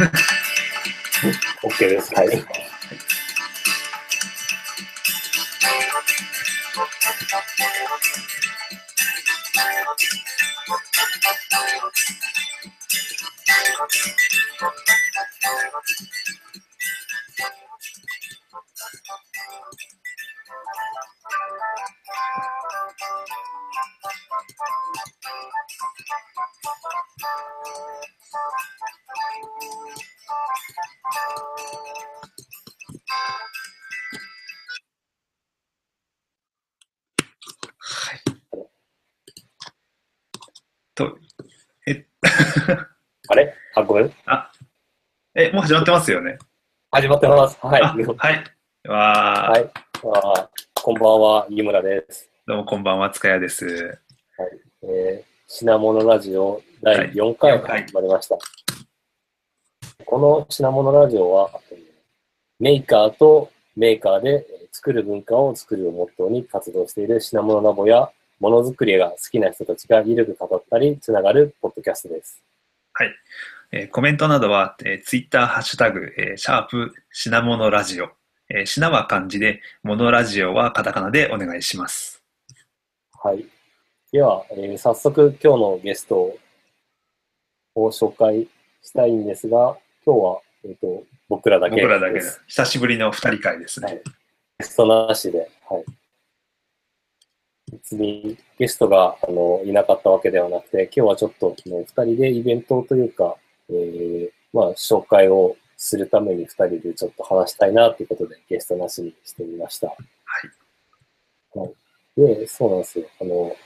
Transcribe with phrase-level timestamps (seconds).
[1.62, 2.14] OK です。
[2.14, 2.44] はい。
[45.50, 46.38] え、もう始まってますよね。
[46.92, 47.58] 始まってます。
[47.60, 47.82] はい。
[47.82, 48.44] あはい。
[48.88, 49.70] わー、はい。
[50.04, 52.30] あこんばんは、井村です。
[52.46, 53.98] どうもこんばんは、塚谷です。
[54.84, 58.38] えー、品物ラジオ第4回はい四回始まりました。
[60.06, 61.78] この品物ラジオは、えー
[62.60, 72.40] メーカーとメーカーでえー作る文化を作るをモットーに活動している品物ラボやものづくりが好きな人たちがゆるく語ったりつながるポッドキャストです。
[73.72, 78.08] えーコメントなどは、えー、ツイッターハッシュタグ、えーシャープ品物ラジオ。
[78.48, 82.22] えー品は漢字で、モノラジオはカタカナでお願いします。
[83.22, 83.44] はい。
[84.10, 86.36] では、えー早速今日のゲスト
[87.76, 88.48] を紹介
[88.82, 92.24] したいんですが、今日は、えっ、と、僕らだけ僕らだけです。
[92.24, 92.44] です。
[92.48, 93.86] 久しぶりの二人会ですね。
[93.86, 94.02] はい
[94.60, 95.84] ゲストなしで、はい。
[97.72, 103.36] 別にゲストがあのいなかったわけではなくて、今日はちょっとあの二人でイベントというか、
[103.70, 109.86] えーまあ、紹介をするために二人でちょっと話したいなということでゲストなしにしてみました。
[109.86, 109.94] は
[111.54, 111.58] い。
[111.58, 111.74] はい、
[112.16, 113.06] で、そうなんですよ。
[113.20, 113.56] あの、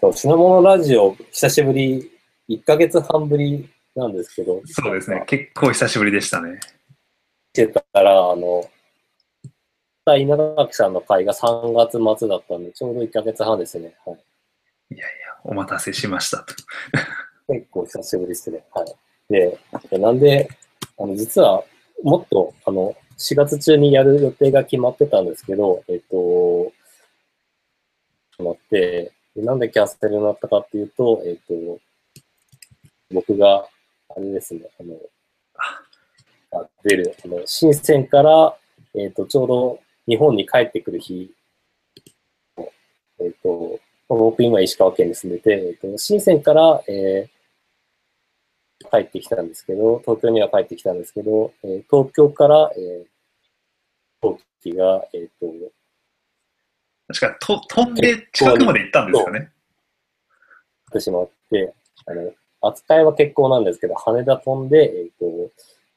[0.00, 2.10] そう品物ラジオ、久しぶり、
[2.48, 5.24] 1ヶ月半ぶりなんですけど、そうですね。
[5.26, 6.60] 結構久しぶりでしたね。
[7.54, 8.68] してたら、あの、
[10.16, 13.94] 稲垣さんの会が3月末だったんで、ちょうど1ヶ月半ですね。
[14.04, 14.94] はい。
[14.94, 16.54] いやいや、お待たせしましたと。
[17.48, 18.64] 結構久しぶりですね。
[18.72, 18.86] はい。
[19.30, 19.56] で、
[19.92, 20.48] なんで、
[20.98, 21.62] あの、実は、
[22.02, 26.72] もっと、あの、4月中にやる予定が決まってたんですけど、えっと、
[28.32, 31.78] 決まって、でなんでキャンセルになったかっていうと、えっと、
[33.12, 33.68] 僕が、
[34.16, 34.96] あれですね、あの、
[36.62, 38.56] あ出る、あの、深センから、
[38.94, 41.30] えっと、ちょうど日本に帰ってくる日、
[43.20, 47.39] えっと、僕今石川県に住んでて、えっと、深センから、えー
[48.88, 53.08] 帰ってきたんですけど、東京には帰ってきたんですけど、えー東京から、えー、飛
[54.20, 55.46] 行機が、えっ、と、
[57.08, 59.50] 確かと飛んで近くまで行ったんですよね。
[60.90, 61.74] ってしまって、
[62.06, 62.32] あの、
[62.62, 65.50] 扱いは結構なんですけど、羽田飛んで、えっ、と、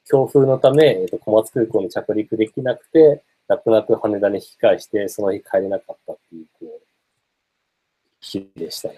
[0.05, 6.81] 強風のため、えっ、と、小松空港に着陸できなくて、泣く泣く羽田に引き返して、その日帰れなかったっていう、こう、
[8.19, 8.95] 日でしたね。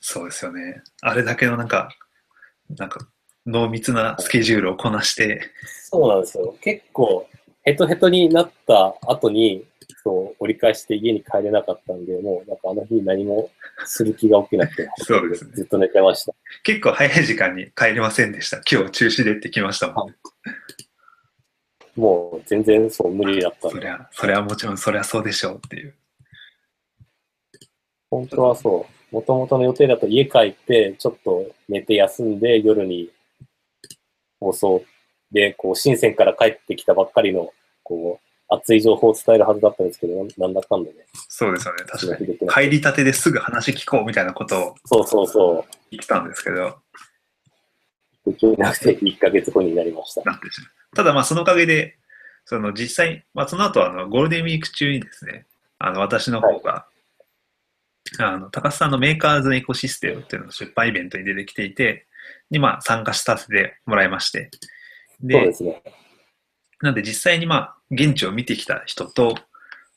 [0.00, 0.82] そうですよね。
[1.02, 1.90] あれだけのなんか、
[2.76, 3.00] なんか、
[3.46, 6.54] 濃密なスケジュールをこなして、そうなんですよ。
[6.60, 7.26] 結構、
[7.62, 9.64] ヘトヘトになった後に、
[10.02, 13.50] そう、折り返して家に帰れなかったんで、もう、なんかあの日何も
[13.84, 16.32] する気が起きなくて、 そうですねずっと寝てました。
[16.62, 18.60] 結構早い時間に帰れませんでした。
[18.70, 20.16] 今日中止でってきましたもんね。
[21.96, 25.94] もう全然そう無理だったそりゃ、それはもちろん、そりゃそうでしょうっていう。
[28.10, 33.10] 本当はそう、もともとの予定だと家帰って、ちょっと寝て休んで、夜に
[34.38, 34.84] 放送
[35.32, 40.96] で、こう、深センから帰ってきたばっかりの、こう、熱い情報を伝えるはずだったんですけど、なんだかんだね。
[41.28, 41.84] そうですよね。
[41.86, 42.68] 確かに。
[42.68, 45.64] 帰りたてですぐ話聞こうみたいなことをそうそうそう。
[45.92, 46.76] 言ってたんですけど、
[48.26, 50.22] できなくて1ヶ月後になりました。
[50.96, 51.96] ただまあそのおかげで、
[52.44, 55.46] その実際、まあその後あのゴールデンウィーク中にですね、
[55.78, 56.86] あの私の方が、
[58.18, 62.06] あの高須さんのメーカーズエコシステムっていうのの出版イベントに出てきていて、
[62.50, 64.50] にまあ参加させてもらいまして、
[65.20, 65.82] そうでで、すね。
[66.80, 69.36] なんで実際にまあ現地を見てきた人と、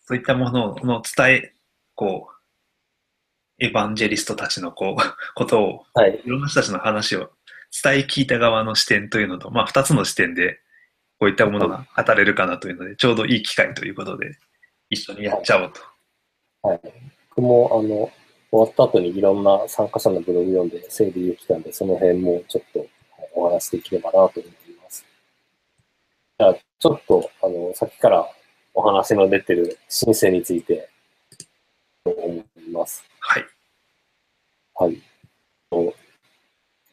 [0.06, 1.54] そういったものの伝え、
[1.96, 2.34] こう、
[3.64, 5.02] エヴァンジェリストたちのこう、
[5.36, 6.22] ことをはい。
[6.26, 7.32] いろんな人たちの話を
[7.84, 10.60] 伝え聞いた側の視点というのと、まあ、二つの視点で
[11.20, 14.38] こういったものが語れるかなというので、ちょうどいい機会ということで、
[14.90, 16.68] 一緒にやっちゃおうと。
[16.68, 16.82] はい。
[17.36, 18.12] 僕も、あの、
[18.52, 22.90] 終わった後にいろんな参加者のブログ読んで整理できたんで、その辺もちょっとはい
[23.34, 24.44] お話できればなと思ってい
[24.76, 25.04] ます。
[26.40, 28.30] じゃあ、ちょっと、あの、さっきから
[28.76, 30.90] お話の出てる申請について、
[32.04, 33.04] と思います。
[33.20, 33.46] はい。
[34.76, 35.02] はい。
[35.72, 35.94] と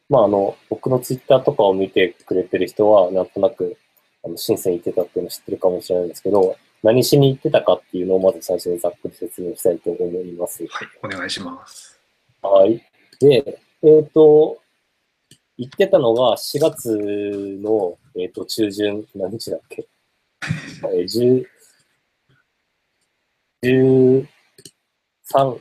[0.08, 3.76] まあ、あの、僕のツイッターとかを見てくれてる人は、なんとなく、
[4.24, 10.64] あの、深セン行ってたっていうのを知ってるかもしれないんですけど、何しに行ってたかっていうのをまず最初にざっくり説明したいと思います。
[10.66, 12.00] はい、お願いします。
[12.42, 12.82] はい。
[13.20, 14.58] で、えっ、と、
[15.58, 19.86] 行ってたのが4月の、えっ、と、中旬、何日だっけ？
[20.92, 21.44] えー、
[23.62, 24.26] 10、
[25.32, 25.60] 13、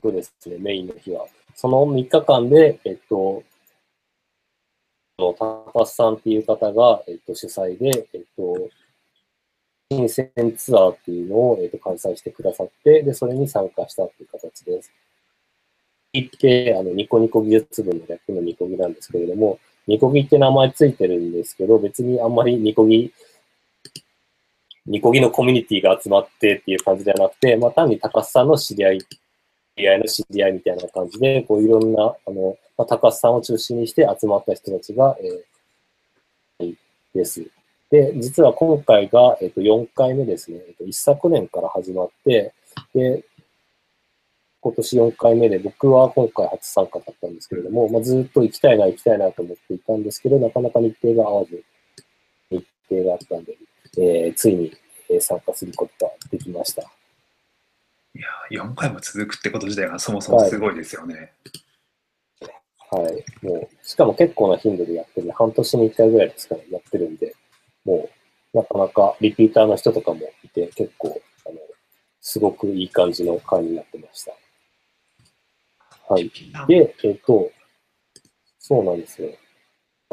[0.00, 1.26] とですね、メインの日は。
[1.54, 3.42] その3日間で、えっ、と、
[5.18, 8.70] の高橋さんっていう方が、えっ、と、主催で、えっ、と、
[9.92, 14.92] 新鮮ツアーっていうのを、えっと開催してくださって、で、それに参加したっていう形です。
[16.12, 19.58] 行って、あの、ニコニコ技術部の略のニコギなんですけれども、
[19.88, 23.12] ニコギって名前ついてるんですけど、別にあんまりニコギ、
[24.86, 29.06] ニコギのコミュニティが集まってっていう感じではなくて、まあ単に高須さんの知り合い、知
[29.76, 35.16] り合いの知り合いみたいな感じで、こういろんな、あの、まあ、高須さんを中心にして集まった人たちが、
[36.60, 36.74] えー、
[37.12, 37.44] です。
[37.90, 40.60] で、実は今回が、えっと、4回目ですね。
[40.68, 42.54] えっと、一昨年から始まって、
[42.94, 43.24] で、
[44.60, 51.64] 今年4回目で、僕は今回初参加だったんですけれども、まあ、ずっと行きたいな、行きたいなと思っていたんですけど、なかなか日程が合わず、
[52.50, 53.56] 日程があったんで、
[53.98, 54.72] えーついに、
[55.08, 56.82] えー参加することができました。
[56.82, 58.20] い
[58.52, 61.32] や、4回も続くってこと自体がそもそもすごいですよね。
[62.90, 63.24] はい。
[63.44, 67.34] もう、しかも結構な頻度でやってるんで、半年に1回ぐらいですかね、やってるんで、
[67.90, 68.08] も
[68.54, 71.56] う、なかなかリピーターの人とかもいて、結構、あの、
[72.20, 74.32] すごくいい感じの会になってました。
[76.08, 76.30] はい。
[76.68, 77.50] で、えっ、と、
[78.58, 79.30] そうなんですよ。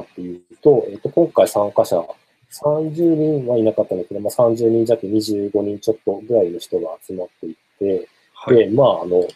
[0.02, 2.04] っていうと、えっ、と、今回参加者、
[2.52, 8.58] 30人はいなかったんだけど、まあ、30人弱、25人ちょっとぐらいの人が集まっていて、はい。
[8.58, 9.28] で、まあ、あの、普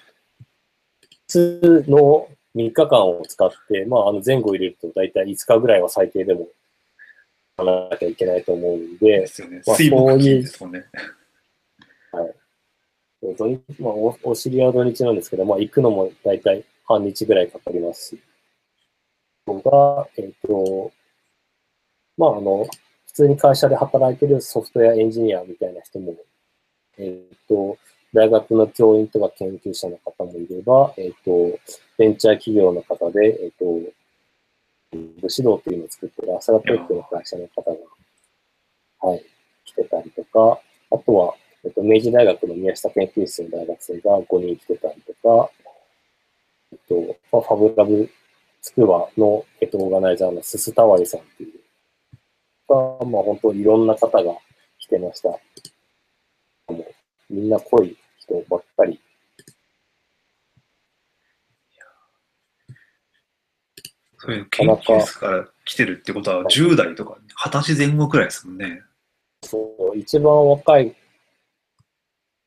[1.27, 6.47] 通の3日間を使って、まあ、あの前後入れると大体5日ぐらいは最低でも、
[7.65, 9.61] やらなきゃいけないと思うんでで、すよね。
[9.65, 10.85] まあ水木そういう金ですもんね。
[13.37, 18.21] 土日まあ、おお尻は土日なんですけど、まあ、行くのも大体半日ぐらいかかりますし、
[19.47, 20.91] が、えっ、と、
[22.17, 22.65] まあ、あの、
[23.05, 26.15] 普通に会社で働いてるソフトウェアエンジニアみたいな人も、
[26.97, 27.77] えっ、と、
[28.13, 31.59] 大学の教員とか研究者の方もいれば、えっ、と、
[31.97, 33.65] ベンチャー企業の方で、えっ、と、
[35.21, 37.77] 武士道っていうのを作ってるアサラテックの会社の方が、
[39.07, 39.25] はい、
[39.65, 40.59] 来てたりとか、
[40.91, 45.49] あとは、えっと、明治大学の宮下研究室の大学生が5人来てたりとか、
[46.71, 48.09] えっと、まあ、ファブラブ
[48.61, 51.61] つくばの、えっと、オーガナイザーのすすたわりさんっていう、
[52.67, 54.33] が、まあ、本当いろんな方が
[54.77, 55.29] 来てました。
[55.29, 55.39] も
[56.69, 56.85] う
[57.29, 58.99] みんな濃い人ばっかり。
[64.23, 67.17] そういう研究室から来てるってことは10代とか
[67.49, 68.83] 20歳前後くらいですもんね。
[69.43, 70.95] そう、一番若い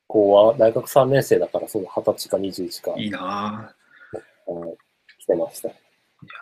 [0.06, 4.52] 子は大学3年生だから、そう、20歳か21か、いいなぁ。
[4.52, 4.76] はい
[5.18, 5.68] 来てました。
[5.68, 5.76] いや、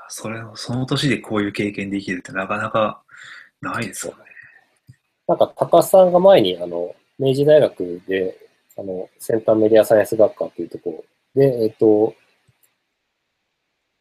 [0.08, 3.02] それ、その年でこういう経験できるってなかなか
[3.60, 4.18] ないですよね。
[5.28, 8.36] なんか、高須さんが前に、あの、明治大学で、
[8.76, 11.04] あの、先端メディアサイエンス学科っていうとこ
[11.36, 12.14] ろで、えっと、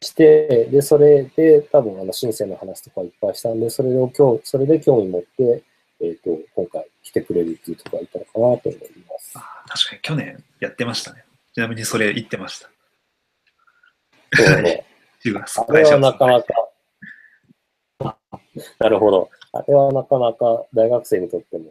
[0.02, 5.62] して、で、それで、多分、あの、新生の話とかいっぱいしたんで、それを今日、それで興味持って、
[6.00, 9.32] えっと、今回来てくれるっていうところがいたのかなと思います。
[9.36, 11.24] あ確かに去年やってましたね。
[11.54, 12.70] ちなみにそれ言ってました。
[14.34, 14.84] そうね。
[15.68, 16.68] あれはなかなか、
[18.80, 19.30] なるほど。
[19.52, 21.70] あれはなかなか大学生にとっても、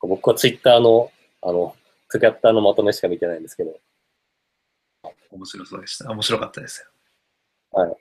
[0.00, 1.10] 僕はツイッターの、
[1.42, 1.74] あの、
[2.08, 3.76] ツイッターのまとめしか見てないんですけど、
[5.30, 6.10] 面白そうでした。
[6.10, 6.88] 面白かったですよ。
[7.72, 7.96] はい。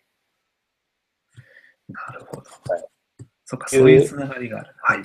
[1.89, 2.41] なるほど。
[2.73, 2.87] はい
[3.49, 4.75] そっか、そういうつながりがある。
[4.81, 5.03] はい。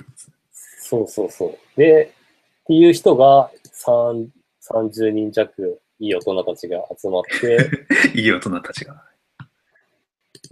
[0.51, 1.79] そうそうそう。
[1.79, 2.11] で、
[2.63, 4.27] っていう人が3
[4.61, 7.69] 30人弱、いい大人たちが集まって、
[8.19, 9.01] いい大人たちが。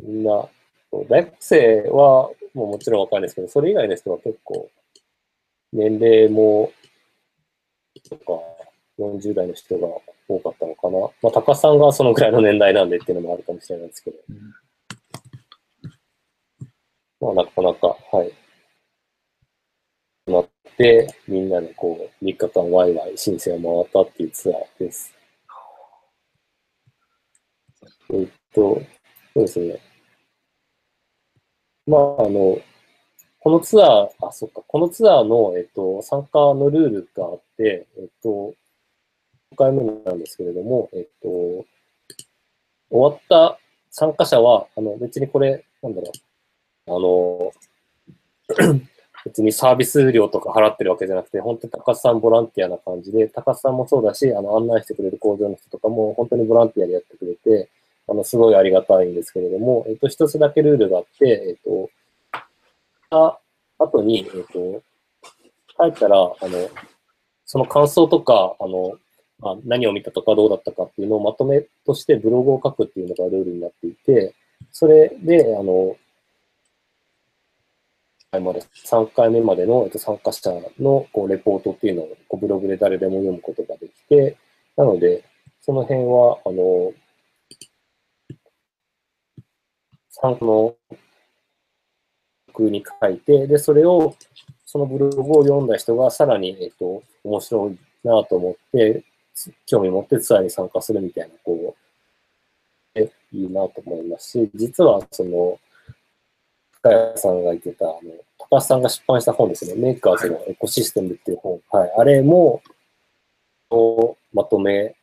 [0.03, 0.47] みんな、
[1.09, 4.69] 大学生はもうもちろんわかんないですけど、それ以外の人は結構、
[5.73, 6.71] 年齢も、
[8.09, 8.41] とか、
[8.99, 9.87] 40代の人が
[10.35, 10.99] 多かったのかな。
[11.21, 14.37] まあ、高さんがそのぐらいの年代なんでっていうのもあるかもしれないですけど、うん
[17.21, 18.33] まあ、なかなか、はい。
[20.31, 25.13] なって、みんなでこう、3日間ワイワイ申請を回ったっていうツアーです。
[28.11, 28.81] えっと、
[29.33, 29.79] そうですね。
[31.85, 32.59] まあ、あの、
[33.39, 38.53] このツアー、あ、そっか、このツアーの、えっと、参加のルールがあって、えっと、5
[39.55, 41.65] 回目なんですけれども、えっと、
[42.89, 46.11] 終わった参加者は、あの、別にこれ、なんだろ
[46.87, 47.51] う、
[48.57, 48.79] あの、
[49.25, 57.69] 別にサービス料とか払ってるわけじゃなくて、本当に高須さんボランティアな感じで、高須さんもそうだし、あの、案内してくれる工場の人とかも、本当にボランティアでやってくれて、
[58.07, 61.89] あの、すごいありがたいんですけれども、えっと、一つだけルールがあって、えっと、
[63.09, 63.39] た
[63.77, 64.81] 後に、えっと、
[65.77, 66.69] 帰ったら、あの、
[67.45, 68.97] その感想とか、あの、
[69.41, 74.35] まあ、何を見たとかどうだったかっていうのをまとめとしてブログを書くっていうのがルールになっていて、
[74.71, 75.97] それで、あの、
[78.39, 84.37] まで3回目までの参加者のこうレポートっていうのをこうブログで誰でも読むことができて、
[84.77, 85.25] なので、
[85.59, 86.93] その辺は、あの、
[90.09, 90.75] 参加の
[92.59, 94.15] に書いて、で、それを、
[94.65, 99.03] そのブログを読んだ人がさらに、えっと、面白いなと思って、
[99.65, 101.75] 興味持ってツアーに参加するみたいな、こ
[102.95, 105.59] う、え、いいなと思いますし、実は、その、
[106.71, 107.99] 深谷さんが言ってた、あの、
[108.37, 112.61] 高橋さんが出版した本ですね、メーカーズのエコシステムっていう本、はい、あれも、
[114.33, 114.95] まとめ、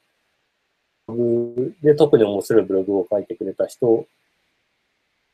[1.83, 4.07] で、特に面白いブログを書いてくれた人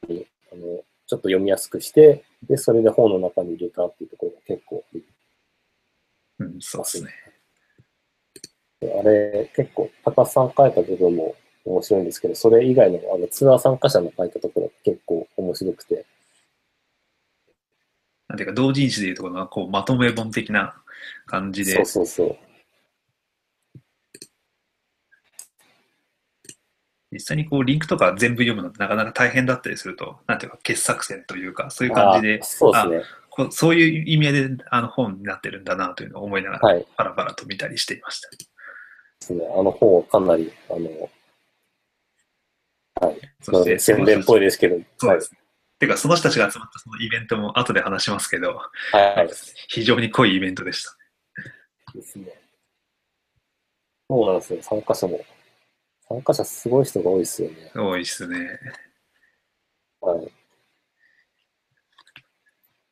[0.08, 4.84] に、あの、ちょっと読みやすくして、で、それで本の中に入れたっていうところが結構、
[6.38, 7.10] うん、そうですね。
[9.00, 16.04] あれ、結構、高須さん書いた部分も面白いんですけど、それ以外のあのツアー参加者の書いたところ結構面白くて。
[18.28, 20.74] なんていうか、同人誌でいうところのこうまとめ本的な
[21.26, 21.72] 感じで。
[21.72, 22.36] そうそうそう。
[27.12, 33.02] 実際にこうリンクとか全部読むのってなかなか大変だったりすると、なんていうか、傑作選というか、そういう感じで、そうですね。
[33.30, 38.28] こそういう意味合いであの本になってるんだなというのを思いながら、パラパラと見たりしていました。
[39.24, 39.46] ですね。
[39.56, 41.10] あの本はかなり、あの、
[43.00, 43.20] はい。
[43.40, 44.76] そして宣伝っぽいですけど。
[44.98, 45.40] そうですね。
[45.78, 48.54] ていうか、その人たちが集まったそのイベントも後で話しますけど、
[48.92, 49.30] はい、
[49.68, 50.96] 非常に濃いイベントでした。
[51.94, 52.26] ですね。
[54.08, 54.62] そうなんですよ。
[54.62, 55.20] 参加者も。
[56.08, 57.72] 参加者すごい人が多いですよね。
[57.74, 58.36] 多いですね。
[60.00, 60.32] はい。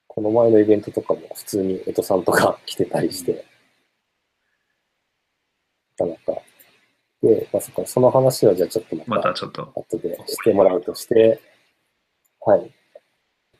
[0.06, 3.40] この前のイベントとかも普通に江戸さんとか来てたりして、な
[6.02, 6.42] かなか。
[7.22, 9.72] で、まさかその話はじゃあちょっとまた、またちょっと。
[9.74, 11.40] 後でしてもらうとして、
[12.40, 12.70] はい。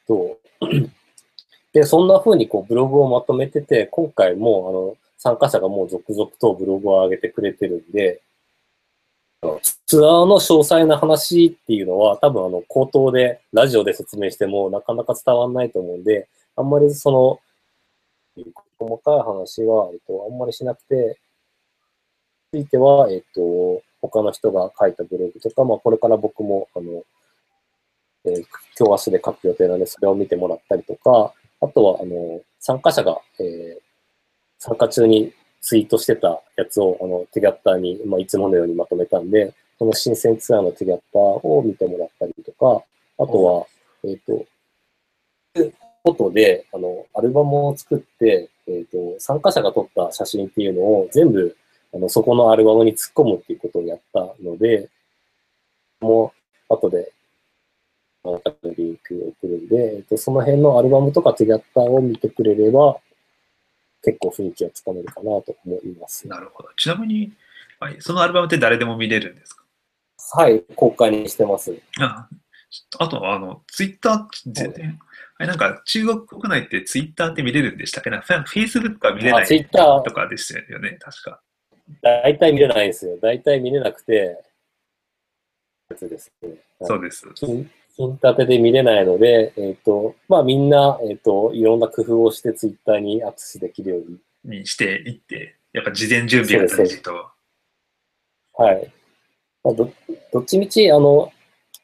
[0.07, 0.39] と、
[1.73, 8.21] で、そんな風にこうブログをまとめてて、今回もあの参加者がもう続々とブログを上げてくれてるんで、
[9.87, 17.41] ツアーの詳細な話っていうのは多分あの口頭でラジオで説明してもなかなか伝わんないと思うんで、あんまりその
[18.79, 21.19] 細かい話は、えっと、あんまりしなくて、
[22.53, 27.03] ついては、えっと、他の人が書いたブログとか、まあこれから僕もあの、
[28.27, 28.45] えー、
[28.79, 31.33] 今日明日で書く予定なんで、それを見てもらったりとか、
[31.63, 33.81] あとは、あの、参加者が、えー、
[34.59, 35.33] 参加中に
[35.63, 42.85] ツイートしてたやつを、あの、ティギャッターに、まあ、いつものようにまとめたんで、その新鮮ツアーのティギャッターを見てもらったりとか、
[43.19, 43.67] あとは、
[44.05, 44.45] えっ、と、
[46.03, 51.57] ことで、あの、アルバムを作って、えっ、と、参加者が撮った写真っていうのを全部、
[51.95, 54.89] あの、そこのアルバムに突っ込むっていうことをやったので、
[56.01, 56.33] も
[56.71, 57.13] う、後で
[58.25, 58.41] の
[58.77, 62.99] リンクを送るんで、えっと、その辺のアルバムとかテギャッターを見てくれれば、
[64.05, 66.27] 結構雰囲気はつかめるかなと思います。
[66.27, 66.71] なるほど。
[66.77, 67.33] ちなみに、
[67.79, 69.65] はい、そのアルバムって誰でも見れるんですか？
[70.35, 71.77] はい、公開にしてます。
[72.01, 72.29] あ
[72.99, 74.99] あと、あの、ツイッター全然、
[75.39, 78.11] はい、なんか中国国内ってツイッターって見れるんでしたっけ？
[78.11, 81.41] なフェイスブックは見れないとかでしたよね、確か。
[82.01, 83.19] 大体見れないんですよ。
[83.21, 84.39] 大体見れなくて、
[85.91, 86.55] やつですね。
[86.81, 87.27] そうです。
[87.97, 94.59] 金立てで見れないので、えっ、ー、と、まあみんな、えっ、ー、と、いろんな工夫をしてツイッターにアクセスできるように。
[94.61, 97.31] にしていって、やっぱ事前準備が大事と。
[98.55, 98.93] はい。
[99.63, 99.93] まあ、ど
[100.33, 101.31] どっちみち、あの、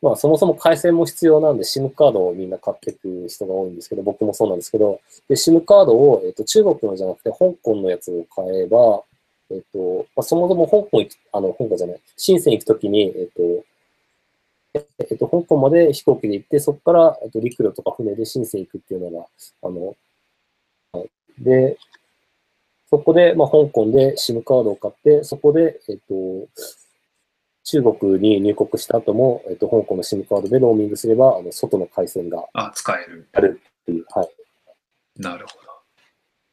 [0.01, 9.03] まあそもそも回線も必要なんで SIM カードをみんな買っていく人が多いんですけど、僕もそうなんですけど、で、SIM カードを、えっ、ー、と、中国のじゃなくて香港のやつを買えば、
[9.51, 13.65] えっ、と、まあ、そもそも香港行く、あの、香港じゃない、深セン行くときに、えっ、と、
[15.11, 19.27] えっと、香港まで飛行機で行って、そこから、えっと、陸路とか船で深セン行くっていうのが、
[19.63, 19.97] あの、
[20.93, 21.11] はい。
[21.39, 21.79] で、
[22.91, 26.49] そこで、まあ、香港で SIM カードを買って、そこで、えっと、
[27.65, 32.47] 中国に入国した後も、えっと、香港の SIM カードでローミングすれば、あの、外の回線が。
[32.55, 33.29] あ、使える。
[33.33, 34.29] あるっていう、はい。
[35.21, 35.69] なるほど。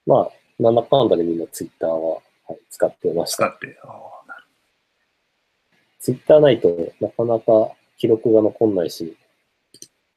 [0.06, 3.48] まあ、なんだかんだでみんなツイッターは、はい、使ってました。
[3.48, 4.44] 使って、ああ、なる
[6.00, 9.18] ツイッターないとなかなか記録が残んないし、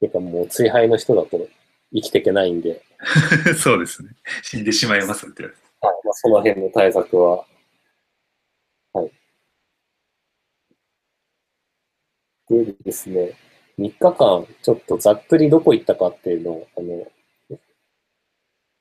[0.00, 1.48] てかもう追廃の人だと
[1.92, 2.82] 生きていけないんで、
[3.56, 4.10] そうですね。
[4.42, 5.44] 死んでしまいますって。
[5.44, 7.46] はいまあ、その辺の対策は、
[8.92, 9.12] はい。
[12.48, 13.32] でですね、
[13.78, 17.12] 3日間、ちょっとざっくりどこ行ったかっていうのを、あの、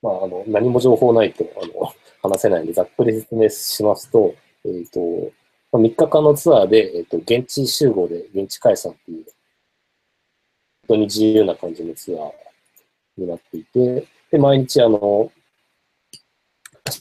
[0.01, 5.31] まあ、あの、何も情報ないと、あの、話せないんで、ざっくり説明しますと、えっ、ー、と、
[5.73, 9.25] 3日間のツアーで、えっ、ー、と、現地集合で現地解散っていう、
[10.87, 12.31] 本当に自由な感じのツアー
[13.17, 15.31] になっていて、で、毎日、あの、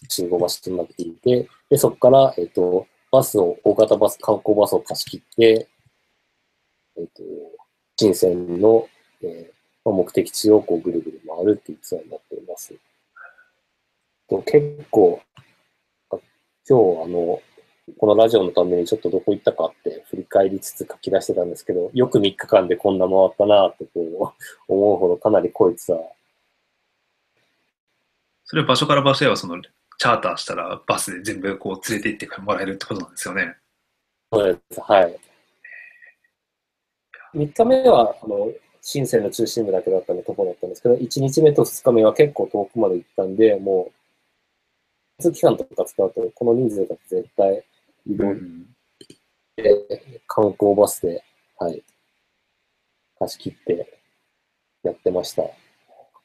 [0.08, 5.68] 集合場所になっていて、で、そこから、えっ、ー、と、バスを、大型バス、観光バスを貸し切って、
[6.96, 7.23] えっ、と、
[7.96, 8.88] 新線の、
[9.23, 12.75] えー、目的地をこうぐるぐる回るっていうツアーになっています。
[14.28, 15.21] と結構、
[16.11, 16.21] 今
[16.68, 17.40] 日あの、
[17.99, 24.35] このラジオのためにちょっとどこ行ったかって振り返りつつ書き出してたんですけど、よく3日間でこんな回ったなってこ
[24.68, 26.00] う思うほどかなり濃いツアー。
[28.45, 33.56] それは場所から場所へはそのチャーターしたらバスで全部こう連れて行ってもらえるってことなんですよね。
[34.33, 34.80] そうです。
[34.80, 35.16] はい。
[37.35, 38.52] 3日目は、あの、
[38.83, 44.05] 深センの中心部だけだったのとこだったんですけど、1日目と2日目は結構遠くまで行ったんで、もう、
[45.18, 47.64] 交通機関とか使うと、この人数だと絶対
[48.06, 48.35] 移動
[49.56, 51.25] で、観光バスで、
[51.58, 51.82] はい、
[53.18, 54.00] 貸し切って
[54.82, 55.42] やってました。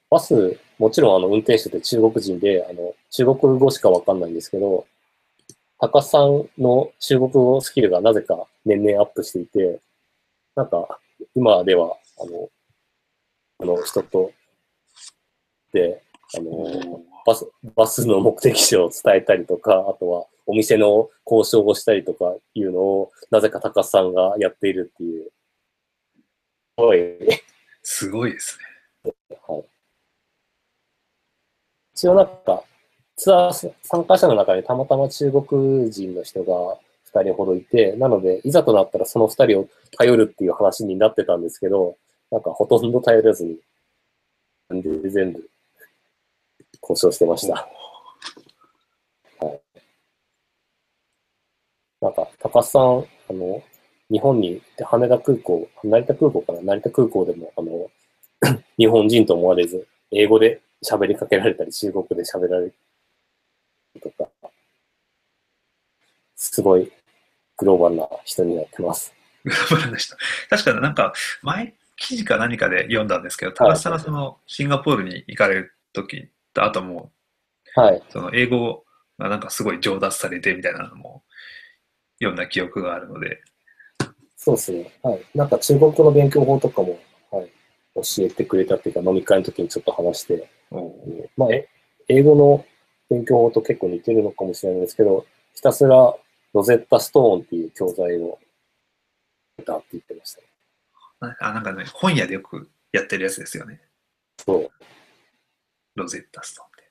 [0.09, 4.85] バス、もちろんあの運転手って中国人で、あの、中国語しかわかんないんですけど、
[5.79, 9.79] 高さんの中国語スキルがなぜか年々アップしていて、
[10.55, 10.99] なんか、
[11.33, 12.49] 今では、あの、
[13.59, 14.31] あの、人と、
[15.71, 16.03] で、
[16.37, 25.31] あの、バス、バスの目的地を伝えたりとか、あとはお店の交渉をしたりとかいうのを、なぜか高須さんがやっているっていう。
[26.77, 27.41] すごい。
[27.83, 28.57] すごいです
[29.05, 29.13] ね。
[29.47, 29.63] はい。
[31.93, 32.63] 一応なんか、
[33.15, 41.97] ツアー参加者の中にたまたま中国人の人が二人ほどいて、なので、いざとなったらその二人を頼るっていう話になってたんですけど、
[42.31, 43.57] なんかほとんど頼らずに、
[44.71, 45.49] 全部
[46.81, 47.53] 交渉してました。
[49.39, 49.61] はい。
[52.01, 53.63] なんか、高須さん、あの、
[54.11, 56.61] 日本に羽田空港、成田空港かな？
[56.61, 57.89] 成田空港でも、あの、
[58.77, 62.73] 日本人と思われず、英語で喋りかけられたり、中国で喋られる
[64.01, 64.29] とか、
[66.35, 66.91] すごい
[67.57, 69.13] グローバルな人になってます。
[69.45, 70.15] グローバルな人。
[70.49, 77.11] 確かになんか、前、記事か何かで読んだんですけど、高橋さんがその、シンガポールに行かれる時と、あとも
[77.75, 78.03] う、はい。
[78.09, 78.85] その、英語
[79.17, 81.23] がなんかすごい上達されてみたいなのも、
[82.19, 83.41] 読んだ記憶があるので。
[84.35, 84.91] そうですね。
[85.03, 85.21] はい。
[85.35, 86.99] なんか中国語の勉強法とかも、
[87.31, 87.51] はい。
[87.95, 90.49] 教えてくれたっていうか、飲み会の時にちょっと話して、
[91.35, 91.67] まあ、え、
[92.07, 92.65] 英語の
[93.09, 96.15] 勉強法と結構似てるのかもしれないですけど、ひたすら
[96.53, 98.39] ロゼッタストーンっていう教材を
[99.57, 100.47] 得たって言ってましたね。
[101.39, 103.81] あ、なんかね、本屋でよくやってるやつですよね。
[104.39, 104.71] そう。
[105.95, 106.83] ロゼッタストーンって。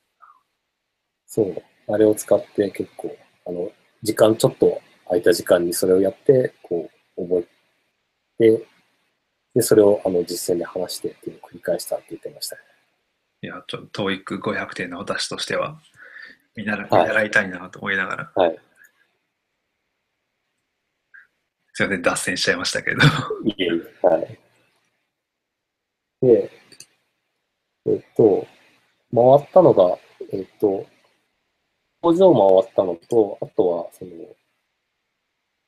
[1.26, 1.92] そう。
[1.92, 3.70] あれを使って結構、あの、
[4.02, 7.46] 時間、ちょっと空いた時間にそれをやって、こう、覚
[8.40, 8.66] えて、
[9.54, 12.62] で、それをあの実践で話してっていうのを繰り返したって言ってましたね。
[13.42, 15.80] いや、ちょっと TOEIC500 点の私としては、
[16.54, 18.32] 見習見習いたいなと思いながら。
[18.34, 18.58] はい。
[21.72, 23.00] すいません、脱線しちゃいましたけど。
[23.44, 24.38] いえいえ、はい。
[26.22, 26.50] で、
[27.86, 28.46] えっと、
[29.14, 29.98] 回ったのが、
[30.32, 30.86] えっと、
[32.00, 34.10] 工場回ったのと、あとは、その、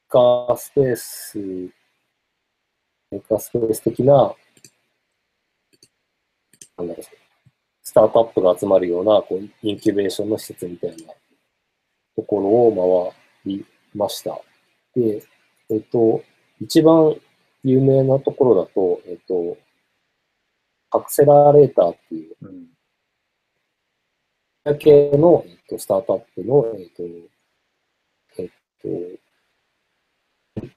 [0.09, 1.39] カースペース、
[3.11, 4.35] メーカースペース的な、
[6.79, 7.05] なんだろう、
[7.83, 11.13] スタートアップが集まるような、こう、インキュベーションの施設みたいな
[12.17, 14.41] ところを回りました。
[14.95, 15.23] で、
[15.69, 16.23] えっと、
[16.61, 17.17] 一番
[17.65, 19.59] 有名なところだと、えっと、
[20.91, 22.72] アクセラレーターっていう、うん
[24.65, 27.03] だけの、えっと、スタートアップの、えっと、
[28.39, 28.49] えっ
[30.61, 30.73] と、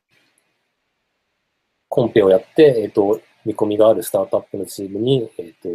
[1.88, 5.70] コンペをやって、えっと、見込みがあるスタートアップのチームに、えっと、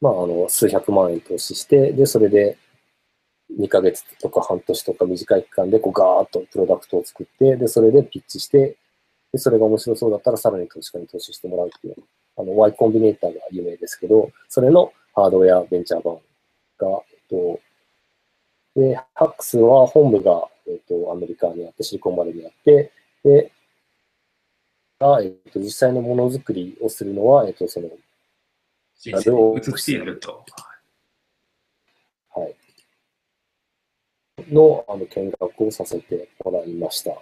[0.00, 2.56] まあ、あの、数百万円投資して、で、それで、
[3.58, 8.76] 2ヶ月とか半年とか短い期間でこうガーッとプロダクトを作って、で、それでピッチして、
[9.32, 11.96] で、それが面白そうだったらさらに投資家に投資してもらうっていう、
[12.36, 16.18] あの、Y コンビネーターが有名ですけど、それのハードウェアベンチャー版
[16.78, 17.60] が、と、
[18.76, 22.92] で、ハックスは本部が、えっと、アメリカにあって、シリコンバレーにあって、
[23.24, 23.52] で、
[25.00, 30.44] が、えっと、実際のものづくりをするのは、えっと、その、を美しくやると。
[32.34, 32.54] はい。
[34.52, 37.12] の、あの、見学をさせてもらいました。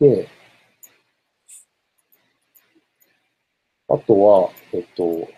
[0.00, 0.28] で、
[3.92, 5.28] あとは、えっと、ちょ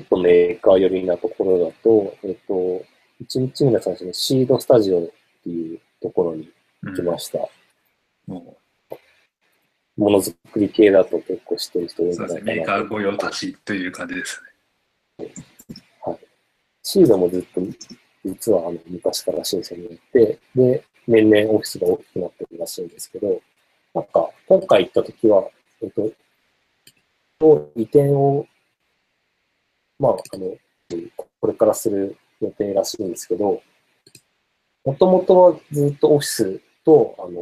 [0.00, 2.54] っとメーカー寄りなところだと、えっと、
[3.22, 5.08] 1日目の最初にシードスタジオっ
[5.44, 6.48] ていうところに
[6.82, 7.40] 行きました。
[8.28, 8.56] うん、も
[9.98, 12.22] ものづくり系だと結構知ってる人多いんじゃ。
[12.22, 14.42] ないかなメーカー御用達という感じです
[15.18, 15.28] ね。
[16.82, 17.60] シードもずっと、
[18.24, 23.42] 実はあの昔から深センにいて、で、年々オフィスが大きくなってるらしいんですけど、
[23.92, 25.50] なんか、今回行った時は、
[25.82, 26.10] えっと、
[27.40, 28.46] の移転を、
[29.98, 30.56] まあ、あの、
[31.40, 33.62] これからする予定らしいんですけど、
[34.84, 37.40] もともとはずっとオフィスと、あの、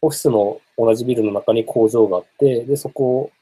[0.00, 3.32] オフィスの同じビルの中に工場があって、で、そこ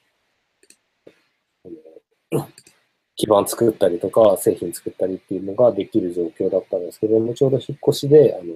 [2.32, 2.38] を、
[3.16, 8.54] 基盤作ったりとか、製品作ったりっていうのができる状況だったんですけども、ちょうど引っ越しで、あの、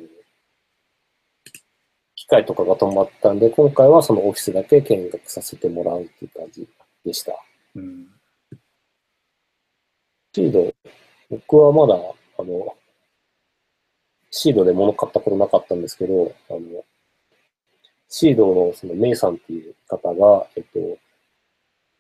[2.30, 6.66] 械とかが止まったんで、今回はそのオフィスだけ見学させてもらうっていう感じ
[7.04, 7.34] でした。
[7.74, 8.06] うん。
[10.32, 10.72] シード、
[11.28, 11.94] 僕はまだ、
[12.38, 12.76] あの、
[14.30, 16.60] シードで物買ったことなかったんですけど、あの、
[18.08, 20.64] シードのそのメイさんっていう方が、えっ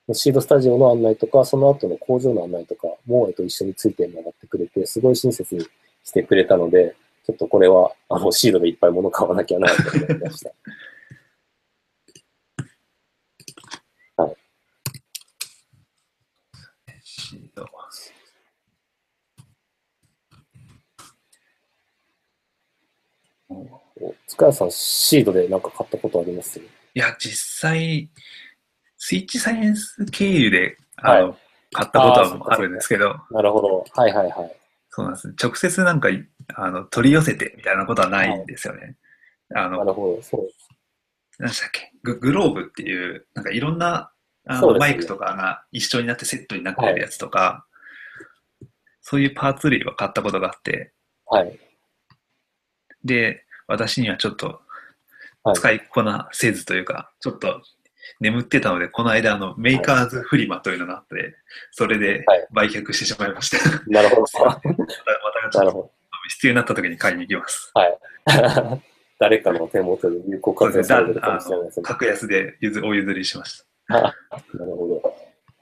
[0.06, 5.66] と、シードスタジオの案内とか、その後の工場の案内とかも、えっと、一緒についてもらってくれて、すごい親切に
[6.04, 6.94] してくれたので、
[7.30, 10.50] ちょっとこれは、あの、シードでいっぱい物買わなきゃなと思いました。
[17.02, 17.64] シード
[24.26, 26.58] 塚谷さん、シードでなんか買ったことあります？
[26.58, 26.64] い
[26.94, 28.10] や、実際、
[28.96, 31.38] スイッチサイエンス経由で、あの、はい
[31.72, 33.84] 買ったことはあるんですけど、なるほど。
[33.94, 34.59] はいはいはい。
[34.90, 35.34] そうなんです。
[35.42, 36.08] 直接なんか、
[36.54, 38.96] あの、取り寄せてみたいなことはないんですよね。
[39.54, 40.22] あの、なるほど。
[40.22, 40.50] そう。
[41.38, 41.92] 何でしたっけ？
[42.02, 44.10] ググローブっていう、なんかいろんな
[44.46, 47.66] あの、ねマイクとかが一緒になってセットになってるやつとか、
[49.00, 50.92] そういうパーツ類は買ったことがあって、
[51.26, 51.58] はい。
[53.04, 54.60] で、私にはちょっと
[55.44, 57.62] はい使いこなせずというか、ちょっと
[58.20, 61.36] 眠ってたので、この間、あの、メーカーズフリマというのがあって、
[61.72, 63.58] それではい売却してしまいました。
[63.88, 64.22] なるほど。
[64.44, 65.90] また、またちょっとなるほ
[66.30, 67.72] 必要になった時に買いに行きます。
[67.74, 68.80] ど。
[69.18, 71.84] 誰かの手元で有効活用されてるかもしれないですね。
[71.84, 74.00] 格安で譲お譲りしました。
[74.00, 74.14] なる
[74.76, 74.88] ほ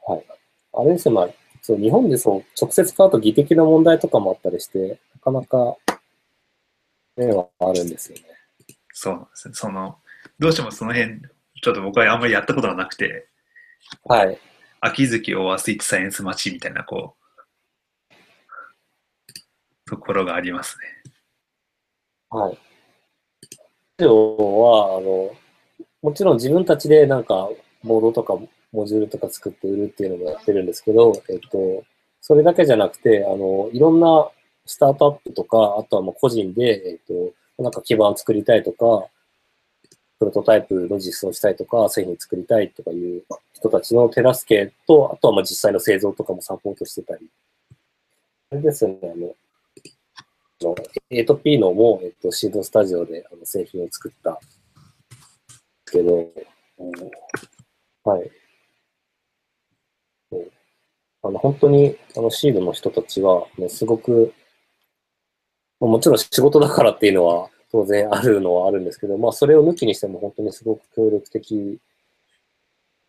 [0.06, 0.12] ど。
[0.12, 0.24] はい。
[0.74, 1.28] あれですね、まあ、
[1.62, 5.76] そう日本でそう、直接買うと技的な問題とかもあったりして、なかなか、
[7.16, 8.24] 面はあるんですよね。
[8.92, 9.54] そうなんですね。
[9.54, 9.98] その、
[10.38, 11.20] どうしてもその辺、
[11.62, 13.28] ちょっと僕はあんまりやったことがなくて、
[14.04, 14.38] はい。
[14.80, 17.16] 秋月オアスイッチサイエンスマチみたいな、こ
[18.10, 18.10] う、
[19.86, 21.12] ところがありますね。
[22.30, 22.58] はい。
[23.98, 25.34] 以上は、あの、
[26.02, 27.48] もちろん自分たちでなんか、
[27.82, 28.36] ボードとか
[28.72, 31.84] モジュールとか作って売るっていうのもやってるんですけど、えっと、
[32.20, 34.28] それだけじゃなくて、あの、いろんな
[34.66, 36.98] スタートアップとか、あとはもう個人で、えっ
[37.56, 39.08] と、なんか基盤作りたいとか、
[40.18, 47.28] プロトタイプの実装したいとか、製品作りたいとかいう人たちの手助けと、あとはまあ実際の製造とかもサポートしてたり。
[48.50, 49.34] あれですね、あの、
[51.10, 54.40] A と P のも、えっと、シードスタジオであの製品を作った
[55.90, 56.32] けど、
[58.02, 58.30] はい。
[61.22, 64.32] あの本当にあのシードの人たちは、ね、すごく、
[65.80, 71.78] もちろん仕事だからっていうのは当然あるのはあるんですけど、まあそれを抜きにしても本当にすごく協力的、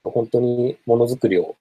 [0.04, 1.56] 本当にものづくりを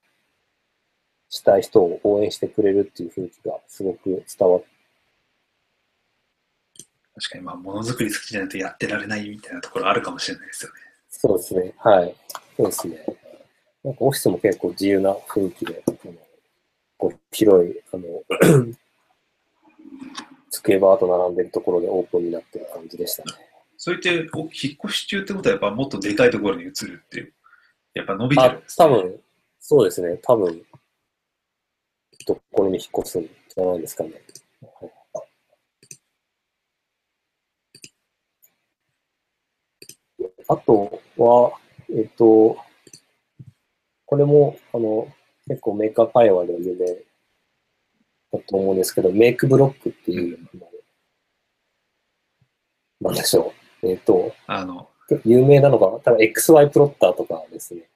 [1.29, 4.67] したい人を応援してくれるっていう雰囲気がすごく伝わって
[7.19, 10.79] 確かに、まあ、ものづくり好きじゃないとやってられないみたいなところあるかもしれないですよね。
[11.09, 11.73] そうですね。
[11.77, 12.15] はい。
[12.55, 13.05] そうですね。
[13.83, 15.97] なんかオフィスも結構自由な雰囲気で、あの
[16.97, 18.03] こう広い、あの、
[20.49, 23.31] 机バーと並んでるところでオープンになってる感じでしたね。
[23.77, 24.49] それって、お引っ
[24.85, 27.33] 越し中ってことはやっぱもっとでかいところに移るっていう、
[27.93, 28.85] やっぱ伸びてるあんで、すね。
[28.85, 29.21] 多分、
[29.59, 30.19] そうですね。
[30.21, 30.61] 多分、
[32.27, 34.11] どこに引っ越すんじゃないですかね。
[34.61, 34.91] はい
[40.51, 41.51] あとは、
[41.95, 42.57] えっと、
[44.05, 45.07] これも、あの、
[45.47, 47.08] 結構メーカー会話で有名
[48.31, 50.39] だと思うんですけど、メイクブロックっていう、
[53.01, 53.87] なんでしょう。
[53.87, 54.89] えっ、と、あの、
[55.25, 57.89] 有名なのが、多分 XY プロッターとかですね。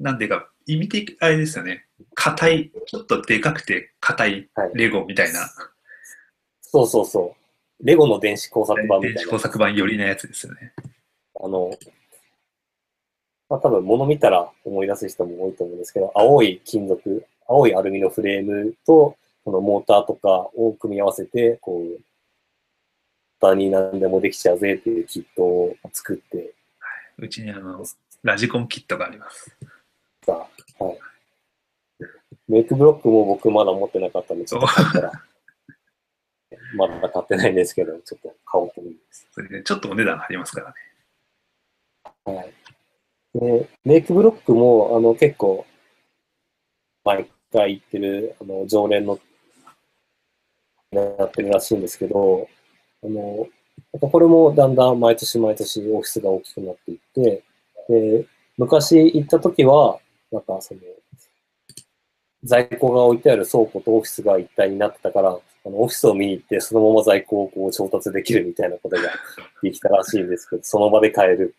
[0.00, 1.86] なんていうか、意味的、あれですよね。
[2.14, 5.48] 硬い、ちょっとでかくて硬いはいレゴみたいな、
[6.60, 7.34] そうそうそ
[7.80, 7.86] う。
[7.86, 9.30] レゴの電子工作版み電子たいな。
[9.30, 10.72] 工作版寄りなやつですよね。
[11.40, 11.70] あの、
[13.48, 22.00] まあ多分物見たら思い出す人も多いと思うんですけど、青い金属、青いアルミのフレームと、このモーターとかを組み合わせて、こう、
[23.40, 26.54] 簡単に何でもできちゃうぜっていうキットを作って
[27.18, 27.84] うちにあの、
[28.22, 29.56] ラジコンキットがあります。
[30.24, 30.46] さ、
[30.78, 30.98] はい。
[32.46, 35.12] メイクブロックも僕まだ持ってなかったんで、ちょっと買ったら、
[36.76, 39.28] まだ買ってないんですけど、ちょっと買おうと思います。
[39.32, 42.36] それでちょっとお値段張りますからね。
[42.36, 42.52] はい。
[43.34, 45.66] で、メイクブロックも、あの、結構、
[47.04, 49.18] 毎回行ってる、あの、常連の、
[50.90, 52.48] やってるらしいんですけど、
[53.02, 53.46] あの、
[53.92, 57.42] なんかこれもだんだん毎年毎年オフィスが大きくなっていって、
[57.88, 59.98] で、昔行った時は、
[60.32, 60.80] なんかその、
[62.44, 69.02] 在庫が置いてある倉庫とオフィスが一体になってたから、あのオフィスを見に行って、そのまま在庫をこう調達できるみたいなことが
[69.62, 71.54] できたらしいんですけど、その場で買える。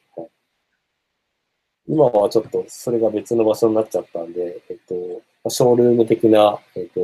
[1.87, 7.01] 今はちょっとそれが別の場所になっちゃったんで、えっと、ショールーム的な、えっと、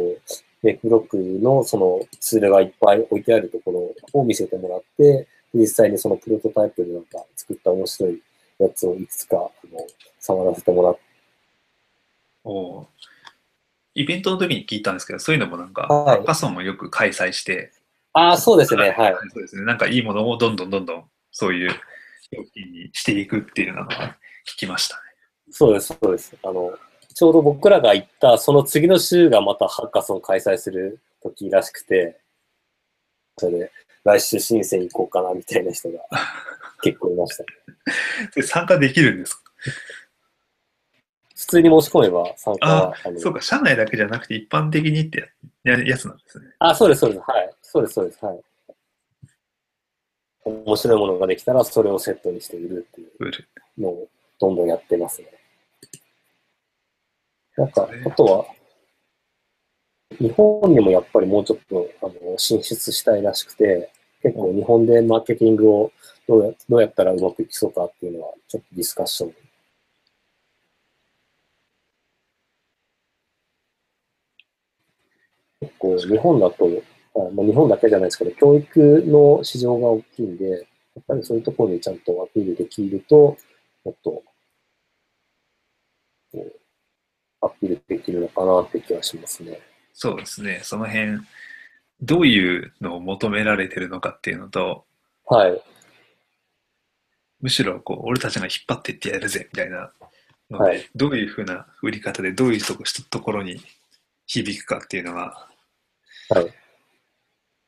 [0.74, 8.22] ブロックのそのツールがいっぱい置いてあるところを見せてもらって、実際にそのプロトタイプでなんか作った面白い
[8.60, 9.52] やつをいくつかあの
[10.20, 11.02] 触らせてもらって、
[12.44, 12.86] おー
[13.98, 17.72] イベントの時に聞いたんですけど、そういうのもなんか、はいパソンもよく開催して、
[18.12, 19.16] ああ、そうですね、はい。
[19.34, 19.64] そうですね。
[19.64, 21.70] なんかいいものをどんどんどんどん、そういう
[22.32, 25.02] 料金にしていくっていうのは聞きましたね。
[25.52, 26.36] そうです、そうです。
[26.44, 26.74] あの、
[27.16, 32.20] ちょうど僕らが行ったその次の週がまたハッカソン開催する時らしくて、
[33.38, 33.72] それで
[34.04, 36.00] 来週申請行こうかなみたいな人が
[36.84, 37.46] 結構いました。
[38.36, 39.42] で参加できるんですか？
[41.38, 42.96] 普通に申し込めば参加あは。
[43.06, 45.32] あのそうか、社内だけじゃなくて一般的にって
[45.64, 46.48] ややつなんですね。
[46.60, 47.22] あ、そうです、そうです。
[47.32, 47.56] はい。
[47.62, 48.26] そうです、そうです。
[48.26, 48.42] はい。
[50.44, 53.12] 面白いものができたら、それをセットにして売るっていう。
[53.82, 54.08] のを
[54.40, 55.28] どんどんやってますね。
[57.58, 58.46] なんかあとは、
[60.20, 63.92] 日本にもやっぱりもうちょっとあの進出したいらしくて、
[64.22, 65.92] 結構日本でマーケティングを
[66.28, 69.36] どうやどうやったらうまくいきそうかっていうのは、ちょっとディスカッション。
[75.62, 76.66] 結構日本だと、
[77.16, 80.58] あまあ、日本だけじゃないですけど、教育の市場が大きいんで、や
[81.02, 83.38] っぱりそういうところにちゃんとアピールできると、
[83.84, 84.24] もっと、こ
[86.34, 86.54] う
[87.46, 89.60] アピールできるのかなって気がしますね。
[89.94, 90.62] そうですね。
[90.64, 91.20] その辺、
[92.02, 94.86] どういうのを求められてるのかっていうのと、
[95.28, 95.62] はい。
[97.42, 99.92] むしろこう俺たちが引っ張っていってやるぜみたいな
[100.50, 103.62] ので、はいどういうふうな売り方でどういうとこところに
[104.26, 105.48] 響くかっていうのが、
[106.30, 106.54] はい。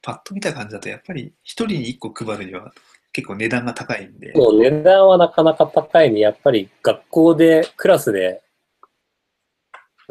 [0.02, 2.72] パッと見た感じだとやっぱり一人に一個配るには
[3.12, 8.44] 結構値段が高いんで、もう値段はなかなか高いんで、やっぱり学校で、クラスで、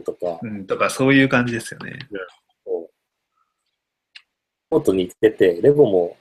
[0.05, 1.99] とか、うん、とかそういう感じですよね。
[2.65, 2.91] こ
[4.71, 4.75] う。
[4.75, 6.17] もっと似てて、レゴも、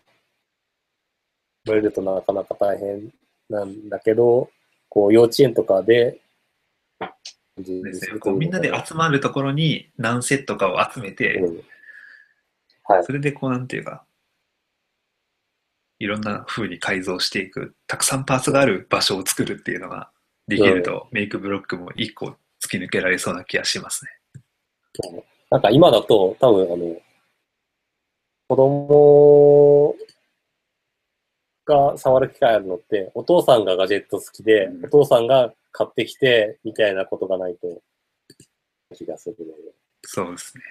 [1.65, 3.11] 覚えるとなかなか大変
[3.49, 4.49] なんだけど、
[4.87, 6.21] こう、幼稚園とかで、
[7.57, 11.63] ですねこうみんなで集まるところに何セットかを集めて、うん。
[12.83, 13.03] はい。
[13.05, 14.03] それでこうなんていうか、
[15.99, 20.11] いろんな風に改造していく、たくさんパーツがある場所を作るっていうのが
[20.47, 22.35] できると、メイクブロックも一個
[22.65, 24.11] 突き抜けられそうな気がしますね。
[25.51, 26.95] なんか今だと、多分あの、
[28.47, 29.95] 子供
[31.65, 37.81] が触る機会あるのって、お父さんがガジェット好きで、うんお父さんが買ってきて、みたいなことがないと、
[38.95, 39.53] 気がするの
[40.03, 40.63] そうですね。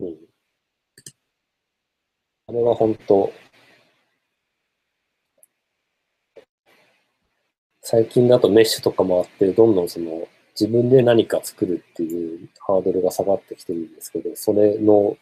[0.00, 0.06] で。
[0.06, 0.18] うん。
[2.48, 3.32] あれは本当、
[7.80, 15.16] 最近だとメッシュとかもあって、どんどんその、自分で何か作るっていうハードルが下がってきてるんですけど、それの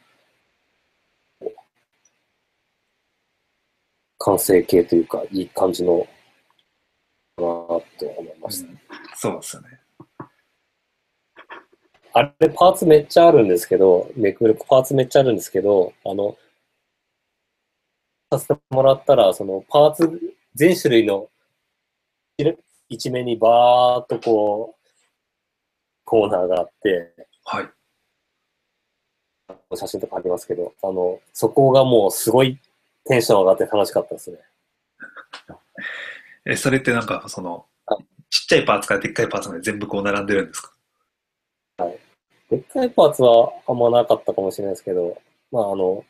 [4.18, 6.06] 完成形というか、いい感じの、
[7.36, 7.82] かなと
[8.18, 8.72] 思いました。
[9.16, 9.68] そうですよね。
[12.12, 16.36] あれ、パーツめっちゃあるんですけど、めくるパーツめっちゃあるんですけど、あの、
[18.30, 21.30] させてもらったら、そのパーツ、全種類の
[22.88, 24.79] 一面にバーっとこう、
[26.10, 27.70] コーナーがあって、はい。
[29.76, 32.58] 写真とかありますけど、あの、そこがもうすごい
[33.04, 34.38] テンション上がって楽しかったですね。
[36.46, 37.96] え、それってなんか、そのは、
[38.28, 40.72] ちっちゃいパーツからでっかいパーツまで全部こう並んでるんですか？
[42.50, 45.16] でっかいパーツはあんまなかったかもしれないですけど、
[45.52, 46.04] まああの、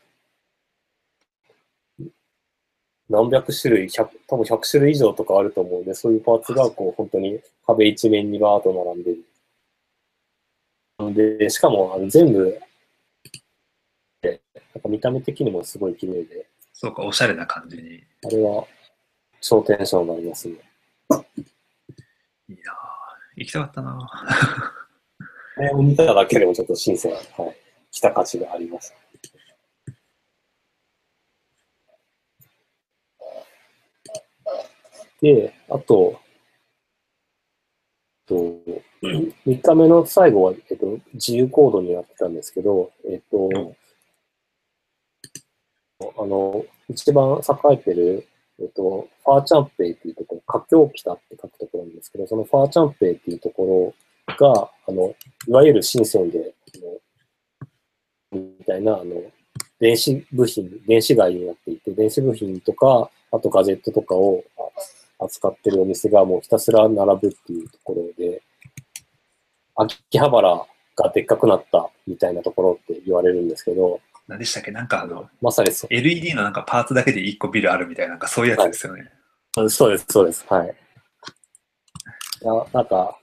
[3.11, 9.25] 何百種類、100多分100種類以上とかあると思うんで、そういうパーツがこう本当に壁一面にバーッと並んでる。
[11.13, 12.61] で、しかもあの全部、
[14.23, 14.41] で
[14.75, 17.83] なんか見た目的にもすごい綺麗で、そうか、おしゃれな感じに。
[17.83, 18.67] いいあれは
[19.41, 20.55] 超テンションになりますね。
[21.09, 21.23] なぁ
[23.37, 24.81] 行きたかったなぁ
[25.57, 27.23] これを見ただけでもちょっと新鮮、はい、
[27.91, 28.95] 来た価値があります。
[35.21, 36.19] で、あと、
[38.31, 38.61] と
[39.03, 43.75] 3日目の最後は、えっと、自由行動になってたんですけど、えっと、
[46.17, 48.29] あの、一番栄えてる、
[48.61, 53.95] えっと、ファーチャンペイっていうところ、華強北って書くところなんですけど、そのファーチャンペイっていうとこ
[54.29, 55.15] ろが、あの、
[55.49, 56.55] いわゆる深センで、
[58.33, 59.23] みたいな、あの、
[59.81, 64.63] 電子部品、電子街になっていて、電子部品とか、あとガジェットとかをあ
[65.21, 68.43] 扱ってるお店がもうひたすら並ぶっていうところで、
[69.77, 74.71] 秋葉原がでっかくなったみたいなところって言われるんですけど、何でしたっけ？
[74.71, 79.11] なんかあの、まさにそう LED のなんかパーツだけで1個ビルあるみたいな、なんかそういうやつですよね。
[79.57, 80.45] あそうです、そうです。
[80.49, 80.69] はい。
[82.43, 83.19] いや、なんか、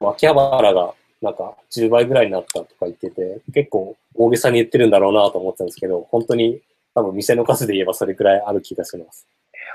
[0.00, 6.62] 秋葉原がなんか10倍ぐらいになったとか言ってて、結構大げさに言ってるんだろうなと思ってたんですけど、本当に
[6.94, 9.26] 多分店の数で言えばそれくらいある気がします。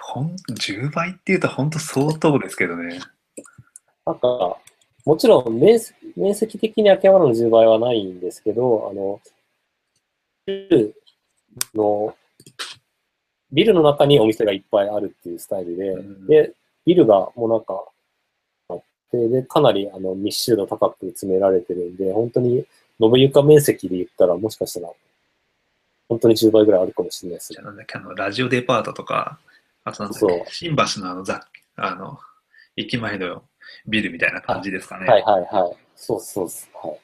[0.01, 2.99] ほん10倍っていうと本当相当ですけどね。
[4.05, 4.57] なんか、
[5.05, 9.21] もちろん面積面積的に秋葉原の10倍はないんですけど、あの、
[10.45, 10.95] ビル
[11.73, 12.15] の、
[13.51, 16.53] ビルの中にお店がいっぱいあるっていうスタイルで、うんで、
[16.85, 17.83] ビルがもうなんか、
[18.69, 22.65] あって、で、かなりあの密集度高く詰められてるんで、本当に
[22.99, 24.93] 延べ床面積で言ったら、もしかしたら、
[26.07, 29.39] 本当に10倍ぐらいあるかもしれないですねじゃあなんだっけ、あの、ラジオデパートとか、
[29.85, 32.17] あそう新橋のあの、ざあの、
[32.75, 33.43] 駅前の
[33.87, 35.07] ビルみたいな感じですかね。
[35.07, 35.77] はいはいはい。
[35.95, 36.69] そうそうです。
[36.73, 36.99] はい。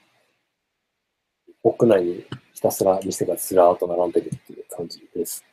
[1.63, 5.45] 屋内にひたすら店がずらーっと並んでるっていう感じです。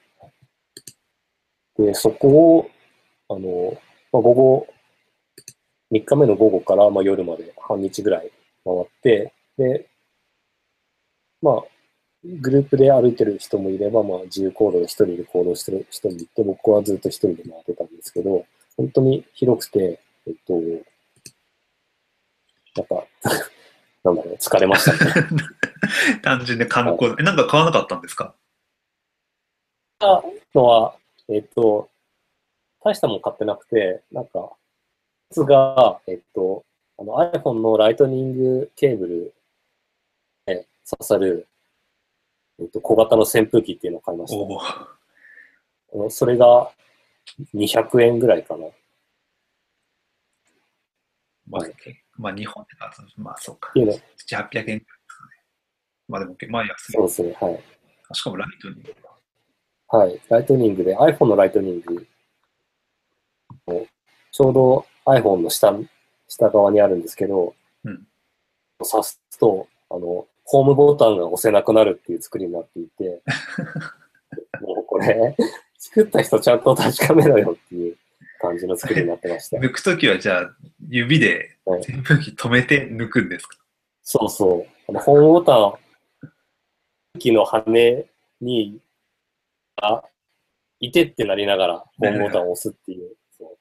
[1.78, 2.70] で、そこを、
[3.28, 3.78] あの、
[4.10, 4.66] まあ、午後、
[5.92, 8.32] 3日目の午後から、まあ、夜まで半日ぐらい
[8.64, 9.86] 回って、で、
[11.42, 11.62] まあ、
[12.24, 18.44] グループで歩いてる人もいれば、まあ、自由行動で一人で行動してる人もいて、僕はずっと一人で回ってたんですけど、
[18.76, 20.54] 本当に広くて、えっと、
[22.76, 23.06] なんか、
[24.04, 25.26] なんだろう、疲れましたね。
[26.22, 28.34] 単純で観光、えなんか買わなかったんですか？
[30.54, 30.96] のは、
[31.28, 31.88] えっと、
[32.80, 34.52] 大したもん買ってなくて、なんか、
[35.30, 36.64] つが、えっと、
[36.98, 39.34] あの iPhone のライトニングケーブル
[40.46, 41.47] で刺さる、
[42.60, 44.34] えっと、小型の扇風機っていうのを買いまし
[46.06, 46.10] た。
[46.10, 46.70] それが
[47.54, 48.66] 200円ぐらいかな。
[51.48, 53.70] まあ、はいけまあ、日本で買うと、まあ、そうか。
[53.74, 55.30] いうの、7、800円くらいですかね。
[56.08, 57.06] まあでも、まあ安いそう。
[57.06, 57.62] ですね、はい。
[58.12, 58.84] しかもライトに。
[59.88, 60.20] はい。
[60.28, 62.06] ライトニングで、iPhone のライトニング
[63.68, 63.86] の
[64.32, 65.74] ちょうど iPhone の下、
[66.26, 68.06] 下側にあるんですけど、うん
[68.80, 73.20] 刺すと、あの、ホームボタンが押せなくなるっていう作りになっていて、
[74.62, 75.36] もうこれ、
[75.76, 77.98] 作った人ちゃんと確かめろよっていう
[78.40, 79.58] 感じの作りになってました。
[79.58, 80.56] 抜くときは、じゃあ、
[80.88, 83.58] 指ではい扇風機止めて抜くんですか？
[84.02, 84.66] そうそう。
[84.88, 85.54] あのホームボタ
[87.14, 88.08] ン、機の羽
[88.40, 88.80] に、
[89.76, 90.02] あ、
[90.80, 93.58] いてってなりながら、ホームボタンを押すっていう、そ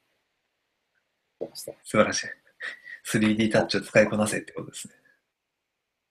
[1.42, 1.50] う。
[1.54, 2.28] 素晴らしい。
[3.06, 4.94] 3D タッチを使いこなせってことですね。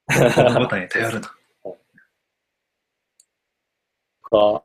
[0.07, 1.35] このボタンに頼るな。
[4.23, 4.65] か、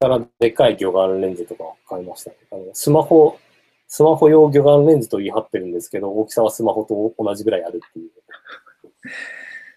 [0.00, 2.36] からでかい魚眼レンズとか買いましたね。
[2.50, 3.38] あのスマホ、
[3.88, 8.10] スマホ用魚眼レンズと言い張ってるんですけど、大きさはスマホと同じぐらいあるっていう。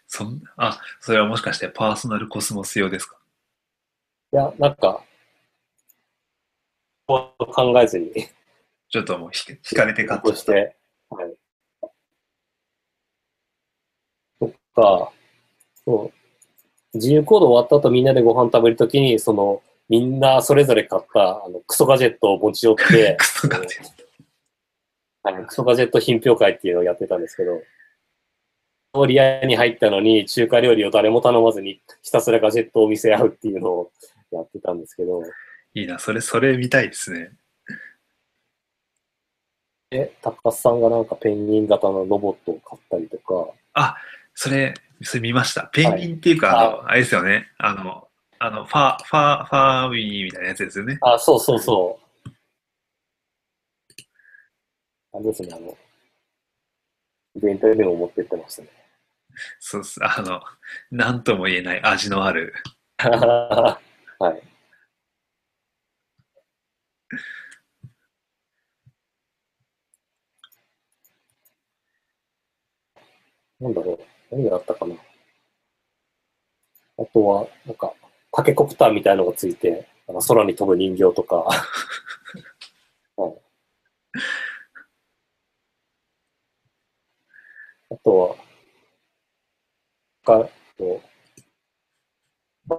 [0.07, 3.17] そんあ、それはもしかしてパーソナルコスモス用ですか？
[4.33, 5.03] いや、なんか、
[7.07, 8.11] 考えずに、
[8.89, 10.75] ちょっともうひ引かれて買っちゃっとして、
[11.09, 11.35] はい。
[14.39, 15.11] とか、
[15.85, 16.11] そ
[16.93, 24.05] う、自由行動終わった後みんなでご飯食べるときに、その、みんなそれぞれ買った、あの、クソガジェットを持ち寄って クソガジェッ
[25.23, 27.61] はい、クソガジェット品評会っていうのをやってたんですけど、
[28.93, 33.91] 料理屋に入ったのに中華料理を誰も頼まずにひたすらガジェットを見せ合うっていうのを
[34.31, 35.23] やってたんですけど、
[35.73, 37.31] いいな、それ、それ見たいですね。
[39.89, 43.97] で、高須さんがなんかペンギン型のロボットを買ったりとか、あ、
[44.35, 45.67] それ、それ見ました。
[45.73, 47.47] ペンギンっていうか、はいあの、あれですよね。
[47.57, 48.07] あの、
[48.37, 50.97] あの、ファー、ファー、ファーウィーみたいなやつですよね。
[51.01, 52.29] あ、そうそうそう。
[55.13, 55.77] あれですね、あの、
[57.35, 58.67] イベントでも持ってってましたね。
[59.59, 59.99] そうっす。
[60.03, 60.41] あの、
[60.91, 62.53] なんとも言えない味のある。
[62.99, 63.79] は
[64.33, 64.43] い。
[73.59, 74.14] なんだろう。
[74.31, 74.95] 何があったかな。
[76.97, 77.93] あとは、なんか、
[78.31, 81.37] タケコプターみたいのがついて、あの空に飛ぶ人形とか。
[83.17, 83.41] はい、
[87.91, 88.35] あとは、
[90.25, 91.01] か、と、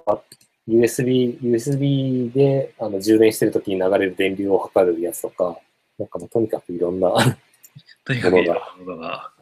[0.06, 0.22] あ
[0.68, 5.58] USB、USB であの充電してるときに流れる電流を測るやつとか、
[5.98, 7.10] なんかもうとにかくいろんな
[8.04, 9.35] とにかくいろんなものが。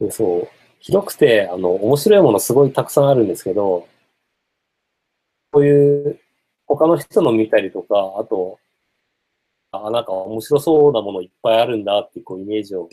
[0.00, 0.48] でそう、
[0.80, 3.86] 広くて、あの、面白いものすごいたくさんあるんですけど、
[5.52, 6.20] こういう
[6.66, 8.58] 他の人の見たりとか、あと、
[9.72, 12.88] あ、なんか面白そうなものいっぱいあるんだっていうこうイメージを、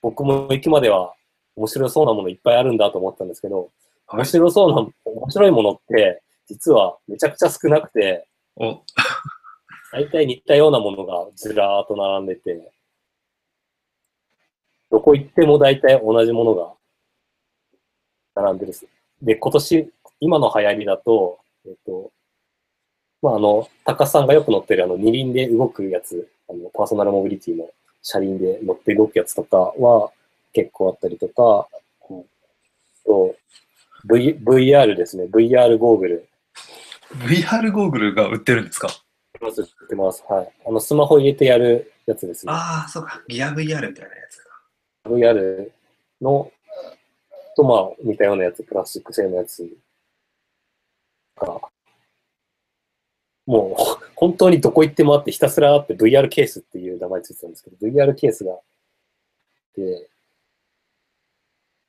[0.00, 1.14] 僕も行くまでは
[1.54, 3.70] 面白そうなものいっぱいあるんだと思ったんですけど、
[4.08, 8.80] 面白そうな、面白いものって、実はめちゃくちゃ少なくて、お、
[9.92, 12.72] 大体似たようなものがずらーっと並んでて、
[14.90, 16.72] どこ行っても大体同じものが
[18.34, 18.86] 並んでるです。
[19.20, 22.10] で、今年、今の流行りだと、えっと、
[23.20, 27.68] まあ、あの、高須さんがよく乗ってるあの二輪で動くやつ、あの、パーソナルモビリティの
[28.02, 30.10] 車輪で乗って動くやつとかは
[30.52, 31.68] 結構あったりとか、
[32.10, 32.24] うん
[33.04, 33.34] と、
[34.06, 36.28] v、VR ですね、VR ゴーグル。
[37.26, 38.88] VR ゴーグルが売ってるんですか？
[39.48, 40.24] 売ってます。
[40.28, 40.52] はい。
[40.66, 42.52] あの、スマホ入れてやるやつですね。
[42.52, 43.22] ああ、そうか。
[43.28, 43.94] ギア VR みたいなや
[44.30, 44.50] つか。
[45.06, 45.70] VR
[46.20, 46.50] の、
[47.56, 49.68] とまあ似たようなやつ、プラスチック製のやつ
[51.36, 51.60] が、
[53.44, 58.60] もう本当にどこ行ってもあってひたすらあって VR ケースっていう名前ついてたんですけど、VR ケースがあっ
[59.74, 60.08] て、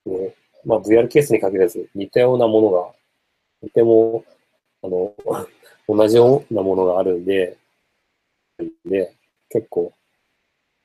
[0.05, 0.35] で、
[0.65, 2.91] まあ VR ケースに限らず似たようなものが、
[3.61, 4.25] とても、
[4.81, 5.13] あの、
[5.88, 7.57] 同じようなものがあるんで、
[8.86, 9.13] で、
[9.49, 9.93] 結構、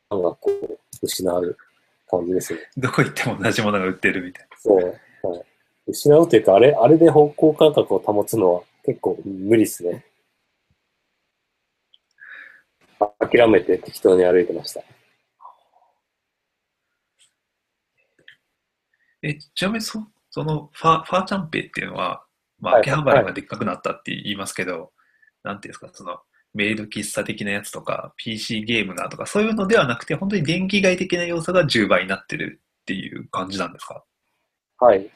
[0.09, 1.57] 感がこう、失う
[2.09, 2.61] 感じですね。
[2.77, 4.77] どこ行っても同じものが売ってるみたいそう。
[4.77, 5.45] はい、
[5.87, 10.05] 失うというか、あれ、あれで方向感覚を保つのは結構無理ですね。
[13.01, 14.81] あ諦めて適当に歩いてました。
[14.81, 14.87] な。
[19.23, 22.25] え、ちなみにそ、そのファ、ファーチャンペイっていうのは、
[22.61, 24.93] まあ、はい秋葉原がでっかくなったって言いますけど、
[25.43, 26.21] なんていうんですか、その、
[26.55, 34.03] メイド喫茶的なやつとか、PC ゲームがとか、そういうのではなくて、本当に電気街的な要素が10倍になってるっていう感じなんですか？
[34.79, 35.11] はい。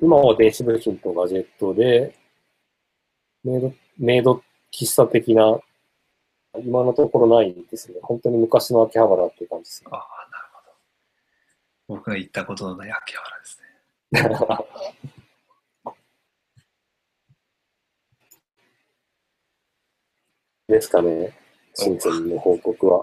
[0.00, 2.16] 今は電子部品とガジェットで、
[3.42, 4.42] メイド、メイド
[4.72, 5.58] 喫茶的な、
[6.58, 7.98] 今のところないですね。
[8.02, 9.90] 本当に昔の秋葉原っていう感じですね。
[9.92, 9.98] ああ、
[10.30, 10.62] なるほ
[11.94, 11.98] ど。
[11.98, 13.65] 僕が行ったことのない秋葉原ですね。
[20.68, 21.32] ですかね。
[21.74, 23.02] 新鮮の報告は。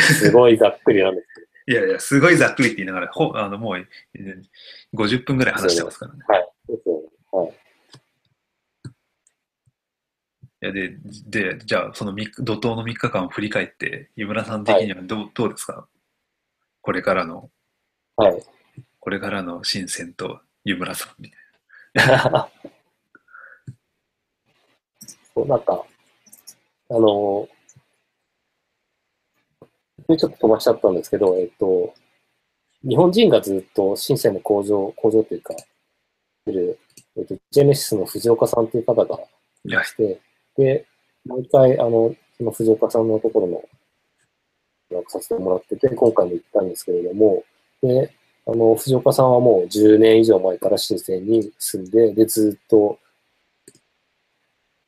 [0.00, 1.26] すごいざっくりなんです
[1.66, 1.78] けど。
[1.78, 4.42] いやいや、すごいざっくりって言いながら、ほあのもうえー
[4.94, 6.20] 50分ぐらい話してますからね。
[6.26, 6.48] はい。
[7.32, 7.54] はい。
[10.62, 10.96] いやで、
[11.26, 12.24] で、じゃあ、その怒
[12.54, 15.86] 涛の3日間を振り返って、湯村さん的にはどう,、どうですか？
[16.80, 17.50] これからの、
[18.16, 18.42] はい。
[19.04, 22.48] これからの新鮮と湯村さんみたい
[25.34, 25.84] そう、なんか、
[26.88, 27.46] あの、
[30.08, 31.92] ちょっと飛ばしちゃったんですけど、えっと、
[32.82, 35.54] 日本人がずっと深センの工場、工場というか、
[36.46, 36.78] いる、
[37.18, 39.18] えっと、ジェネシスの藤岡さんという方が
[39.66, 40.18] いまして、
[40.56, 40.86] で、
[41.26, 43.64] もう一回、あの、その藤岡さんのところの、
[44.92, 47.44] なんかさせてもらってて、今回も行ったんですけれども、
[47.82, 48.10] で、
[48.46, 52.98] あの、藤岡さんはもう10年以上前から深センに住んで、で、ずっと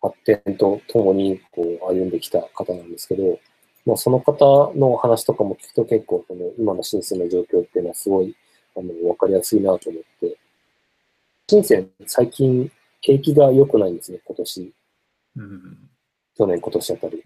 [0.00, 3.38] 発展とともにこう歩んできた方なんですけど、
[3.86, 8.36] まあ、その方の話とかも聞くと結構その今の深センの状況っていうのはすごい
[8.76, 10.36] あの分かりやすいなと思って、
[11.48, 14.74] 深セン最近景気が良くないんですね、今年。
[15.36, 15.44] な。
[15.44, 15.90] うん。
[16.36, 17.22] 去年、今年あたり。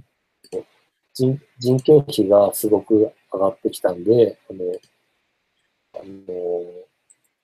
[1.12, 4.60] 人人件費がすごく上がってきたんで、あの、
[6.02, 6.64] あの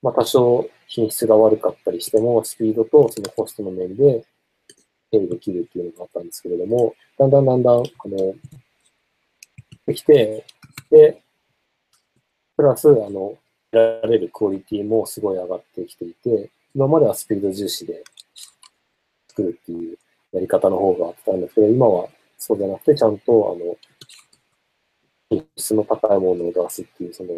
[0.03, 4.25] まあ多少品質が悪かったりしても、スピードとそのコストの面で
[5.11, 8.35] 手入できるっていうのがあったんですけれども、だんだんだんだん、あの、
[9.87, 10.45] できて、
[10.91, 11.23] で、
[12.57, 13.37] プラス、あの、
[13.71, 18.03] 得られるクオリティもすごい上がってきていて、今まではスピード重視で
[19.29, 19.99] 作るっていう
[20.33, 23.77] やり方の方があったんですけど、今はそうじゃなくて、ちゃんと、あの、
[25.29, 27.31] 品質の高いものを出すっていう、その、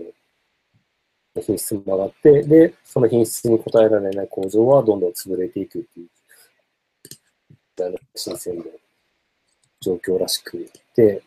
[1.41, 6.09] 品質も上がって、で、その品質に応えられない工場はどんどん潰れていくっていう、
[8.15, 8.65] 新鮮な
[9.81, 11.23] 状況らしくて、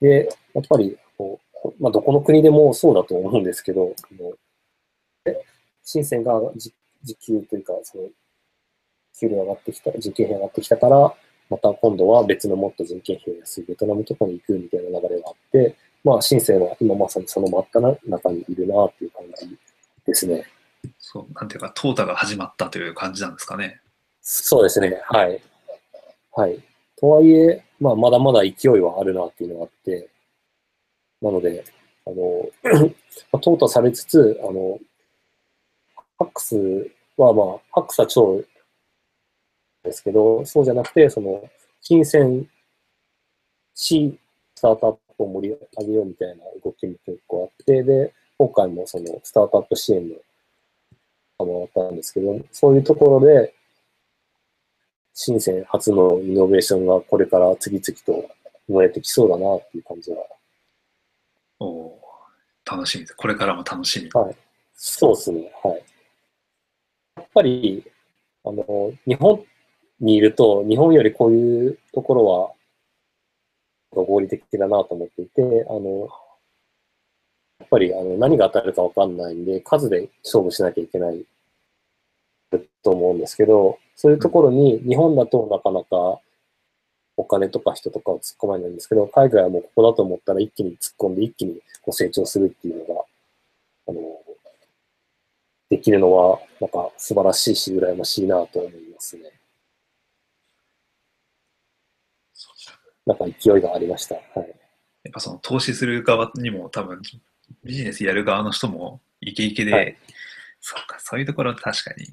[0.00, 3.94] で、やっぱりこう、まあ、どこの国でもそうだと思うんですけど、
[5.82, 6.72] 新鮮が時
[7.16, 8.08] 給というか、その、
[9.18, 11.14] 給料上がってきた、人件費上がってきたから、
[11.48, 15.76] また今度は別のもっと人件費が安いベトナムとかに行くみたいな流れがあって、
[16.06, 19.58] まあ、深センは今まさにその真っ只中にいるなっていう感じ
[20.06, 20.44] ですね。
[21.00, 23.80] そう、なんていうか、淘汰が始まったという感じなんですかね。
[24.20, 25.42] そうですね、はい。
[26.30, 26.62] はい。
[26.96, 30.08] とはいえ、まあ、まだまだ勢いはあるなっていうのがあって、
[31.20, 31.64] なので、
[32.06, 32.14] あの、
[33.42, 34.78] 淘汰されつつ、あの、
[36.18, 36.56] ハックス
[37.16, 38.44] はまあ、ハックスは超
[39.82, 41.50] ですけど、そうじゃなくて、その、
[41.82, 42.48] 金銭
[43.74, 44.16] し、
[44.54, 50.08] スタートアップを盛り上げようみたいな動きも結構あって、で、今回もその、スタートアップ支援
[51.38, 53.54] のもらったんですけど、そういうところで、
[55.14, 58.28] 深セン初のイノベーションがこれから次々と
[58.66, 60.18] 生まれてきそうだなっていう感じは。
[61.58, 61.98] お
[62.70, 63.14] 楽しみです。
[63.14, 64.10] これからも楽しみ。
[64.10, 64.36] はい。
[64.74, 65.50] そうですね。
[65.64, 65.84] はい。
[67.16, 67.82] やっぱり、
[68.44, 69.42] あの、日本
[70.00, 72.52] にいると、日本よりこういうところは、
[73.92, 76.08] 合理的だなと思っていて、あの、
[77.58, 81.24] やっぱりあの何が当たるかわかんないんで、数で勝負しなきゃいけない
[82.82, 86.20] と思うんですけど、そういうところに日本だとなかなか
[87.16, 93.04] お金とか人とかを突っ込まないんですけど、海外はもうここだと思ったら一気に突っ込んで一気にこう成長するっていうのが、
[93.88, 94.00] あの、
[95.70, 99.35] できるのは、なんか素晴らしいし、羨ましいなと思いますね。
[103.06, 104.16] なんか勢いがありました。
[104.16, 104.48] はい。
[105.04, 107.00] やっぱその投資する側にも多分
[107.64, 109.96] ビジネスやる側の人もイケイケで、はい、
[110.60, 112.08] そうか、そういうところ確かに、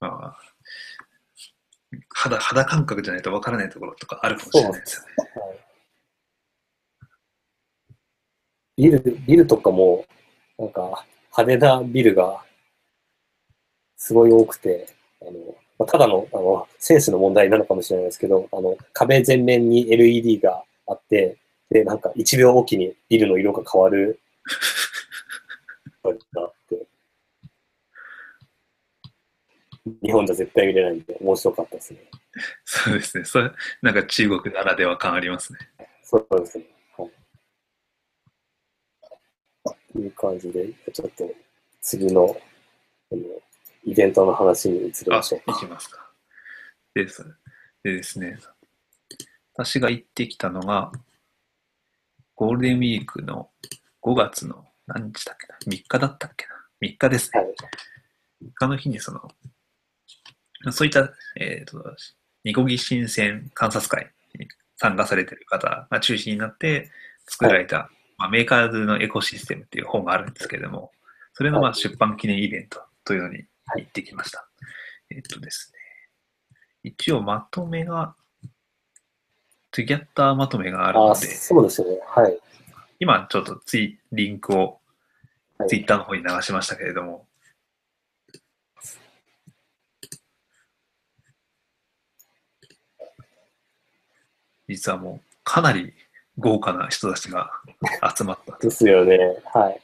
[0.00, 0.36] まあ、
[2.14, 5.08] 肌肌感覚じゃないと分からないところとかあるかもしれないですよね。
[5.34, 5.54] は
[8.76, 10.06] い、ビル、ビルとかも、
[10.56, 11.04] なんか
[11.36, 12.44] 派手なビルが
[13.96, 14.86] すごい多くて、
[15.20, 15.32] あの、
[15.78, 21.36] まあ、ただのあのセンスの問題なのかもしれないですけど、あの壁全面に LED があって、
[21.70, 24.20] で、なんか1秒おきにビルの色が変わる
[30.02, 32.00] 日本じゃ絶対見れないんで、面白かったですね。
[32.64, 33.24] そうですね。
[33.24, 33.50] それ、
[33.82, 35.58] なんか中国ならでは感ありますね。
[36.02, 36.64] そうですね。
[36.96, 37.10] はい。
[39.92, 41.30] という感じで、ちょっと
[41.80, 42.36] 次の、
[43.12, 43.22] あの
[43.88, 45.56] イベントの話に移りましょうか。
[45.56, 46.10] いきますか。
[46.94, 47.06] で
[47.84, 48.38] でですね、
[49.54, 50.92] 私が行ってきたのが、
[52.34, 53.48] ゴールデンウィークの
[54.02, 57.40] 5月の何日だっけな ?3 日だったっけな ?3 日ですね。
[57.40, 57.54] はい、
[58.44, 59.22] 3日の日にその、
[60.70, 61.82] そういった、えっ、ー、と、
[62.44, 66.90] ニコギ新鮮観察会に参加されている方が中心になって
[67.26, 70.92] 作られた、はい、まあ、メーカーズのエコシステムっていう本があるんですけれども、
[71.32, 73.44] それのまあ出版記念イベントというのに
[73.76, 74.48] 行ってきました。
[75.10, 75.78] えっとですね。
[76.84, 78.14] 一応まとめが、
[79.70, 81.98] トゥギャッターまとめがあるので、そうですね。
[82.06, 82.38] はい。
[83.00, 84.80] 今ちょっとついリンクを
[85.68, 87.26] ツイッターの方に流しましたけれども、
[94.68, 95.94] 実はもうかなり
[96.38, 97.50] 豪華な人たちが
[98.16, 98.56] 集まった。
[98.58, 99.18] ですよね。
[99.52, 99.80] はい。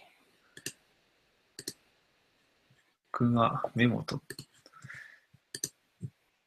[3.15, 4.21] 僕がメモと、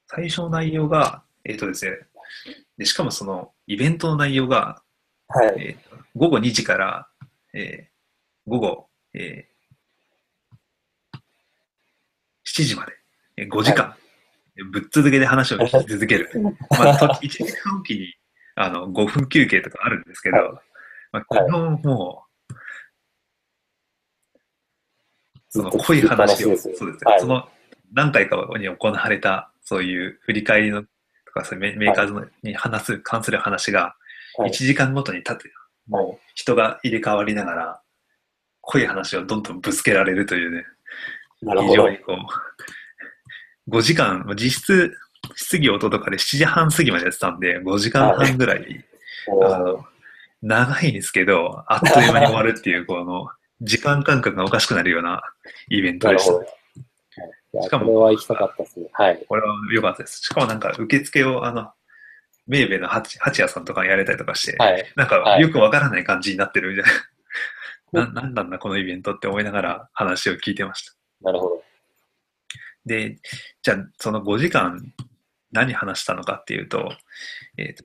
[0.08, 1.92] 最初の内容が、えっ、ー、とですね、
[2.78, 4.82] でしかもそのイベントの内容が、
[5.30, 7.08] はい、えー、午後2時から、
[7.54, 11.18] えー、午後、えー、
[12.46, 12.92] 7時まで、
[13.38, 13.98] えー、5時間、は
[14.58, 16.30] い、ぶっ続けで話を聞き続ける。
[16.72, 18.14] まあ、1時間おきに
[18.56, 20.52] あの5分休憩とかあるんですけど、はい、
[21.14, 22.27] まあ、基本もう、
[25.58, 27.48] その濃い話を、そうですね、はい、その
[27.94, 30.88] 何回かに行われた、そういう振り返りの、と
[31.34, 33.96] か、そういうメーカーズに話す、関する話が、
[34.40, 35.44] 1時間ごとに立って、
[35.88, 37.82] もう人が入れ替わりながら、
[38.62, 40.66] 濃い話をどんどんぶつけられるというね、
[41.42, 41.72] なるほど。
[41.72, 41.90] 非常。
[41.90, 42.18] にこ
[43.68, 44.94] う、5時間、まあ実質、
[45.36, 48.86] 質疑応答とかで7時半過ぎまでやってたんで、5時間半ぐらい、
[49.30, 49.86] おーあの、
[50.42, 53.30] 長いんですけど、あっという間に終わるっていう、この、
[53.62, 55.22] 時間感覚がおかしくなるような
[55.70, 56.34] イベントでした。
[56.34, 56.48] はい
[57.64, 58.88] しかもこれは行きたかったですね。
[58.92, 59.26] はい。
[59.28, 60.22] これは良かったです。
[60.22, 61.72] しかもなんか受付を、あの、
[62.46, 64.86] メーベの八八谷さんとかやれたりとかして、はい。
[64.96, 66.94] なんかはいよくわからない感じになってるみたい
[68.04, 68.06] な。
[68.06, 70.94] な、なんなんだこのイベントって思いながら話を聞いてました。
[71.22, 71.64] なるほど。
[72.86, 73.18] で、
[73.62, 74.94] じゃあその5時間
[75.52, 76.96] 何話したのかっていうと、
[77.58, 77.84] えっ、と、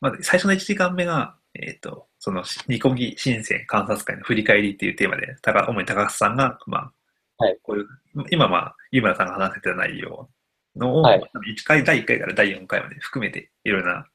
[0.00, 6.90] まず最初の1時間目が、えっ、と、その、ニコギ申請観察会の振り返りっていうテーマで、高主に高須さんが、ま
[7.38, 7.58] あ、はい。
[7.62, 7.86] こういう、
[8.30, 10.26] 今まあ、井村さんが話せてた内容
[10.74, 11.20] のを、はい。
[11.20, 14.06] 1回、第1回から第4回まで含めて、いろいろな、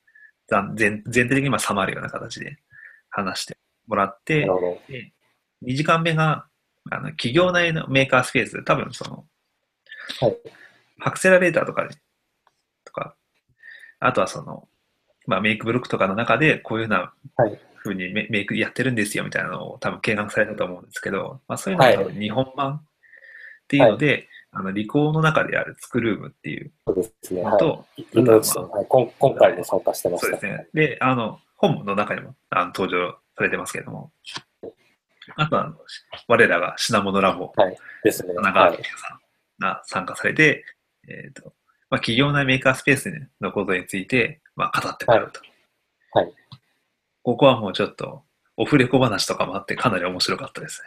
[0.48, 2.58] ざ全全体的にまあ収まるような形で
[3.12, 4.82] 話してもらってなる、ほど。
[4.88, 5.14] で、
[5.64, 6.48] 2時間目が、
[6.90, 9.28] あの、企業内のメーカースペース、多分その、
[10.20, 10.38] はい。
[11.02, 11.96] アクセラレーターとかで、
[12.86, 13.14] とか、
[14.00, 14.68] あとはその、
[15.28, 22.82] まあ、メイクブロックとかの中で、こういうようなはい風にメメイクやってるんですよ、みたいなのを多分見学されたと思うんですけど、まあ、そういうのは多分日本版っ
[23.68, 27.44] ていうので、あの、理工の中であるスクルームっていうそうですね。
[27.44, 28.06] はい。
[28.14, 30.28] 今内さん、はい、こん今回も参加してました。
[30.28, 30.68] そうですね。
[30.74, 34.12] で、あの、本の中にもあの登場されてますけれども、
[35.36, 35.76] あとは、あの
[36.28, 37.54] 我らが品物ラボ、
[38.04, 38.34] ですね。
[38.34, 38.84] 田中明はい。
[38.84, 39.20] さん
[39.60, 40.66] が参加されて、
[41.08, 41.54] えっ、と、
[41.90, 43.12] まあ、企業内メーカースペース
[43.42, 45.40] のことについて、まあ、語ってもらうと。
[45.42, 45.50] はい
[46.12, 46.34] はい
[47.30, 48.24] ここはもうちょっと、
[48.58, 50.82] オフレコ話とかもあって、かなり面白かったです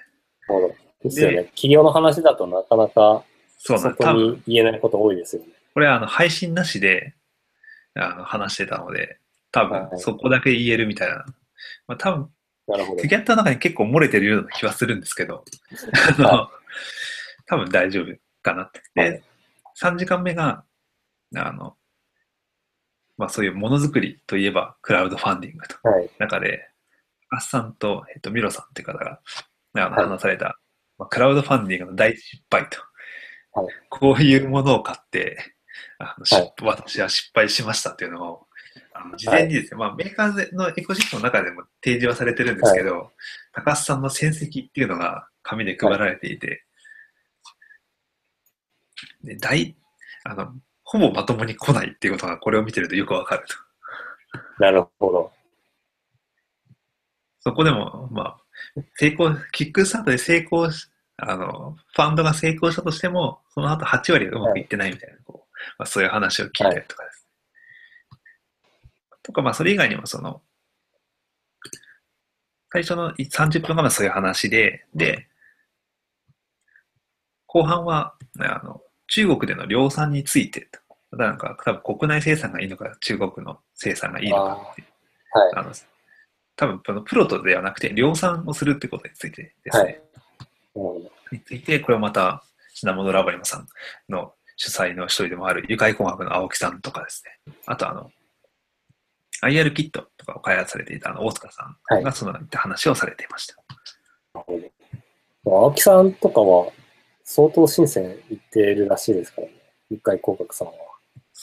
[0.49, 0.55] ね。
[0.57, 0.75] なる。
[1.05, 1.45] ですよね。
[1.55, 3.23] 企業の話だとなかなか
[3.59, 4.03] そうなんです。
[4.03, 5.49] 外多分、に言えないこと多いですよね。
[5.73, 7.15] これはあの配信なしで
[7.95, 9.19] あの話してたので、
[9.53, 11.25] 多はい分そこだけ言えるみたいな。
[11.87, 12.31] まあ、多分、
[12.67, 13.07] なるほどツ。
[13.07, 15.45] ギャッターの中に結構漏れてるような気はするんですけど、
[16.19, 16.49] あの、
[17.47, 18.07] 多分大丈夫
[18.43, 18.83] かなって。
[18.97, 19.23] で、はい
[19.81, 20.65] 3時間目が、
[21.35, 21.77] あの、
[23.19, 25.77] まあそういうものづくりといえばクラウドファンディングと。
[25.89, 26.11] はい。
[26.19, 26.69] 中で、
[27.31, 29.21] アッさんと、えっと、ミロさんっていう方が、
[29.75, 30.59] 話された、
[30.99, 32.79] まあ、クラウドファンディングの大失敗と。
[32.81, 32.93] はい
[33.91, 35.37] こういうものを買って、
[35.99, 38.47] あのしはい私は失敗しましたっていうのを、
[38.95, 43.13] あの事前にですね、まあメーカーズのエコシステムの中でも提示はされてるんですけど、
[43.53, 46.65] 高須さんの戦績っていうのが紙で配られていて、
[49.23, 49.77] で大
[50.25, 50.55] あの、
[50.93, 53.55] ほぼまともに来ないっていうことがこれを見てるとよくわかると。
[54.63, 55.33] なるほど。
[57.41, 58.37] そこでも、ま
[58.77, 67.27] あ、成功、キックスタートで成功し、あの、ファンドが成功したとしても、その後8割がうまくいってないみたいな、こう、まあ、そういう話を聞いたりとかです。
[69.23, 70.43] とか、まあ、それ以外にも、その、
[72.71, 75.27] 最初の30分がまあそういう話で、で、
[77.47, 78.83] 後半は、あの、
[79.15, 80.81] 中国での量産についてと、
[81.13, 84.87] なんか、多分国内生産がいいのか、中国の生産がいいのかっていう
[85.33, 85.53] はい。
[85.57, 85.73] あの、
[86.57, 90.01] 多分そのプロとではなくて量産をするってことについてですね、
[90.75, 91.37] はい。
[91.37, 92.45] について、これはまた
[92.75, 93.67] 品物ラボリマさん
[94.09, 98.11] の主催の一人でもある愉快工学の青木さんとかですね、あとあの、
[99.43, 101.65] IR キットとかを開発されていたあの大塚さ
[101.99, 103.57] んがその話をされていました。
[104.35, 104.61] なるほ
[105.45, 105.57] ど。
[105.57, 106.71] 青木さんとかは
[107.25, 109.55] 相当深セン行ってるらしいですからね。
[109.91, 110.75] 一回広角さんは。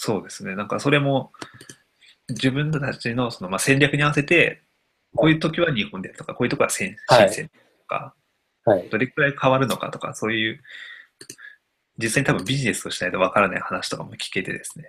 [0.02, 0.56] そうですね。
[0.56, 1.34] なんかそれも
[2.30, 4.62] 自分たちのそのまあ戦略に合わせて、
[5.14, 7.54] こういう時は日本でとか、こういうとこは新はい鮮と
[7.86, 8.16] か、
[8.64, 8.88] はい。
[8.88, 10.62] どれくらい変わるのかとか、そういう、
[11.97, 14.86] 実際に多分ビジネスとしないとわからない話とかも聞けてですね。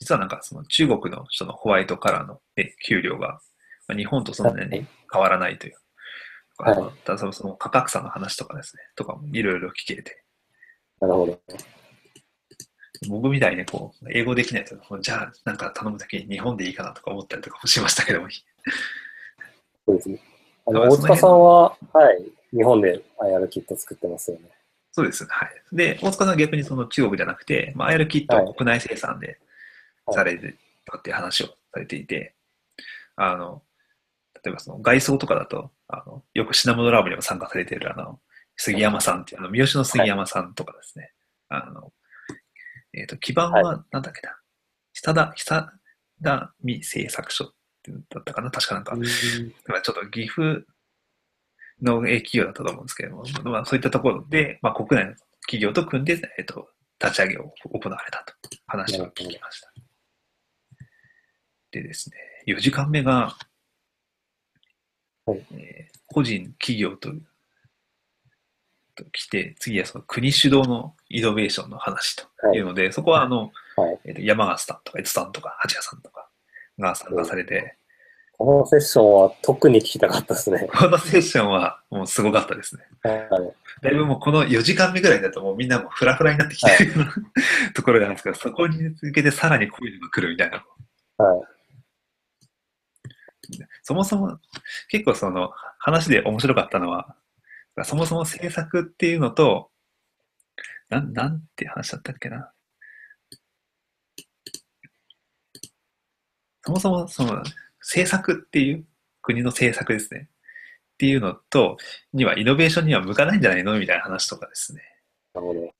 [0.00, 3.38] 実はなんかその中国の人のホワイトカラーのね給料が
[3.86, 5.74] まあ日本とそんなに変わらないという。
[5.74, 5.82] はい
[7.04, 10.24] ただその価格差の話とかですね、とかもいろいろ聞けて、
[11.00, 11.40] なるほど。
[13.08, 18.28] 僕みたいにこう、英語できないと、じゃあなんか頼むときに日本でいいかなとか思ったりとかもしましたけども、
[19.86, 20.20] そうですね。
[20.66, 22.56] あの、大塚さんは、はい。
[22.56, 24.44] 日本で IR キット作ってますよね。
[24.92, 25.30] そうですね。
[25.32, 25.50] はい。
[25.72, 29.36] で、大塚さんは逆にその中国じゃなくて、まあ、IR キットを国内生産ではい
[30.10, 32.34] されてたっていう話をされていて、
[33.16, 33.62] あの、
[34.44, 38.18] 例えばその外装とかだと、あの、よく品物ラボにも参加されているあの、
[38.56, 41.12] 杉山さんっていう、あの、三好の杉山さんとかですね、
[41.48, 41.92] あの、
[42.94, 44.36] えっ、と、基盤はなんだっけな、
[44.92, 45.72] 久田、久
[46.22, 47.48] 田美製作所っ
[47.82, 48.94] てだったかな確かなんか、
[49.66, 50.64] まあちょっと岐阜
[51.82, 56.68] の企業だったと思うんですけれども、まあ、そういったところで、まあ、国内の企業と組んで、えっと、
[57.02, 58.32] 立ち上げを行われたと。
[58.66, 59.72] 話を聞きました。
[61.72, 62.16] でですね、
[62.46, 63.36] 4時間目が、
[65.26, 65.44] はい。
[65.52, 67.10] えー個人、企業と、
[69.04, 73.98] と来て、次はその国主導のイノベーションの話というので、そこはあの、はい。
[74.04, 76.28] えーと山形さんとか、江戸さんとか、八谷さんとか
[76.78, 77.76] が参加されて、
[78.38, 80.68] このセッションは特に聞きたかったですね。
[80.74, 82.82] このセッションはもうすごかったですね。
[83.04, 83.28] はい。
[83.82, 87.14] だいぶもうこの4時間目ぐらいだともうみんなもうフラフラになってきてるような
[87.74, 90.64] ところなんですけど、そこに向けてさらにこういうのが来るみたいな。
[91.24, 91.42] はい。
[93.84, 94.38] そもそも
[94.88, 97.14] 結構その話で面白かったのは、
[97.84, 99.70] そもそも制作っていうのと、
[100.88, 102.52] なん、なんて話だったっけな。
[106.64, 107.42] そもそもその
[107.80, 108.84] 政策っていう
[109.20, 110.28] 国の政策ですね。
[110.94, 111.76] っていうのと、
[112.12, 113.78] にはイノベーションには向かないんじゃないの？
[113.78, 114.82] みたいな話とかですね。
[115.34, 115.74] なるほど。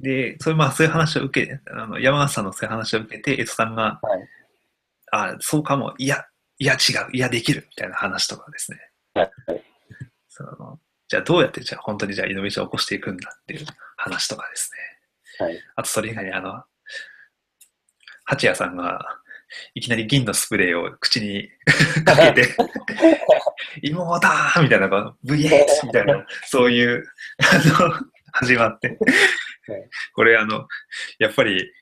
[0.00, 4.28] で、そういう、まあ、そういう話を受け、あの、山形さんのそういう話を受けて、江戸さんが、はい
[5.10, 6.26] あ、そうかも、いや、
[6.58, 8.78] いや、違う、いや、できる、みたいな話とかですね。
[9.14, 9.30] はい。
[9.46, 9.64] はい。
[10.38, 10.78] その、
[11.08, 13.66] じゃあどうやって、じゃあ本当にじゃあイノベーションを起こしていくんだっていう
[13.96, 14.70] 話とかです
[15.40, 15.46] ね。
[15.46, 15.58] はい。
[15.76, 16.62] あと、それ以外に、あの、
[18.24, 19.00] 八谷さんが、
[19.74, 21.48] いきなり銀のスプレーを口に
[22.04, 22.54] かけて、
[23.82, 27.04] 妹ーみたいな、この VX みたいな、そういう、
[27.38, 27.94] あの、
[28.32, 28.98] 始まって。
[30.14, 30.68] これ、あの、
[31.18, 31.72] やっぱり、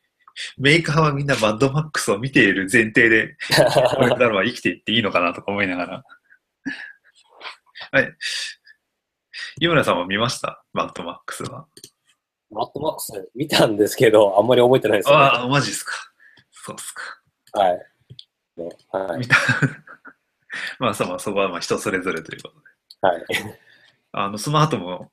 [0.59, 3.36] メーカーはみんなマッドマックスを見ている前提で、
[3.94, 6.04] これからは生きていっていいのかなとか思いながら。
[7.93, 8.16] はい。
[9.61, 10.64] 井村さんは見ました？
[10.72, 11.66] マッドマックスは。
[12.51, 15.24] マットマックス見たんですけど、あんまり覚えてないですよ、ね。
[15.24, 15.93] ああ、マジっすか。
[16.53, 17.03] そうっすか。
[17.53, 17.87] はい。
[18.57, 19.18] ねはい。
[19.18, 19.37] 見た。
[20.78, 22.64] まあ、そう、まあ、そこはまあ人それぞれということで。
[23.09, 23.24] はい。
[24.12, 25.11] あの、その後も、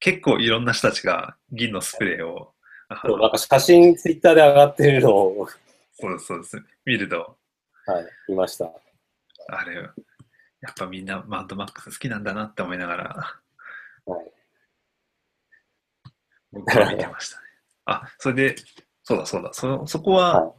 [0.00, 2.54] 結構いろんな人たちが銀のスプレーを、
[2.88, 5.48] あそうなんか写真ツイッターで上がってるのを、
[5.92, 6.64] そうです、そうです。
[6.86, 7.36] 見ると、
[7.86, 8.64] はい、見ました。
[9.48, 9.88] あれ、
[10.62, 13.42] やっぱみんなマッドマックス好きなんだなって思いながら、
[14.06, 14.32] はい。
[16.52, 17.42] 僕は見てましたね。
[17.86, 18.56] あ、それで、
[19.02, 20.52] そうだそうだ、そそこは、はい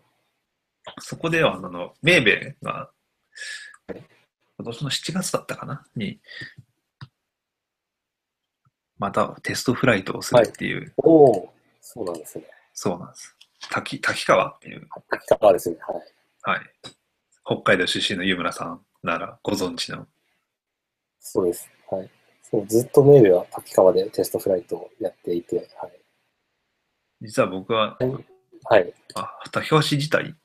[1.00, 2.90] そこでは、あの、メーベが、
[3.88, 5.86] 今年の7月だったかな？
[5.96, 6.20] に、
[8.98, 12.46] またテストフライトをするっていう、おお、そうなんですね。
[12.74, 13.36] そうなんです。
[13.70, 15.78] 滝、滝川っていう、滝川ですね。
[16.44, 16.58] はい。
[16.58, 16.72] はい。
[17.46, 20.08] 北海道出身の湯村さんならご存知の。
[21.20, 21.70] そうです。
[21.90, 22.10] はい。
[22.42, 25.92] そうずっとメールは滝川でテストフライトをやっていて、はい。
[27.22, 27.98] 実は僕は、
[28.66, 28.94] はい。
[29.16, 30.36] あ、滝川市自体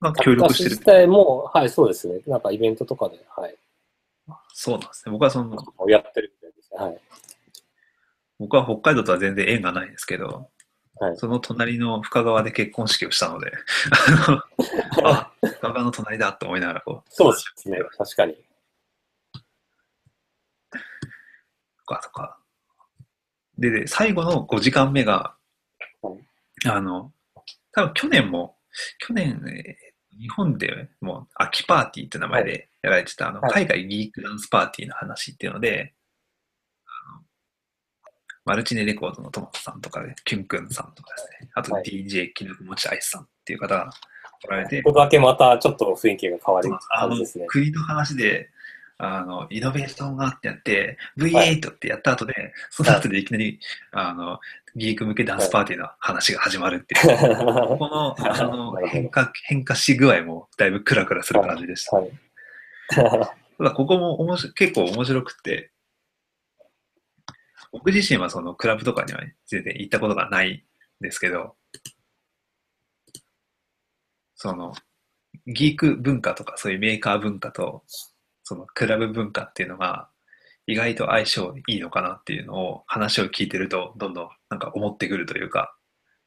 [0.00, 0.84] が協力してる市自。
[0.84, 2.20] 体も、はい、そうですね。
[2.26, 3.56] なんかイベントとかで、はい。
[4.52, 5.12] そうなんですね。
[5.12, 5.56] 僕はその、
[5.88, 6.84] やってるみたいですね。
[6.84, 7.00] はい。
[8.38, 10.50] 僕は北海道とは全然縁がないんですけど、
[11.00, 13.52] はいその隣の深川で結婚式をしたので、
[15.04, 17.78] あ深川の隣だと思いながらこう、そうですね。
[17.98, 18.34] 確かに。
[21.78, 22.38] とかとか。
[23.58, 25.34] で、で最後の5時間目が
[26.00, 26.18] はい、
[26.68, 27.12] あの、
[27.72, 28.56] 多分去年も、
[28.98, 35.92] 去年、えー日本でもう秋パーティーって名前でやられてた、あの、はい海外ギークダンスパーティーの話っていうので、
[38.44, 41.84] マルチネレコードのトマトさんとかで、キュンくんさんとかですね、あとはい。
[41.84, 43.90] DJ キノコ持ちアイスさんっていう方が
[44.42, 47.46] 来られて、ここだけまたちょっと雰囲気が変わるあの感じですね。
[47.48, 48.50] 国の話で、
[48.98, 53.58] あの、イノベーションがってやって、V8 ってやった後で、その後でいきなり、
[53.90, 54.38] あの、
[54.76, 61.96] ギーク向けダンスパーティーの話が始まるっていう、こ この、あの変化、変化し具合もだいぶクラクラする感じでした。
[61.96, 62.10] はい。
[63.58, 65.70] ただ、ここも面白結構面白くて、
[67.74, 70.60] 僕自身はそのクラブとかには全然行ったことがないん
[71.00, 71.56] ですけど、
[74.36, 74.74] その、
[75.48, 77.82] ギーク文化とかそういうメーカー文化と、
[78.44, 80.08] そのクラブ文化っていうのが、
[80.66, 85.76] 意外と相性いいのかなっていうのを話を聞いてると、どんどんなんか思ってくるというか、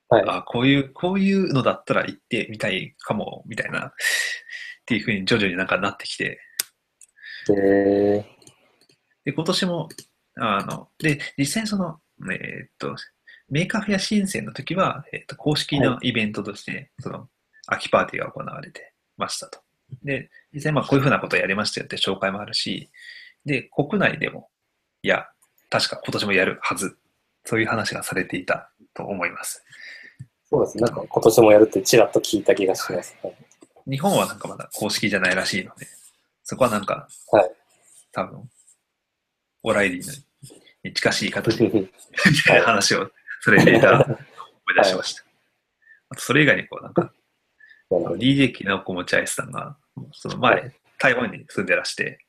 [0.10, 0.24] はい。
[0.28, 3.92] あこういう、こういうのだったら行ってみたいかも、みたいな、っ
[4.86, 6.42] ていうふうに徐々になんかなってきて、
[7.50, 8.26] え
[9.24, 9.90] で、今年も、
[10.40, 12.00] あの、で、実際にその、
[12.32, 12.96] えーっと、
[13.50, 17.28] メーカーフェア深センの時は、えーっと、公式のイベントとして、その、
[17.68, 19.60] 秋パーティーが行われてましたと。
[20.04, 22.90] で、実際まあこういうふうなことをやりましたよって紹介もあるし、
[23.46, 24.50] で、国内でも、
[25.02, 25.28] いや、
[25.70, 26.98] 確か今年もやるはず。
[27.46, 29.64] そういう話がされていたと思います。
[30.50, 30.82] そうですね。
[30.82, 33.16] なんか今年もやるってちらっと聞いた気がします。
[33.24, 33.48] はい
[33.90, 35.88] 日本はなんかまだ公式じゃないらしいので、
[36.44, 37.52] そこはなんか、はい
[38.12, 38.50] 多分、
[39.64, 40.24] オライリー
[40.88, 41.90] に近しい形で はいみ
[42.46, 43.12] たいな話を
[43.42, 44.20] されていたら思い
[44.76, 45.24] 出しました。
[46.10, 47.14] あとそれ以外にこうなんか、
[47.90, 49.78] DJ キナコモチアイスさんが、
[50.14, 52.20] その前、台湾に住んでらして、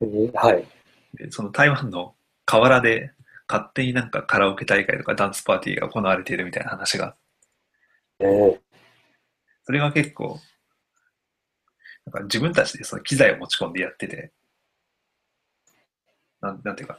[0.00, 0.66] えーはい。
[1.14, 3.12] でその台湾の河原で
[3.48, 7.16] 勝手になんかカラオケ大会とかダンスパーティーが行われているみたいな話が、
[8.20, 8.64] えー
[9.66, 10.38] それが結構、
[12.04, 14.30] なんか自分たちでその機材を持ち込んでやってて、
[16.42, 16.98] なんなんていうか、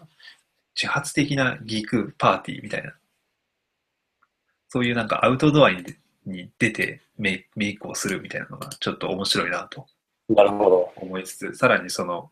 [0.76, 2.94] 自発的なギークパーティーみたいな、
[4.70, 5.84] そういうなんかアウトドアに
[6.26, 9.86] に出てメイメイクをするみたいなのがちょっと面白いなと
[10.30, 10.94] なるほど。
[10.96, 12.32] 思いつつ、さらにその、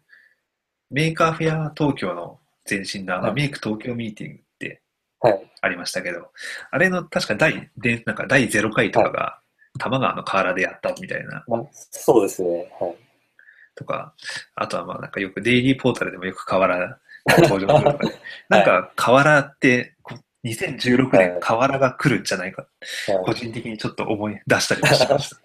[0.90, 2.40] メーカーフェア東京の
[2.70, 4.82] 前身のあのはいメイク東京ミーティングって
[5.20, 5.52] はい。
[5.62, 6.32] ありましたけど、
[6.72, 9.40] あれの確か第、でなんか第0回とかが、
[9.80, 12.72] 多摩川の河原でやったみたいな、まあ、そうですね。
[12.80, 12.96] はい。
[13.76, 14.14] とか、
[14.56, 18.16] あとはまあなんかよくデイリーポータルでもよく河原登場するとかで、
[18.50, 22.68] なんか河原って、こう2016はい年河原が来るんじゃないか、
[23.08, 25.38] は個人的にちょっと思い出したりもしました。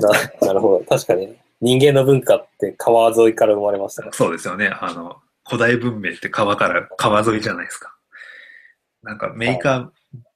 [0.00, 0.84] い、ななるほど。
[0.84, 4.10] 確かに、人間の文化って川沿いから生まれましたね。
[4.12, 4.68] そうですよね。
[4.68, 7.94] あの、古代文明って川から、川沿いじゃないですか。
[9.02, 9.88] なんかメーカー、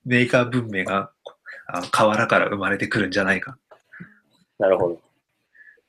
[0.05, 1.11] メーカー文明が
[1.67, 3.59] あの河原から生まれてくるんじゃないか。
[4.59, 5.01] なるほど。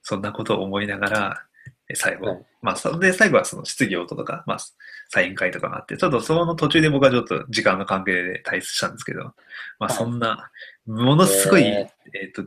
[0.01, 1.52] そんなことを思いながら、え
[1.95, 4.57] 最後、はいまあ、それで最後はその質疑応答とか、まあ、
[5.09, 9.31] サイン会とかがあって、ちょっとその途中で僕はちょっと時間の関係で退出したんですけど、ま
[9.81, 10.49] あ、はいそんな、
[10.85, 12.45] ものすごい、へえっ、と、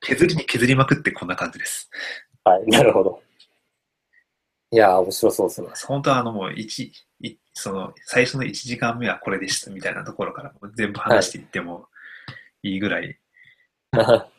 [0.00, 1.90] 削りに削りまくってこんな感じです。
[2.44, 2.66] はい。
[2.66, 3.22] なるほど。
[4.70, 5.68] いやー、面白そうですね。
[5.86, 11.86] 本当はあのもう一、いその最初の1時間目はこれでしたみたいなところから全部話していっても
[12.62, 13.18] いいぐらい、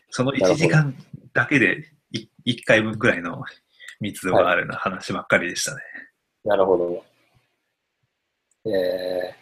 [0.09, 0.95] その1時間
[1.33, 1.83] だけで
[2.45, 3.43] 1回分ぐらいの
[3.99, 5.81] 密度があるような話ばっかりでしたね。
[6.45, 7.05] なるほど。
[8.71, 9.35] え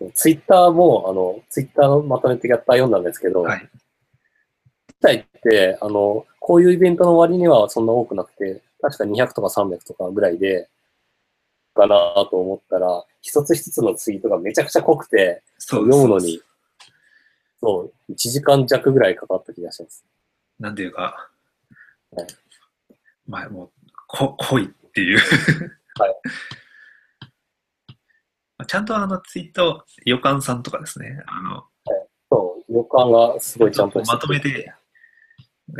[0.00, 3.60] ー、ツイッターも、あの、ツイッターのまとめてやった読んだんですけど、はい。
[3.60, 10.68] 自体って、あの、こういうイベントの割にはそんな多くなくて、確か200とか300とかぐらいで、
[11.76, 11.96] かな
[12.30, 16.40] と思ったら、一つ一つのツイートがめちゃくちゃ濃くて、そう読むのに、
[17.60, 20.04] そう、1時間弱ぐらいかかった気がします。
[20.58, 21.30] なんていうか、
[22.16, 22.26] はい
[23.28, 23.70] まあもう、
[24.06, 25.18] こ濃いっていう。
[25.18, 26.14] はい。
[28.58, 31.64] ま あちゃんとあのツイート、予感さんとかですね、あの、
[32.30, 34.72] そう、予感がすごいちゃんとまとめて、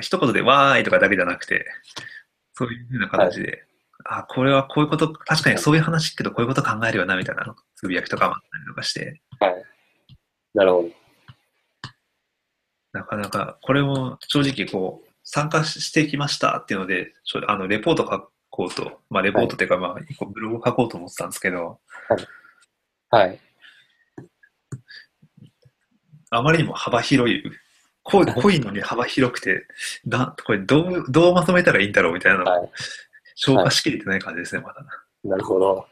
[0.01, 1.67] 一言でわーいとかだけじゃなくて、
[2.55, 3.65] そういうふうな形で、
[4.05, 9.21] あ、これはこういうこと、確かにそういう話聞くとこういうこと考えるよな、みたいなのつぶやきとかもあったりとかして、
[10.55, 10.89] なるほど。
[12.93, 17.13] なかなか、これも正直こう、参加してきましたっていうので、
[17.49, 21.81] あの、レポート書こうと、まあ、レポートっていうか、まあ、一個ブログ書こうと思ってたんですけど、
[23.11, 23.41] はい。
[26.31, 27.43] あまりにも幅広い、
[28.05, 28.23] 濃
[28.53, 29.67] いのに幅広くて、
[30.05, 32.71] な、これどう、どうまとめたらいいんだろうみたいなのをはい。
[33.35, 34.87] 消化しきれてない感じですね、まだ。
[35.25, 35.87] なるほど。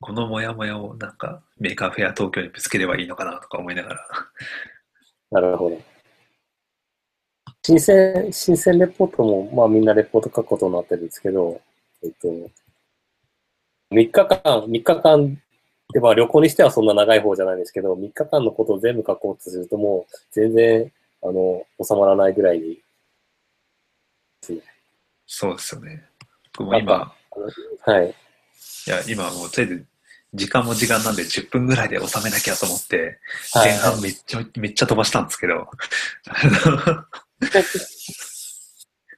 [0.00, 4.06] このモヤモヤをなんかメーカーフェア東京にぶつければいいのかなとか思いながら。
[5.30, 5.91] なるほど。
[7.64, 11.60] 新鮮、新鮮レポートも、まあみんなレポート書くことになってるんですけど、
[12.02, 12.28] えっと、
[13.92, 15.38] 3日間、3日間
[15.92, 20.92] で、まあ旅行にしてはそんな長い方じゃないんですけど、3日間のことを全部書こうとするともう全然、
[21.22, 22.80] あの、収まらないぐらいに、
[25.24, 26.04] そうですよね。
[26.58, 27.14] 僕も今
[27.86, 28.08] はい。
[28.08, 29.86] いや、今もうとりあえず
[30.34, 33.20] 時間も時間なんで10分ぐらいで収めなきゃと思って、
[33.52, 35.68] はい前半めっちゃ、めっちゃ飛ばしたんですけど、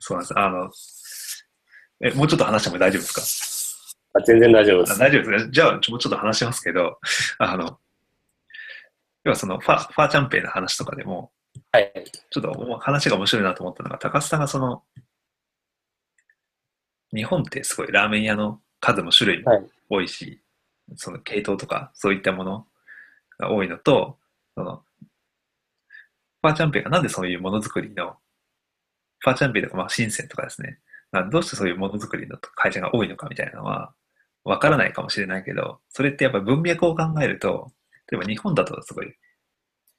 [0.01, 0.39] そうなんです。
[0.39, 0.71] あの、
[2.01, 3.77] え、もうちょっと話しても大丈夫です
[4.13, 4.21] か？
[4.21, 4.93] あ全然大丈夫です。
[4.95, 5.51] あ大丈夫ですね。
[5.53, 6.99] じゃあ、もうちょっと話しますけど、
[7.39, 7.79] あの、
[9.25, 11.33] 要はそのファ、ファーチャンペイの話とかでも、
[11.73, 11.93] はい。
[12.31, 14.83] ちょっと話が面白いなと思ったのが、高須さんがその、
[17.15, 20.41] 日本ってすごいラーメン屋の数も種類もはい多いし、
[20.97, 22.67] その系統とかそういったもの
[23.39, 24.19] が多いのと、
[24.55, 24.83] その、
[26.45, 28.17] ファーチャンペイがなんでそういうものづくりの、
[29.21, 30.79] ファーチャンペイとかまあ深センとかですね、
[31.11, 33.95] まあどうしてそういうものづくりの会社が多いのかみたいなのは、
[34.45, 37.73] わからないかもしれないけど、それってやっぱ文脈を考えると、
[38.11, 39.15] 例えば日本だとすごい、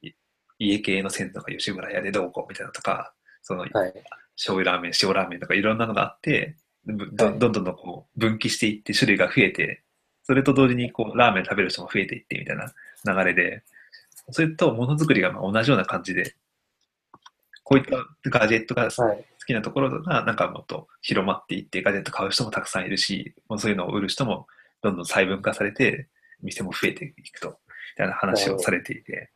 [0.03, 0.11] い
[0.59, 3.93] 家系の鮮度が吉村屋でどうこうみたいなのとか、そのはい。
[4.35, 7.39] 醤油ラーメン、塩ラーメンとかいろんなのがあって、ぶどはい。
[7.39, 9.81] どんどんどんこう分岐していって種類が増えて、
[10.23, 12.73] それと同時にこうラーメン食べる人も増えていってみたいな
[13.05, 13.63] 流れで、
[14.31, 16.35] それとものづくりがまあ同じような感じで、
[17.63, 17.97] こういった
[18.29, 19.25] ガジェットが好はい。
[19.45, 24.47] きなところがなんかもっと広まっていって、ガジェット買う人もたくさんいるし、もうそういうのを売る人も
[24.81, 26.09] どんどん細分化されて、
[26.41, 27.55] 店も増えていくと、み
[27.97, 29.31] たいな話をされていて、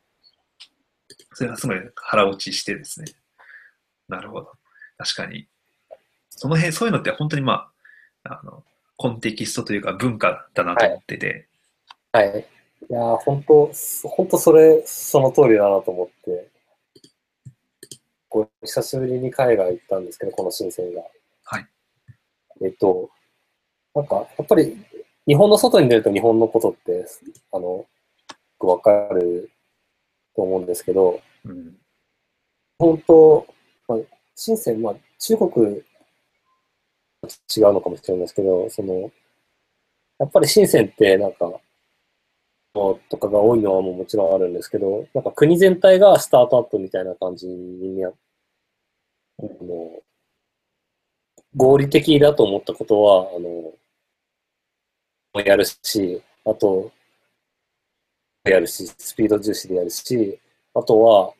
[1.33, 3.07] それがすごい腹落ちしてですね。
[4.07, 4.51] なるほど。
[4.97, 5.47] 確かに、
[6.29, 7.69] その辺、そういうのって本当にま
[8.23, 8.63] あ、あの、
[8.97, 11.47] コンテキストというか文化だなと思ってて。
[12.11, 12.39] はい。
[12.39, 12.43] い
[12.89, 13.71] やー、本当
[14.09, 16.49] 本当それ、その通りだなと思って、
[18.29, 21.01] こう久しぶりに海外行ったんですけど、この新鮮が。
[21.43, 21.67] はい。
[22.61, 23.09] えっと、
[23.93, 24.77] なんか、やっぱり、
[25.27, 27.05] 日本の外に出ると日本のことって、
[27.51, 27.87] あの、よ
[28.57, 29.51] くわかる
[30.35, 31.75] と思うんですけど、うん。
[32.77, 33.47] 本当、
[33.87, 33.99] まあ、
[34.35, 39.11] 深セン、まあ、中国、違うのかもしれないですけど、その、
[40.19, 41.59] やっぱり深センってなんか、
[42.73, 48.11] とかが多いのはももちろんあるんですけど、なんか国全体がスタートアップみたいな感じにあ
[49.41, 50.01] の、
[51.55, 53.73] 合理的だと思ったことは、あの、
[55.43, 56.91] やるし、あと、
[58.43, 60.39] やるし、スピード重視でやるし、
[60.73, 61.33] あとは、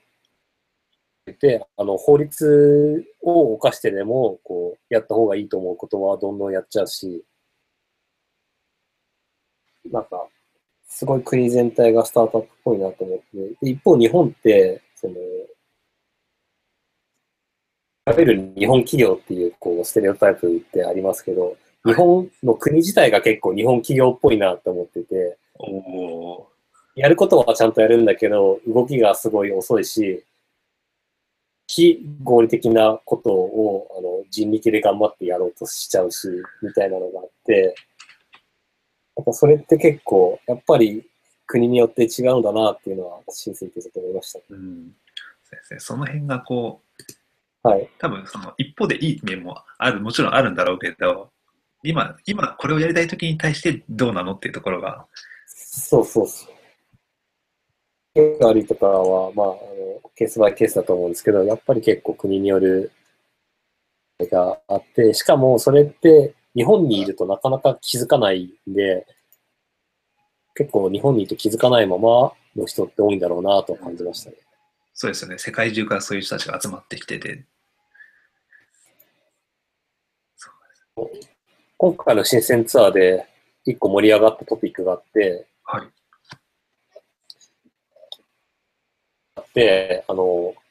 [1.40, 7.24] で、あの、法律を犯してでも、こう、やった方がいいと思うことはどんどんやっちゃうし、
[9.92, 10.28] なんか、
[10.90, 13.26] すごい国全体がスタートアップっぽいなと思って、
[13.62, 15.18] で一方日本って、その、い
[18.06, 25.38] わゆる日本企業っていう、こう、ステレオタイプってありますけど、日本の国自体が結構日本企業っぽいなと思ってて、
[26.96, 30.26] やることはちゃんとやるんだけど、動きがすごい遅いし、
[31.68, 36.28] 非合理的なことをあの人力で頑張ってやろうとしちゃうし、
[36.64, 37.76] みたいなのがあって、
[39.20, 41.06] なんかそれって結構、やっぱり
[41.46, 44.46] 国によって違うんだなっていうのは、申請ってっと思いましたね。
[44.52, 44.56] ー。
[44.56, 44.96] うん。
[45.44, 45.80] そうですね。
[45.82, 46.82] その辺がこ
[47.64, 47.90] う、はい。
[48.00, 51.32] 多分その一方でいい面もある、もちろんあるんだろうけど、
[51.84, 55.06] 今、今これをやりたい時に対してどうなのっていうところが、
[55.48, 56.54] そうそうそう。
[58.14, 59.58] ケース悪いとかは、まあ、あの、
[60.16, 62.92] ケースバイケースだと思うんですけど、やっぱり結構国による、
[64.28, 69.06] があって、しかもそれって日本にいるとなかなか気づかないんで、
[70.56, 74.36] 結構日本にいて気づかないままの人って多いんだろうなと感じましたね。
[74.94, 75.38] そうですよね。
[75.38, 77.46] 世界中からそういう人たちが集まってきてて、
[81.78, 83.26] 今回の新鮮ツアーで
[83.64, 85.88] 一個盛り上がったトピックがあって、はい。
[89.54, 90.69] で、あの、一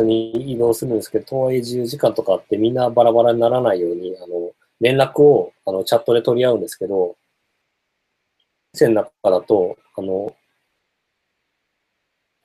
[0.00, 7.16] 緒に移動するんですけど、とはいえ自由時間とかあってみんなバラバラにならないように、あの、連絡をあのチャットで取り合うんですけど、
[8.72, 10.34] 店の中だと、あの、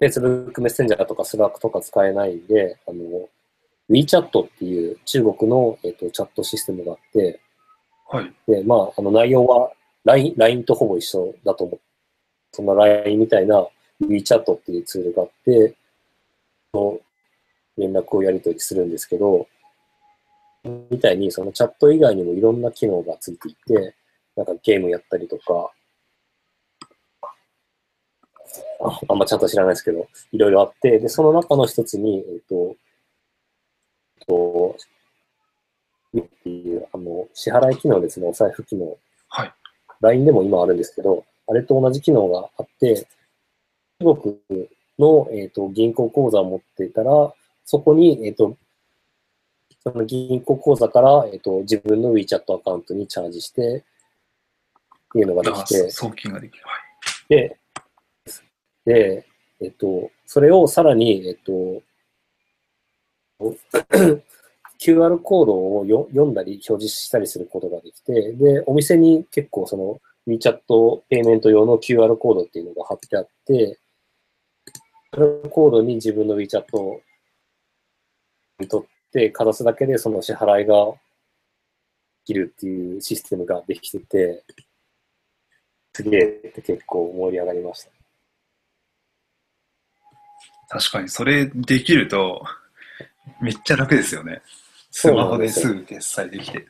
[0.02, 3.28] Facebook メッセンジャーとか Slack とか使えないんで、あの、
[3.90, 7.40] WeChat っていう中国の、えっとチャットシステムがあって、
[8.10, 8.34] はい。
[8.48, 9.72] で、まあ、あの内容は
[10.06, 11.80] LINE, LINE とほぼ一緒だと思う。
[12.52, 13.68] その LINE みたいな
[14.02, 15.76] WeChat っていうツールがあって、
[17.80, 19.48] 連絡をやり取りするんですけど、
[20.90, 23.96] みたいにそのチャット以外にもいろんな機能がついていて、
[24.36, 25.72] なんかゲームやったりとか、
[28.82, 32.76] ああんまちゃんと知らないですけど、いろいろあって、で、その中の一つに、えっと、
[34.20, 34.76] えっと、
[36.18, 38.98] っていう、あの、支払い機能ですね、お財布機能。
[39.28, 39.54] はい。
[40.02, 43.08] LINE でも今あるんですけど、あれと同じ機能があって、
[44.00, 44.38] 中国
[44.98, 47.34] の、えっと銀行口座を持っていたら、
[47.72, 48.58] そこに、えっと
[49.84, 56.64] その銀行口座から、えっと自分の WeChat アカウントにチャージして、っていうのがであきて、送金ができる。
[56.66, 56.80] はい。
[57.30, 57.58] で、
[58.86, 59.26] で、
[59.62, 61.84] えっと、それをさらに、えっと、
[64.82, 70.58] QR コードをよ読んだり表示したりすることができて、で、お店に結構その WeChat
[71.08, 73.78] ペイメント用の QR コードっていうのが貼ってあって、
[75.14, 77.02] QR コードに自分の WeChat を
[78.68, 80.98] 取ってかざすだけでその支払いがで
[82.26, 84.44] きるっていうシステムができてて、
[85.94, 87.92] すげえって結構盛り上がりました。
[90.70, 92.44] 確かに、それできると、
[93.42, 94.42] めっちゃ楽ですよね。
[94.92, 96.68] スマホですすぐ決済できて。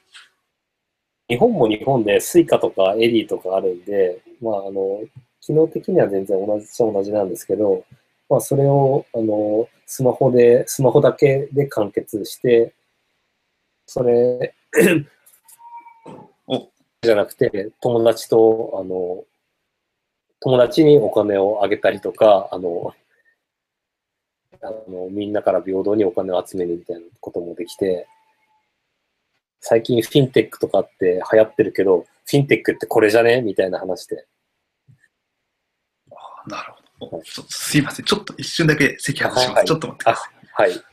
[1.27, 5.03] 日本も日本でスイカとかエリーとかあるんで、まあ、あの、
[5.41, 7.83] 機能的には全然同じっちゃ同じなんですけど、
[8.29, 12.73] まあ、それを、あの、スマホで、スマホだけで完結して、
[13.87, 14.53] それ
[16.47, 16.69] お、
[17.01, 19.25] じゃなくて、友達と、あの、
[20.41, 22.93] 友達にお金をあげたりとか、あの、
[24.61, 28.07] あのみんなから平等にお金を集めるみたいなこともできて、
[29.61, 33.41] 最近フィンテックとかって流行ってるけど、フィンテックってこれじゃね？
[33.41, 34.25] みたいな話で。
[36.11, 36.78] あなるほど。
[37.47, 39.57] すいません、ちょっと一瞬だけ席外します。
[39.57, 40.29] はい、ちょっと待ってくださ
[40.65, 40.69] い。
[40.69, 40.83] はい。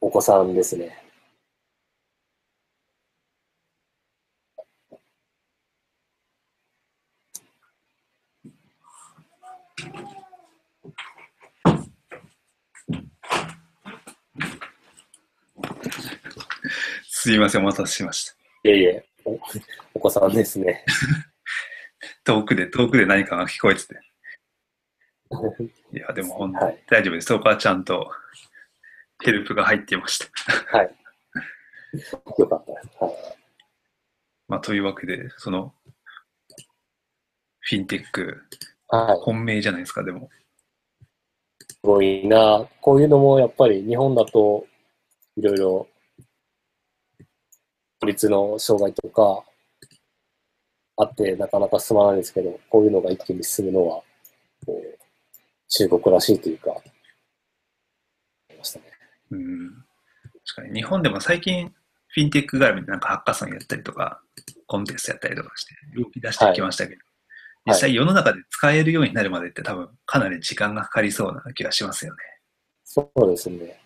[0.00, 1.01] お子さんですね。
[17.22, 18.32] すいません、お待たせしました。
[18.64, 19.38] いえいえ、お
[19.94, 20.84] お子さんですね。
[22.24, 23.94] 遠くで、遠くで何かが聞こえてて。
[25.94, 27.28] いや、でも本当にはい大丈夫です。
[27.28, 28.10] そこはちゃんと
[29.22, 30.76] ヘルプが入っていました。
[30.76, 30.96] はい。
[32.40, 32.96] よかったです。
[32.98, 33.12] はい。
[34.48, 35.72] まあ、というわけで、その、
[37.60, 38.42] フィンテック、
[38.88, 39.18] はい。
[39.20, 40.28] 本命じゃないですか、でも。
[41.70, 42.68] すごいな。
[42.80, 44.66] こういうのもやっぱり日本だと
[45.36, 45.88] いろいろ
[48.02, 49.44] 法律の障害とか
[50.96, 54.02] あってなかなか進まないんですけど、こういうのが一気に進むのは
[54.66, 54.98] こう
[55.68, 56.74] 中国らしいというか、
[58.58, 58.84] ましたね。
[59.30, 59.70] うん。
[60.46, 61.72] 確かに、日本でも最近、
[62.08, 64.20] フィンテック絡みでなんかハッカソンやったりとか、
[64.66, 67.06] コンテストやったりとかして、動き出してきましたけど、はい
[67.64, 72.18] 実際世の中で使えるようになるまでって多分かなり時間がかかりそうな気がしますよね。
[72.82, 73.80] そうですね。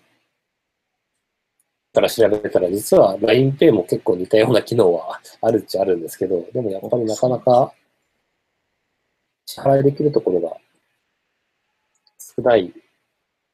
[1.97, 7.73] から調べたら、実は LINEPay も結構似たような機能はあるっちゃあるんですけど、でもやっぱりなかなか
[9.47, 10.57] 支払いできるところが
[12.37, 12.71] 少ない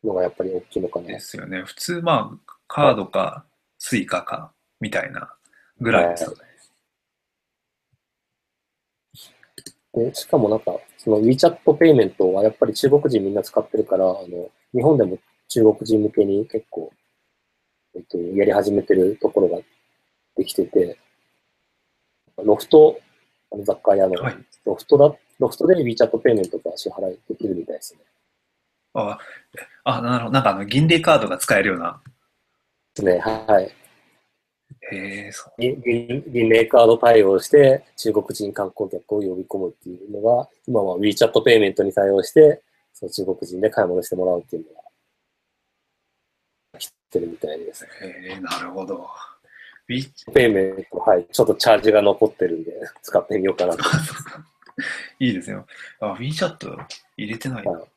[0.02, 1.06] のがやっぱり大きいのかな。
[1.06, 1.62] ですよね。
[1.62, 3.44] 普通、まあ、カードか、
[3.78, 5.32] スイカか、みたいな
[5.80, 6.36] ぐらいですよね。
[9.94, 16.90] でしかもなんか、その WeChat ペイメントはやっぱり中国人みんな使ってるから、あの、日本でも中国人向けに結構、
[17.94, 19.58] えっと、やり始めてるところが
[20.36, 20.98] できてて、
[22.42, 22.98] ロフト、
[23.52, 28.00] あの雑貨屋の、はいロフトだ、ロフトで WeChat ペイメントが支払いできるみたいですね。
[28.94, 29.18] あ、
[29.84, 30.30] あなるほど。
[30.30, 32.00] なんかあの、銀霊カードが使えるような。
[32.94, 33.64] ですね、はい。
[34.94, 35.52] へえ、そう。
[35.60, 42.62] 銀銀銀メーカード対応して中国人観光客を呼び込むっていうのが、今は WeChat ペイメントに対応して、
[42.92, 44.81] その中国人で買い物してもらうっていうのが、
[47.12, 47.90] 来てるみたいですね。
[48.00, 49.06] へえ、なるほど。
[49.88, 53.84] ウィペイメント、はい、ちょっとチャージが残ってるんで、使ってみようかなと。
[55.20, 55.66] いいですよ。
[56.00, 56.86] あ、WeChat
[57.16, 57.88] 入れてないなはい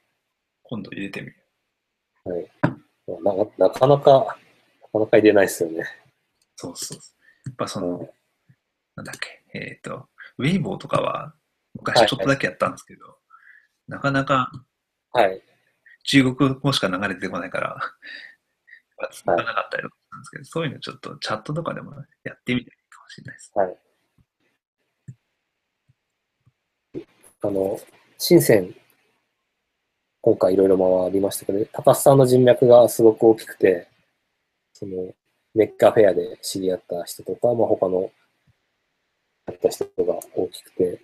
[0.67, 1.35] 今度入れてみる。
[2.25, 2.51] はい、
[3.23, 4.25] ななかなか、な
[4.91, 5.85] かなか入れないですよね。
[6.55, 7.11] そうそうそ
[7.45, 7.49] う。
[7.49, 8.09] やっぱその、
[8.95, 10.09] なんだっけ、えっ、と、
[10.39, 11.35] ウェイボーとかは
[11.75, 13.19] 昔ちょっとだけやったんですけど、
[13.87, 14.51] なかなか
[15.11, 15.41] はい。
[16.03, 17.79] 中国語しか流れてこないから、
[18.97, 19.07] な
[19.43, 21.93] かったりとかしたんですけど、そういうのちょっとチャットとかでも
[22.23, 23.51] やってみてもいいかもしれないです。
[23.55, 23.77] はい。
[27.41, 27.79] あの、
[28.17, 28.75] 深セン、
[30.21, 33.87] 今回いろいろ回りましたけど、高須さんの人脈がすごく大きくて、
[34.73, 35.13] その、
[35.53, 38.11] メッカフェアで知り合った人とか、まあ、他の、
[39.47, 41.01] あった人が大きくて、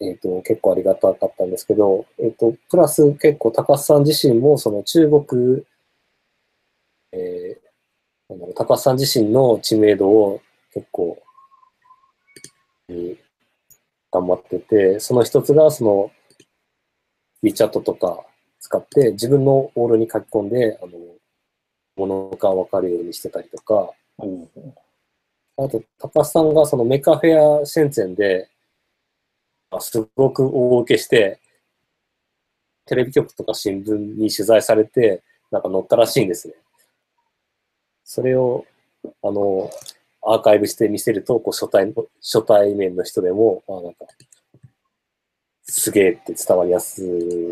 [0.00, 5.64] えっ、と、結構ありがたかったんですけど、えっ、と、プラス結構高須さん自身も、その中国、
[7.16, 10.42] えー、なんだろう、高須さん自身の知名度を
[10.74, 11.22] 結構、
[12.88, 13.18] に
[14.12, 16.10] 頑張ってて、その一つが、その、
[17.42, 18.24] WeChat とか
[18.60, 20.92] 使って、自分のオールに書き込んで、あの、
[21.96, 28.50] ものがわかるようにしてたりとか、あと、高須さんがそのメカフェア深センで、
[29.80, 31.40] すごく大受けして、
[32.86, 36.54] テレビ局とか新聞に取材されて、なんか載ったらしいんですね。
[38.06, 38.64] それを、
[39.22, 39.68] あの、
[40.22, 41.92] アーカイブして見せると、こう初対、
[42.22, 44.06] 初対面の人でも、あなんか、
[45.62, 47.02] すげえって伝わりやす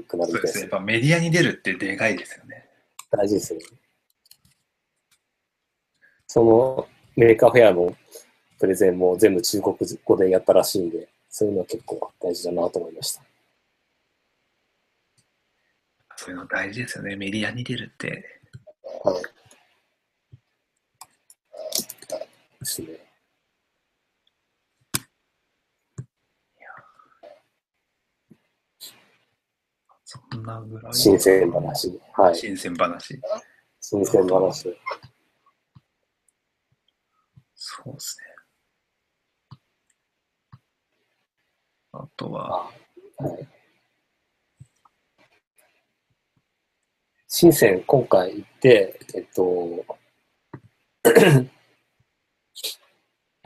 [0.03, 0.61] くなるみたいですすそうでね。
[0.61, 2.69] やっぱメディアに出るってでかいですよね。
[3.11, 3.67] 大事ですよね。
[6.29, 7.97] そのメーカーフェアの
[8.61, 13.23] プレゼンも全部中国語でやったらしいんで、そういうのは結構大事だなと思いました。
[16.15, 17.17] そういうの大事ですよね。
[17.17, 18.41] メディアに出るって。
[19.03, 19.44] はい。
[22.65, 22.89] ですね。
[30.05, 30.95] そんなぐらい。
[30.95, 32.01] 新鮮話。
[32.15, 32.37] はい。
[32.37, 33.21] 新鮮話。
[33.81, 34.77] 新鮮話。
[37.55, 39.59] そうですね。
[41.93, 42.71] あとは、
[43.19, 43.49] はい。
[47.29, 49.85] 深セン今回行って、えっと、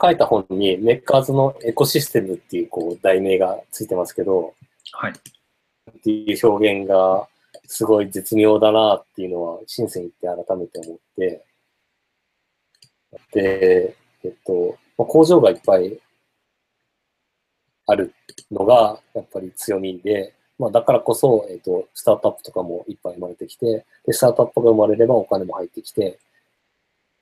[0.01, 4.53] 書いた本にメッカーズのエコシステムっていうこう題名がついてますけど、
[4.93, 5.11] はい。
[5.11, 7.27] っていう表現が
[7.65, 11.45] すごい絶妙だなっていうのは、深セン行って改めて思って、
[13.33, 15.99] で、えっと、まあ、工場がいっぱい
[17.87, 18.13] ある
[18.51, 26.19] のがやっぱり強みで、まあ、だからこそ、えっと、スタートアップとかもいっぱい生まれてきて、で、スタートアップが生まれればお金も入ってきて、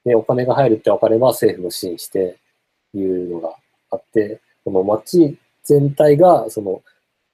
[0.06, 2.38] で、お金が入るって分かれば政府も支援して
[2.94, 3.56] いうのが
[3.92, 6.82] あって、この街全体が、その、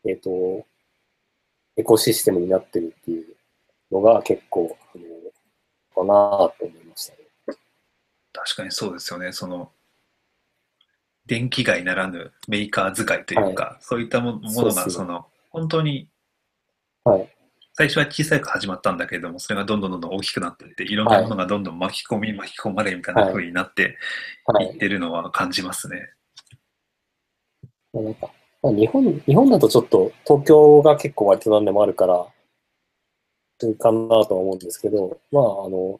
[0.05, 0.65] えっ、と、
[1.75, 3.35] エコシステムになってるっていう
[3.91, 5.03] のが結構、あの、
[5.93, 6.13] かな
[6.59, 7.57] と思いましたね。
[8.33, 9.31] 確かにそうですよね。
[9.31, 9.71] その、
[11.25, 16.09] 電気街ならぬメーカー使いというか、はい、そういったものが、その、本当に、
[17.05, 17.29] はい。
[17.75, 23.97] 最初は小さく始まったんだけれども、それがどんどんどんどん大きくなっていって、いろんなものがどんどん巻き込み、はい、巻き込まれみたいな風になって
[24.61, 26.11] いってるのは感じますね。
[27.91, 28.29] はい、なんか
[28.63, 32.27] 日本、日本だとちょっと東京が結構割と何でもあるから、
[33.79, 35.99] かなとは思うんですけど、まあ、あの、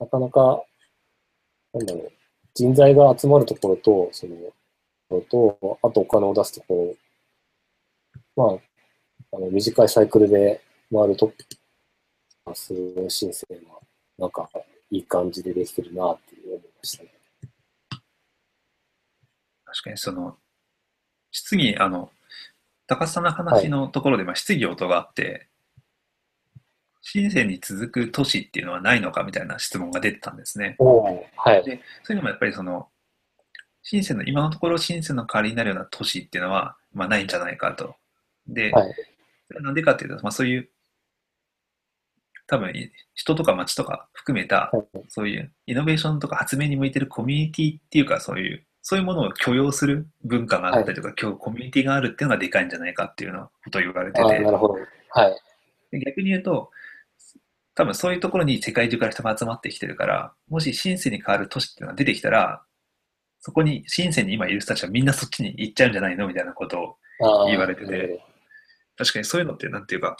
[0.00, 0.62] なかなか、
[1.72, 2.12] なんだろう、
[2.54, 4.34] 人材が集まるところと、その、
[5.30, 6.96] と、あとお金を出すとこ
[8.36, 8.58] ろ、まあ、
[9.36, 10.62] あの短いサイクルで
[10.92, 11.32] 回ると、
[12.54, 13.80] すごい申請が、
[14.18, 14.48] なんか、
[14.90, 17.10] いい感じでできてるなって思いましたね。
[19.64, 20.36] 確かにその、
[21.32, 22.12] 質疑、あの、
[22.86, 25.48] 高須さんの話のところで、まあ、質疑応答があって、
[27.02, 30.76] 深センに続く都市っていうのはないのかみたいな質問が出てたんですね。
[30.78, 32.88] はい、でそういうのもやっぱりその、
[33.82, 37.96] 深センの、今のところ深センの代わりになるような都市っていうのは、まあ、ないんじゃないかと。
[38.46, 38.94] で、はい、
[39.50, 40.68] なんでかっていうと、まあ、そういう、
[42.46, 42.72] 多分
[43.14, 44.70] 人とか街とか含めた、
[45.08, 54.40] そういうイノベーションとか発明に向いてるコミュニティっていうか、そういう、そういうものを許容する文化があったりとか、はい、今日コミュニティがあるっていうのがでかいんじゃないかっていうのことを言われてて。
[54.40, 54.74] なるほど。
[55.10, 55.98] はい。
[56.04, 56.70] 逆に言うと、
[57.74, 62.62] 多分そういうところに世界中から人が集まってきてるから、もしシンセに変わる都市っていうのが出てきたら、
[63.40, 68.24] そこに、シンセに今いる人たちはみんなそっちに行っちゃうんじゃないのみたいなことを言われてて、
[68.96, 70.16] 確かにそういうのって、なんていうか、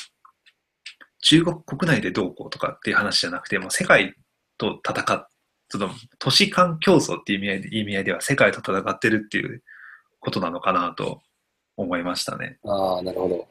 [1.22, 4.14] 中国国内でどうこうとかっていう話じゃなくて、もう世界
[4.58, 5.26] と戦っ、
[5.68, 9.62] その都市間競争っていう意味合いで意味合いでは世界と戦ってるっていう
[10.20, 11.22] ことなのかなと
[11.76, 12.58] 思いましたね。
[12.64, 13.48] ああ、なるほど。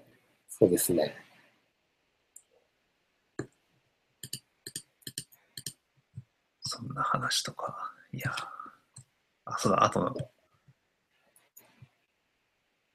[0.48, 1.16] そうですね。
[6.62, 8.32] そんな話とか、いや、
[9.46, 10.16] あ、そうだ、あとの、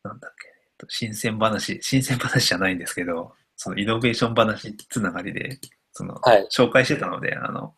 [0.03, 0.48] なんだっけ、
[0.89, 5.59] 深セン話、深セン話じゃないんですけど、そのイノベーション話つながりで、
[5.93, 7.75] その、はい、紹介してたので、あの、なんだっ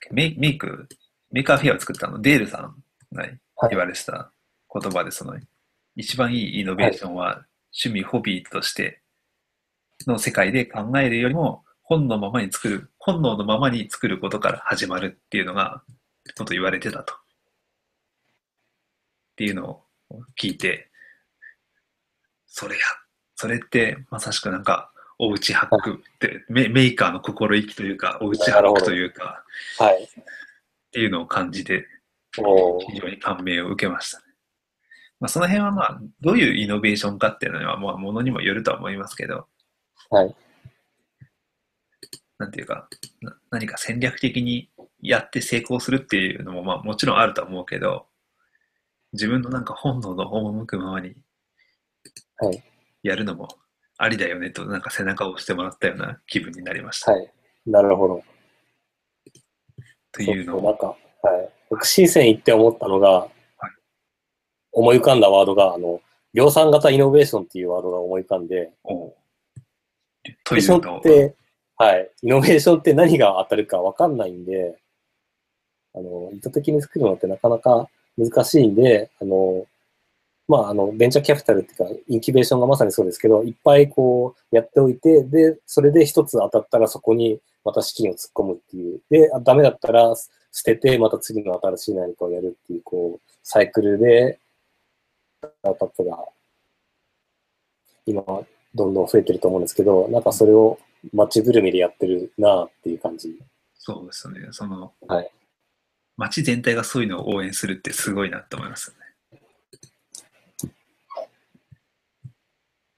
[0.00, 0.88] けメメイク、
[1.30, 2.82] メーカーフェアを作ったの、デールさん
[3.14, 3.26] が
[3.68, 4.32] 言われてた
[4.72, 5.38] 言葉で、その、
[5.94, 7.46] 一番いいイノベーションは、
[7.84, 9.00] 趣味、ホビーとして
[10.06, 15.82] の世界で考えるよりも、本のままに作る、本能のままに作ることから始まるっていうのが、
[16.36, 17.14] こと言われてたと。
[17.14, 17.16] っ
[19.36, 19.83] ていうのを
[20.40, 20.90] 聞いて、
[22.46, 22.82] それや、
[23.34, 29.44] それってまさしくなんか、おうちハックってメ、メーカーの心意気というか、おうちハックというか、
[29.78, 30.02] はい。
[30.02, 30.08] っ
[30.92, 31.86] ていうのを感じて、
[32.32, 32.42] 非
[32.96, 34.24] 常に感銘を受けましたね。
[35.20, 39.46] まあ、その辺はまあ、どういうイノベーションかっていうのは、まあ、ものにもよるとは思いますけど、
[40.10, 40.34] はい。
[42.38, 42.88] なんていうか、
[43.50, 44.68] 何か戦略的に
[45.00, 48.06] やって成功するっていうのも、まあもちろんあると思うけど、
[49.14, 51.14] 自分のなんか本能の赴くままに
[53.02, 53.48] やるのも
[53.96, 57.12] ありだよねと、なんか背中を押してもらったような気分になりました。
[57.12, 57.32] はい。
[57.64, 58.22] なるほど。
[60.10, 60.62] というのを。
[60.62, 60.94] なんか、は
[61.42, 61.50] い。
[61.70, 63.30] 行って思ったのが、はい、
[64.72, 66.00] 思い浮かんだワードが、あの、
[66.32, 69.14] 量産型イノベーションっていうワードが思い浮かんで、お
[70.42, 71.36] というのって、
[71.76, 72.10] はい。
[72.22, 74.76] イノベーションって何が当たるかわかんないんで、
[75.94, 79.66] あの、意図的に作るのってなかなか難しいんで、あの、
[80.46, 89.00] まあ、あの、ベンチャーキャピタルっていうか、インキュベーションがまさにそうですけど、いっぱいこう、やっておいて、で、それで一つ当たったらそこにまた資金を突っ込むっていう。
[89.10, 90.28] で、ダメだったら捨
[90.62, 94.38] てて、また次の新しい何かをやるっていう、こう、サイクルで、
[95.42, 96.18] スタートアップが、
[98.06, 98.22] 今、
[98.74, 100.78] どんどん増えてると思うんですけど、なんかそれを
[101.12, 103.38] 街ぐるみでやってるなっていう感じ。
[103.74, 104.40] そうですね。
[104.50, 105.30] その、はい。
[106.16, 109.04] 街全体がそういうのを応援するってすごいなって思いますね。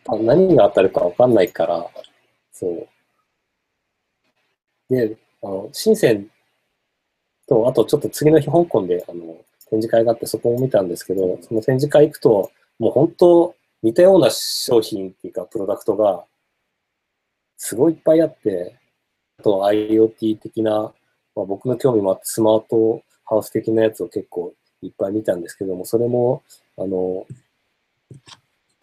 [0.09, 1.91] 何が当たるか分かんないから、
[2.53, 2.89] そう。
[4.95, 6.31] で、あの、深セン
[7.49, 9.37] と、あとちょっと次の日香港で、あの、
[9.69, 16.25] 展示会があってそこも見たんですけど、その展示会行くと、もう本当似たような商品っていうか、プロダクトが
[17.57, 18.77] すごいいっぱいあって、
[19.39, 20.93] あと IoT 的な
[21.37, 26.43] まあ、僕の興味もあってスマートハウス的なやつを結構いっぱい見たんですけども、それも、
[26.79, 27.27] あの、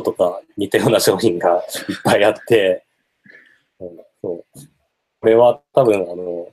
[0.04, 1.58] とか似たような商品が
[1.90, 2.86] いっぱいあって、
[3.80, 4.46] うん、そう。
[5.22, 6.48] これは多分、あの、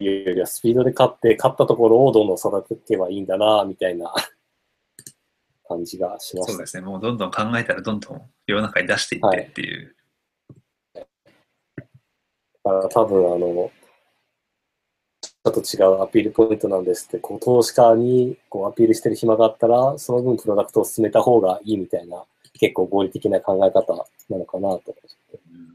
[0.00, 4.12] いうよりはスピードで勝って、勝ったところをどんどん育ててはいいんだな、みたいな
[5.68, 6.66] 感じがしましたそうで。
[6.66, 6.82] すね。
[6.82, 9.96] もうどんどん考えたらどんどん世の中に出していってっていう。
[10.94, 11.02] だ
[12.64, 13.70] から多分、あの、
[15.44, 22.22] ちょっと違うアピールポイントなんですって、こう投資家にこうアピールしてる暇があったら、その分プロダクトを進めた方がいいみたいな、
[22.60, 24.82] 結構合理的な考え方なのかなと。
[24.88, 25.72] うん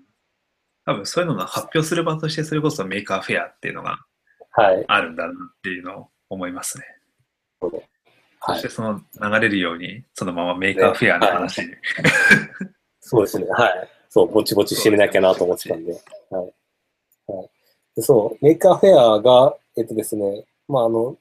[0.86, 4.06] 多分そういうのの発表する場としてそれこそメーカーフェアっていうのが
[4.52, 4.86] はい。
[4.88, 6.86] あるんだなっていうのを思いますね。
[7.60, 7.84] そ
[8.40, 8.70] はいして。
[8.70, 11.68] その流れるようにそのまま Maker Faire の話に、
[13.02, 13.46] そうですね。
[13.50, 13.90] はい。
[14.10, 15.92] そう、ぼちぼち締めなきゃなと思ってたんで。
[16.30, 16.54] はい。
[18.00, 21.18] そう、 Maker Faire が、えっとですね、まあ、あの、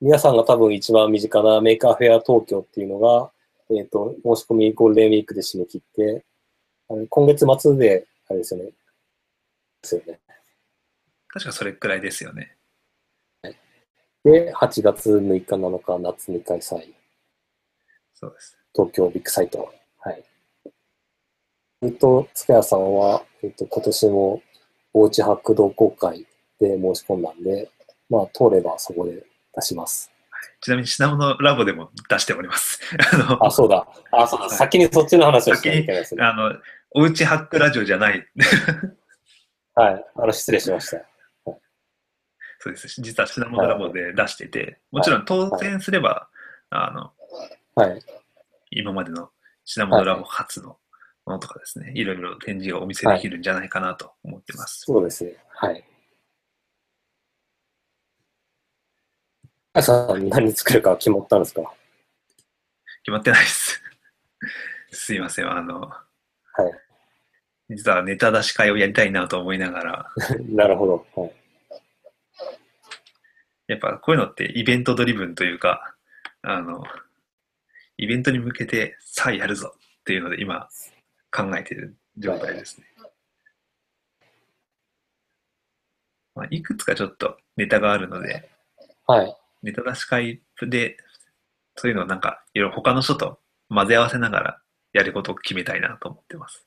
[0.00, 3.30] 皆さんが多分一番身近な Maker Faire 東京っていうのが、
[3.70, 6.24] えっと、申し込みゴールデンウィークで締め切って、
[6.88, 8.70] あの今月末で、あれですよね。
[8.70, 8.74] で
[9.82, 10.20] すよね。
[11.28, 12.56] 確かそれくらいですよね。
[14.24, 16.92] で、8月6日7日、夏2開催。
[18.14, 18.58] そうです。
[18.74, 19.72] 東京ビッグサイト。
[19.98, 20.24] はい。
[21.82, 24.42] えっと、塚谷さんは、えっと、今年も、
[24.98, 26.26] おうちハック同好会
[26.60, 27.70] で申し込んだんで、
[28.10, 29.22] まあ、通ればそこで
[29.54, 30.10] 出します。
[30.60, 32.80] ちなみに品物ラボでも出しております。
[33.12, 33.86] あの、あ、そうだ。
[34.10, 34.46] あ、そうだ。
[34.46, 36.24] はい先にそっちの話をしなきゃいけないですね。
[36.24, 36.52] あの
[36.90, 38.26] おうちハックラジオじゃない。
[39.76, 40.04] はい。
[40.16, 41.00] あの、失礼しました。
[42.58, 43.00] そうです。
[43.00, 46.28] 実は品物ラボで出していて、もちろん当選すれば、
[46.70, 47.12] あの、
[47.76, 48.02] はい。
[48.72, 49.30] 今までの
[49.64, 50.76] 品物ラボ初の
[51.28, 54.80] ものとかですね、いろいろ展示がお見せできるんじゃないかなと思ってます。
[54.86, 55.36] そうですね。
[55.50, 55.84] はい。
[59.74, 61.60] あさん、何作るか決まったんですか？
[63.02, 63.82] 決まってないです。
[64.90, 65.50] すいません。
[65.50, 66.04] あの、はい。
[67.68, 70.12] 実はネタ出し会をやりたいなと思いながら、
[70.48, 71.06] なるほど。
[71.14, 71.34] はい。
[73.66, 75.94] やっぱこういうのってイベントドリブンというか、
[76.40, 76.82] あの、
[77.98, 80.68] イベントに向けてさあやるぞっていうので今
[81.30, 82.86] 考えている状態ですね。
[86.34, 88.48] まあ、いくつかちょっとネタがあるので、
[89.06, 89.36] はい。
[89.62, 90.96] ネタ出し会で、
[91.76, 96.64] そういうのをなんか、いろいろ他の人と混ぜ合わせながらやることを決めたいなと思ってます。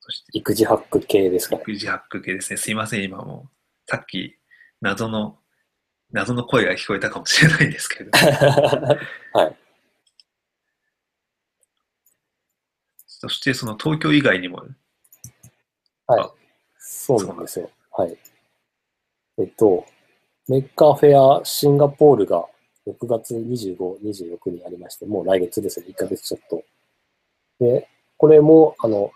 [0.00, 1.56] そして、育児ハック系ですか？
[1.56, 1.62] ね。
[1.62, 2.56] 育児ハック系ですね。
[2.58, 3.48] すいません、今も
[3.86, 4.38] う、さっき、
[4.80, 5.38] 謎の、
[6.12, 8.10] 謎の声が聞こえたかもしれないんですけれど、
[9.32, 9.56] はい。
[13.20, 14.62] そしてその東京以外にも、
[16.06, 16.30] はい。
[16.78, 17.68] そうなんですよ。
[17.90, 18.16] はい。
[19.38, 19.84] えっと、
[20.46, 22.46] メッカーフェアシンガポールが
[22.86, 25.86] 6月25、26にありまして、もう来月ですね。
[25.88, 26.62] 1ヶ月ちょっと。
[27.58, 29.10] で、これも、あの、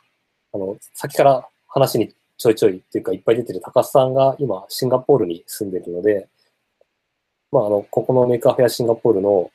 [0.52, 6.28] あの、先から話にちょいちょいっていうかいっぱい出てる高須さんが今シンガポールに住んでるので、
[7.52, 9.52] まあ、あの、ここのメーカーフェアシンガポールの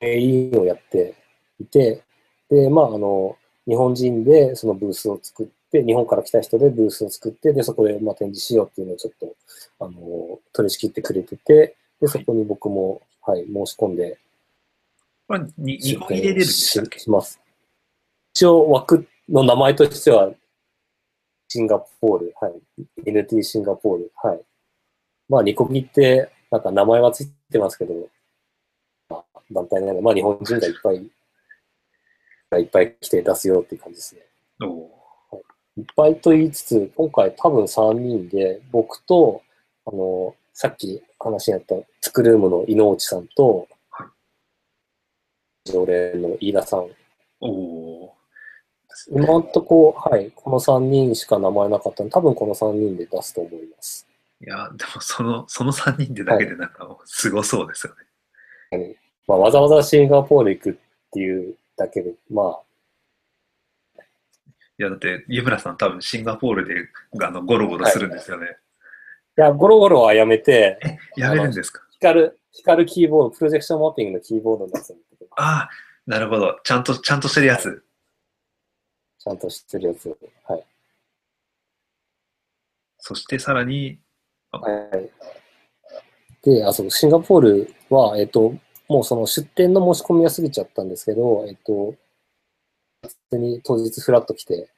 [0.00, 1.14] AE をやって
[1.58, 2.04] いて、
[2.50, 3.36] で、まあ、あの、
[3.66, 9.34] 日本人でそのブースを作って、日本から来た人でブースを作って、で、そこでまあ展示しようっていうのをちょっと、
[9.78, 14.18] あの、取り仕切ってくれてて、で、そこに僕も、はい、申し込んで、
[15.28, 16.98] これに日本入れれるんでしたっけ？
[16.98, 17.40] しします。
[18.34, 20.32] 一応枠の名前としては、
[21.48, 23.10] シンガポール、はい。
[23.10, 24.40] NT シンガポール、はい。
[25.28, 27.94] まあ、ニコギって、なんか名前はついてますけど、
[29.08, 31.06] まあ、団体なので、まあ、日本人がいっぱい、
[32.50, 34.22] がいっぱい来て出すよっていう感じですね。
[35.76, 39.42] いっぱいと言いつつ、今回多分3人で、僕と、
[39.86, 44.08] あの、さっき話にあったスクルームの井之内さんと、はい
[45.66, 46.80] 常連の飯田さん。
[46.80, 46.86] ー
[47.40, 48.14] お
[49.12, 54.06] 今のとこ、はい、この3人しか名前なかったので、多分この3人で出すと思います。
[54.42, 57.94] ーいや、でもその、その3人でだけでなんかすごそうですよ
[58.72, 58.96] ね。
[59.26, 60.74] まあ、わざわざシンガポール行くっ
[61.12, 62.58] ていうだけで、ま
[63.96, 64.02] あ、
[64.78, 66.88] いや、だって、湯村さん多分シンガポールで
[67.24, 68.58] あのゴロゴロするんですよね。
[69.38, 70.78] いや、ゴロゴロはやめて、
[71.16, 71.82] やめるんですか？
[71.92, 74.94] 光る、光るキーボード、プロジェクションマッピングのキーボードのやつ
[75.36, 75.70] ああ、
[76.06, 76.60] なるほど。
[76.64, 77.82] ちゃんと、ちゃんとしてるやつ。
[79.18, 80.18] ちゃんと知ってるやつを。
[80.44, 80.64] はい。
[82.98, 83.98] そしてさらに、
[84.52, 84.60] は
[86.44, 86.50] い。
[86.50, 88.54] で、あ、そう、シンガポールは、えっと、
[88.90, 91.94] もうその出店の申し込みは過ぎちゃったんですけど、えっと、
[93.06, 94.68] 普通に当日フラッと来て、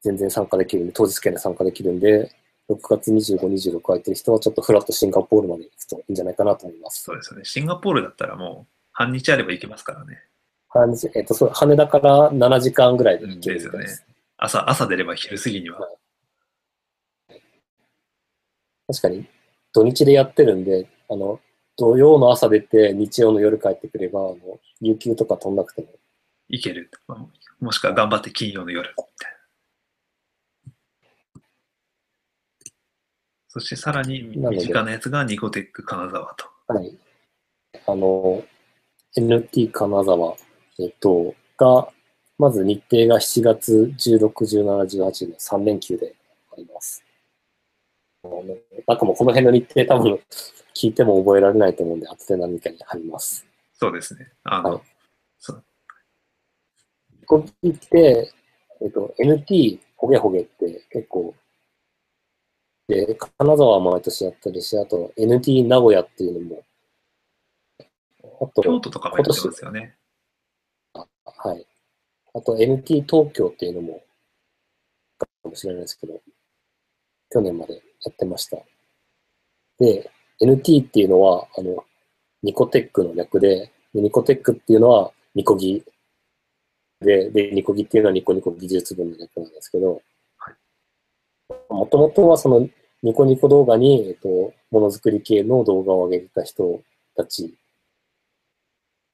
[0.00, 2.32] 全然参加できるんで、当日券で参加できるんで、
[2.70, 7.02] 6月25、26空いてる人はちょっとフラットシンガポールまで行くといいんじゃないかなと思います。
[7.02, 7.44] そうですよね。
[7.44, 10.22] シンガポールだったらもう半日あれば行けますからね。
[10.70, 14.06] 半日えっと、そう、羽田から7時間ぐらいで行けるみたいです。
[14.38, 15.86] 朝、朝出れば昼過ぎには。
[18.86, 19.26] 確かに、
[19.74, 21.38] 土日でやってるんで、あの、
[21.80, 24.36] 土曜の朝出て、日曜の夜帰ってくれば、あの、
[24.82, 25.88] 有給とか飛んなくても。
[26.50, 26.90] 行ける。
[27.58, 29.32] もしくは頑張って金曜の夜みたい
[30.66, 30.72] な。
[33.48, 36.44] そしてさらに身近なやつがニコテック金沢と。
[36.66, 36.98] はい。
[37.86, 38.44] あの、
[39.16, 40.36] NT 金沢、
[40.80, 41.88] えっと、が、
[42.36, 46.14] まず日程が7月16、17、18の3連休で
[46.52, 47.02] あります。
[48.22, 48.44] あの
[48.86, 50.20] なんかもうこの辺の日程多分
[50.74, 53.46] 聞いても覚えられないと思うんで、後で何かに貼ります。
[53.74, 54.30] そうですね。
[54.44, 54.82] あの、はい
[55.38, 55.64] そう
[57.26, 58.32] こっちって、
[58.82, 61.34] えっと、NT ほげほげって結構、
[62.88, 66.62] で、金沢は毎年やってるし、あと NT 名古屋っていうのも、
[68.40, 69.94] あと、京都とかもやってますよね。
[70.92, 71.66] はい。
[72.34, 74.02] あと NT 東京っていうのも、
[75.18, 76.20] かもしれないですけど、
[77.30, 77.80] 去年までや
[78.10, 78.58] ってました。
[79.78, 80.10] で、
[80.40, 81.84] NT っていうのは、あの、
[82.42, 85.84] ニコテックの略で、でニコテックっていうのはニコギ。
[87.00, 90.00] で、で、ニコギっていうのはニコニコ技術部の略なんですけど、
[90.38, 90.54] はい。
[91.68, 92.68] もともとはその
[93.02, 96.82] ニコニコ動画に、えっと、ものづくり系の動画を上げてた人
[97.16, 97.54] たち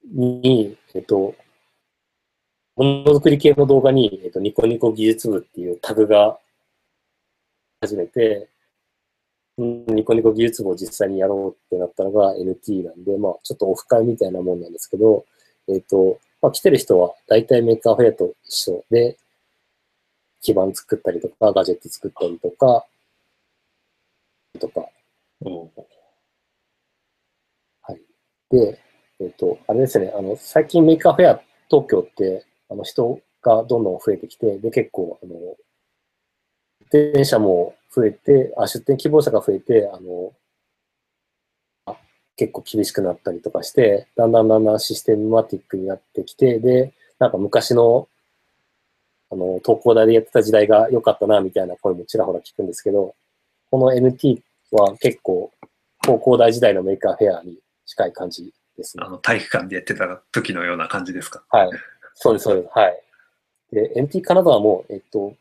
[0.04, 1.34] に、えっと、
[2.76, 6.38] ものづくり系の動画に、えっと、ニコニコ技術部っていうタグが
[7.80, 8.55] 始めて、うん
[9.58, 15.24] ニコニコ技術部を実際にやろうってなったのが NT なんで、まあ、ちょっとオフ会みたいなもんなんですけど、
[15.68, 19.16] えっ、と、まあ、来てる人は大体 Maker Faire と一緒で、
[20.42, 22.84] 基板作ったりとか、ガジェット作ったりとか、
[24.60, 24.86] とか、
[25.40, 25.70] おう
[27.82, 28.00] はい。
[28.50, 28.78] で、
[29.20, 31.40] えっ、と、あれですね、あの、最近 Maker Faire
[31.70, 35.34] 東京って、あの、人がどんどん増えてきて、で、結構、あの、
[36.90, 40.32] 出展者も増えて、あ、出展希望者が増えて、あの、
[41.86, 41.96] あ
[42.36, 48.08] 結構厳しくなったりとかして、だんだんだんだんシステムマティックになってきて、で、なんか昔の、
[49.30, 53.14] あの、東工大でやってた時代が良かったな、みたいな声もちらほら聞くんですけど、
[53.70, 54.40] この NT
[54.72, 55.50] は結構、
[56.06, 59.10] 高校大時代のメーカーフェアに近い感じですねあ。
[59.10, 61.42] の、体育館でやってた時のような感じですか？
[61.48, 61.70] はい。
[62.14, 62.68] そうです、そうです。
[62.78, 63.02] はい。
[63.72, 65.34] で、NT 金沢も、えっと、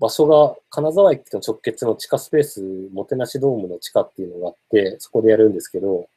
[0.00, 2.62] 場所が金沢駅の直結の地下スペース、
[2.92, 6.08] もてなしドームの地下っていうのがあって、そこでやるんですけど、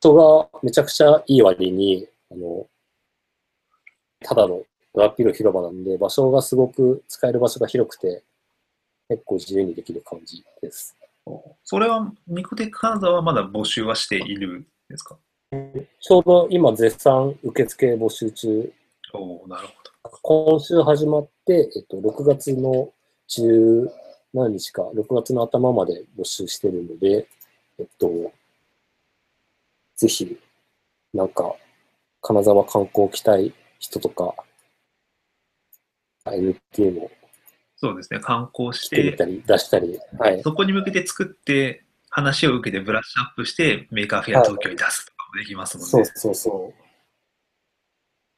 [0.00, 2.66] 人がめちゃくちゃいい割に、あの、
[4.24, 4.62] ただの
[4.94, 8.22] ラピル広場なんで、場所がすごく使える場所が広くて、
[9.08, 10.96] 結構自由にできる感じです。
[11.64, 15.16] それは、ニコテック金沢はまだ募集はしているんですか？
[16.00, 18.72] ちょうど今絶賛受付募集中。
[19.12, 19.74] おおなるほ
[20.22, 22.90] 今週始まって、えっと、6月の
[23.28, 23.90] 10
[24.34, 27.28] 何日か、6月の頭まで募集してるので、
[27.78, 28.32] えっと、
[29.96, 30.38] ぜひ、
[31.12, 31.54] なんか、
[32.20, 34.34] 金沢観光来たい人とか、
[36.24, 37.10] NT も
[37.76, 38.20] そうですね。
[38.20, 40.40] 観光し来てたり、出したり、はい。
[40.42, 45.90] そこに向けて作って、話を受けてブラッシュアップして、 Maker Faire 東京に出すとかもできますもんね。
[45.90, 46.81] そうそうそう。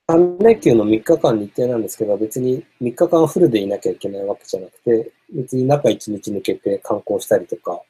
[0.07, 7.81] 3連休の3日間日程なんですけど、別に3日間フルでいなきゃいけないわけじゃなくて、別に中1日抜けて観光したりとか、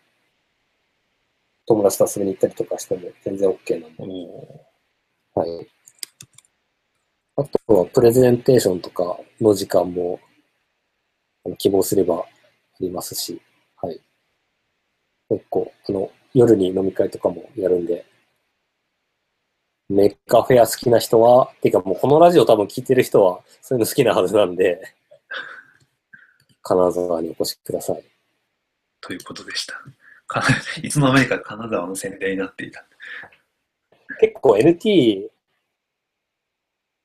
[1.67, 4.13] 友達と遊びに行ったりとかしても全然 OK なんで。
[5.35, 5.69] おはい。
[7.37, 10.21] あとはプレゼンテーションとかの時間も
[11.59, 12.27] 希望すればあ
[12.81, 13.41] りますし、
[13.83, 14.01] はい。
[15.29, 18.05] 結構、あの、夜に飲み会とかもやるんで、
[19.95, 24.83] Maker Faire 好きな人は、てかもうこのラジオ多分聞いてる人はそういうの好きなはずなんで、
[26.63, 28.03] 金沢にお越しください。
[29.01, 29.75] ということでした。
[30.27, 30.43] か
[30.83, 32.85] いつの間にか金沢の宣伝になっていた。
[34.21, 35.29] 結構 NT、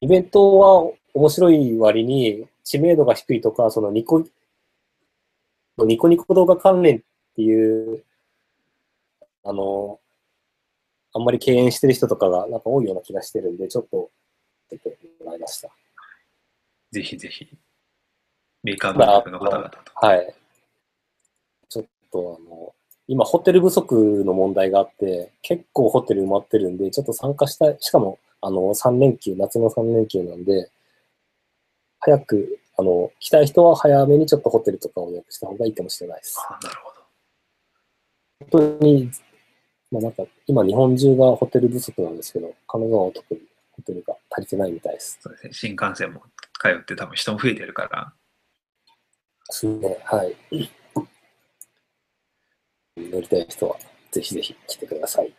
[0.02, 4.24] イベントは面白い割に知名度が低いとか、そのニコ、
[5.78, 7.02] ニコニコ動画関連っ
[7.36, 8.04] ていう、
[9.44, 10.00] あの、
[11.14, 14.10] あんまり敬遠してる人とかがなんか多いような気がしてるんで、ちょっと
[14.70, 15.70] 出てもらいました。
[16.92, 17.48] ぜひぜひ、
[18.64, 19.78] メーカーグループの方々と。
[19.96, 20.36] はい。
[21.70, 22.74] ちょっとあの、
[23.08, 27.78] 今ホテル不足の問題があって、結構ホテル埋まってるんで、ちょっと参加したい。
[27.80, 30.72] しかも、あの、3連休、夏の3連休なんで、
[32.00, 36.38] 早くあの、来たい人は早めにちょっとホテルとかを予約した方がいいかもしれないです。
[36.40, 37.02] あなるほど。
[38.52, 39.12] 本当に、
[39.92, 43.42] まあなんか、今日本中がホテル不足なんですけど、神奈川は特に
[43.72, 45.18] ホテルが足りてないみたいです。
[45.22, 45.54] そうですね。
[45.54, 46.22] 新幹線も
[46.62, 48.14] 通って多分人も増えてるから、
[49.48, 49.98] ですね。
[50.06, 50.36] はい。
[52.98, 53.78] 乗りたい人は、
[54.12, 55.34] ぜひぜひ来てください。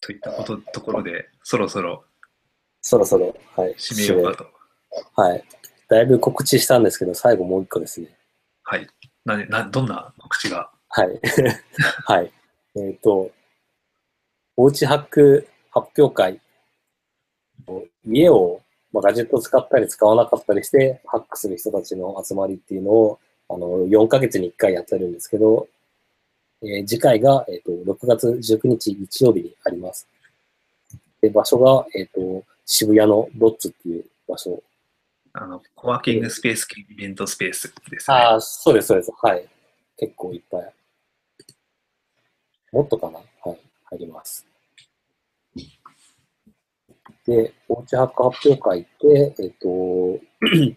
[0.00, 2.04] といったことところで、そろそろ
[2.80, 3.74] そろそろ、はい。
[3.74, 4.50] 締めようかと。
[5.20, 5.44] はい。
[5.88, 8.08] だいぶ告知したんですけど、最後もう一個ですね。
[8.64, 8.88] はい。
[9.24, 10.72] な、な、どんな告知が？
[10.94, 11.20] はい。
[12.04, 12.32] はい。
[12.76, 13.30] えっ、と、
[14.56, 16.40] おうちハック発表会。
[18.04, 18.60] 家を、
[18.92, 25.66] まあ、ガジェットを使ったり使わなかったりして、ハックする人たちの集まりっていうのを、あの、4ヶ月に1回やってるんですけど、
[26.62, 30.06] えー次回が、えっ、と、6月19日日曜日にあります。
[31.22, 34.62] で、場所が、えっ、と、渋谷のロッツっていう場所
[35.32, 38.16] あの、コワーキングスペース兼イベントスペースですね。
[38.16, 39.10] ああ、そうです、そうです。
[39.22, 39.48] はい。
[39.96, 40.72] 結構いっぱい。
[42.72, 43.18] もっとかな？
[43.18, 43.60] はい。
[43.84, 44.46] 入ります。
[47.26, 50.18] で、おうちハック発表会って、えっ、と、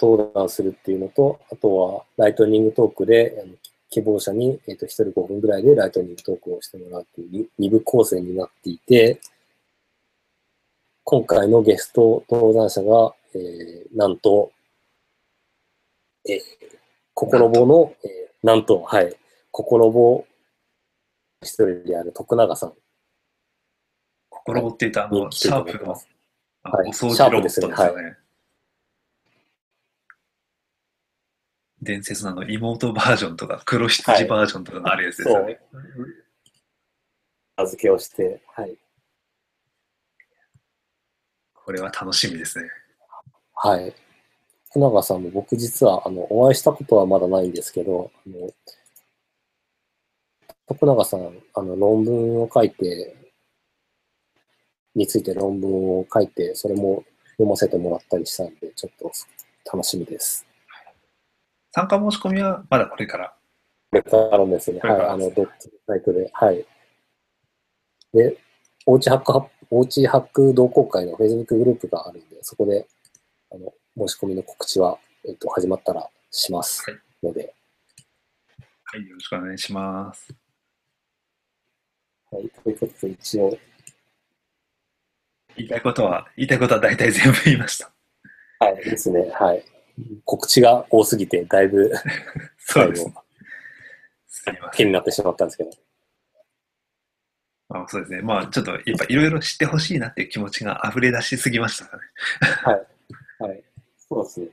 [0.00, 3.54] 登壇するっていうのと、あとはライトニングトークで、あの
[3.90, 9.20] 希望者に、えっ、と、1人5分ぐらいでライトニングトークをしてもらうっていう2部構成になっていて、
[11.04, 14.50] 今回のゲスト登壇者が、えーなんと、
[16.26, 16.40] えー、
[17.12, 18.12] 心棒の、えー
[18.42, 19.14] なんと、はい、
[19.52, 20.26] 心棒
[21.42, 22.72] 一人である徳永さん
[24.28, 25.98] 心って言ったあの、シャープのは
[26.84, 27.76] いお掃除ロボットですよね。
[27.76, 28.16] シャープ
[31.82, 35.60] 伝説のあの妹バージョンとか黒羊バージョンとかのあるやつですよね。
[37.56, 38.76] 名付けをして、はい。
[41.54, 42.68] これは楽しみですね。
[43.54, 43.94] はい。
[44.70, 48.50] 福永さんも僕実は、あの、お会いしたことはまだないんですけど、あの、
[50.66, 53.16] 徳永さん、あの、論文を書いて、
[54.94, 59.10] について論文を書いて、それも読ませてもらったりしたんで、ちょっと
[59.72, 60.46] 楽しみです。
[61.72, 63.34] 参加申し込みはまだこれから？
[63.90, 64.80] これからですね。
[64.80, 64.90] はい。
[64.92, 65.52] これからですあの、ドット
[65.86, 66.30] サイトで。
[66.32, 66.66] はい。
[68.12, 68.36] で、
[68.86, 72.86] おうちハックは、おうちハック同好会の Facebook グループがあるんで、そこで、
[73.50, 73.72] あの、
[74.06, 77.54] 申し込みの告知は、えっと、始まったらしますはいので、
[78.84, 80.41] はい、よろしくお願いします。
[82.32, 82.48] はい。
[82.64, 83.58] ということで、一応、
[85.54, 87.92] 言いたいことは、言いたいことは大体全部言いました。
[88.58, 88.76] はい。
[88.76, 89.30] ですね。
[89.34, 89.62] はい。
[90.24, 91.92] 告知が多すぎて、だいぶ、
[92.58, 93.12] そうです最。
[93.12, 93.22] 後、
[94.26, 94.70] すみません。
[94.76, 95.70] 気になってしまったんですけど。
[97.74, 98.22] あそうですね。
[98.22, 102.02] まあ、ちょっと、やっぱいろいろ知ってほしいなっていう気持ちが溢れ出しすぎましたかね。
[103.40, 103.62] はい。
[103.98, 104.46] そうですね。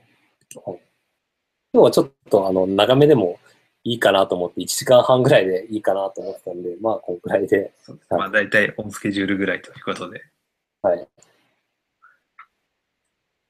[0.66, 0.80] はい。
[1.72, 3.38] 今日はちょっと、あの、長めでも
[3.84, 7.72] いいかなと思って、1時間半ぐらいでいいかなと思ってたんで、まあ、このくらいで、
[8.10, 10.22] まあ、大体オンスケジュールぐらいということで。
[10.82, 11.08] はい。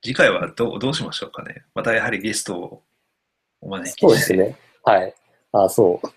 [0.03, 1.65] 次回はどうどうしましょうかね。
[1.75, 2.83] またやはりゲストを
[3.61, 4.07] お招きして。
[4.07, 4.57] そうですね。
[4.85, 5.15] はい。
[5.53, 6.09] あ、そう。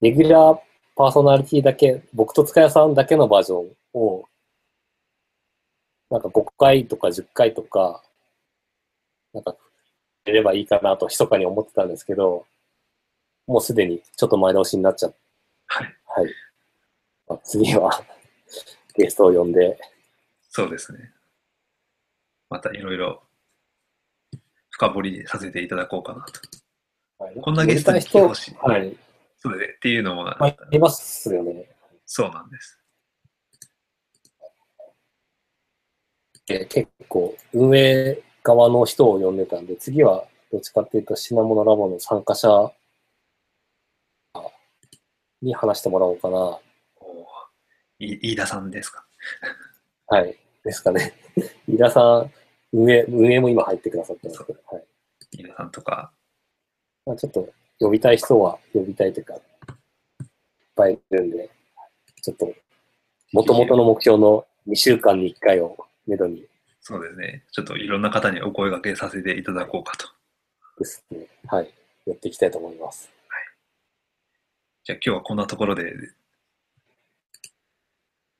[0.00, 0.58] レギュラー
[0.96, 4.24] パーソナリティだけ、僕と塚谷さんだけのバージョンを、
[6.10, 8.02] なんか5回とか10回とか、
[9.32, 9.56] なんか、
[10.24, 12.46] やればいいかなと密かに思ってたんですけど、
[13.46, 15.18] もうすでにちょっと前倒しになっちゃって、
[15.66, 15.96] はい。
[16.06, 16.34] はい。
[17.28, 17.90] まあ、次は
[18.96, 19.78] ゲストを呼んで、
[20.50, 21.10] そうですね。
[22.50, 23.22] またいろいろ
[24.70, 26.32] 深掘りさせていただこうかなと。
[27.24, 28.54] はいこんなゲストに来てほしい。
[28.56, 28.96] はい。
[29.38, 31.68] それでっていうのもあ、いますよね。
[32.04, 32.78] そうなんです。
[36.46, 42.72] で結構運営側の人を呼んでたんで、次はどっちかっていうと品物ラボの参加者
[45.40, 46.58] に話してもらおうかな。
[47.98, 49.04] 飯田さんですか？
[50.08, 50.36] はい。
[50.64, 51.14] ですかね。
[51.68, 52.32] 飯田さん、
[52.72, 54.84] 運営、運営も今入ってくださってますけど、はい。
[55.32, 56.12] 飯田さんとか、
[57.06, 57.48] まあ、ちょっと
[57.78, 59.40] 呼びたい人は呼びたいというか、いっ
[60.76, 61.50] ぱいいるんで、
[62.22, 62.52] ちょっと、
[63.32, 66.46] 元々の目標の2週間に1回をめどに
[66.82, 67.44] そうですね。
[67.52, 70.08] ちょっといろんな方にお声掛けさせていただこうかと。
[70.78, 71.72] ですね、はい。
[72.06, 73.08] やっていきたいと思います。
[74.84, 75.94] じゃあ今日はこんなところで、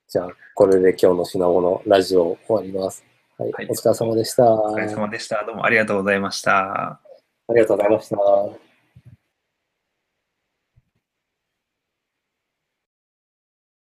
[0.09, 3.05] じゃあ、これで今日の品物ラジオ終わります。
[3.39, 3.52] はい。
[3.52, 4.52] はいお疲れ様でした。
[4.52, 5.44] お疲れ様でした。
[5.47, 6.51] どうもありがとうございました。
[6.59, 7.01] あ
[7.51, 8.72] りがとうございました。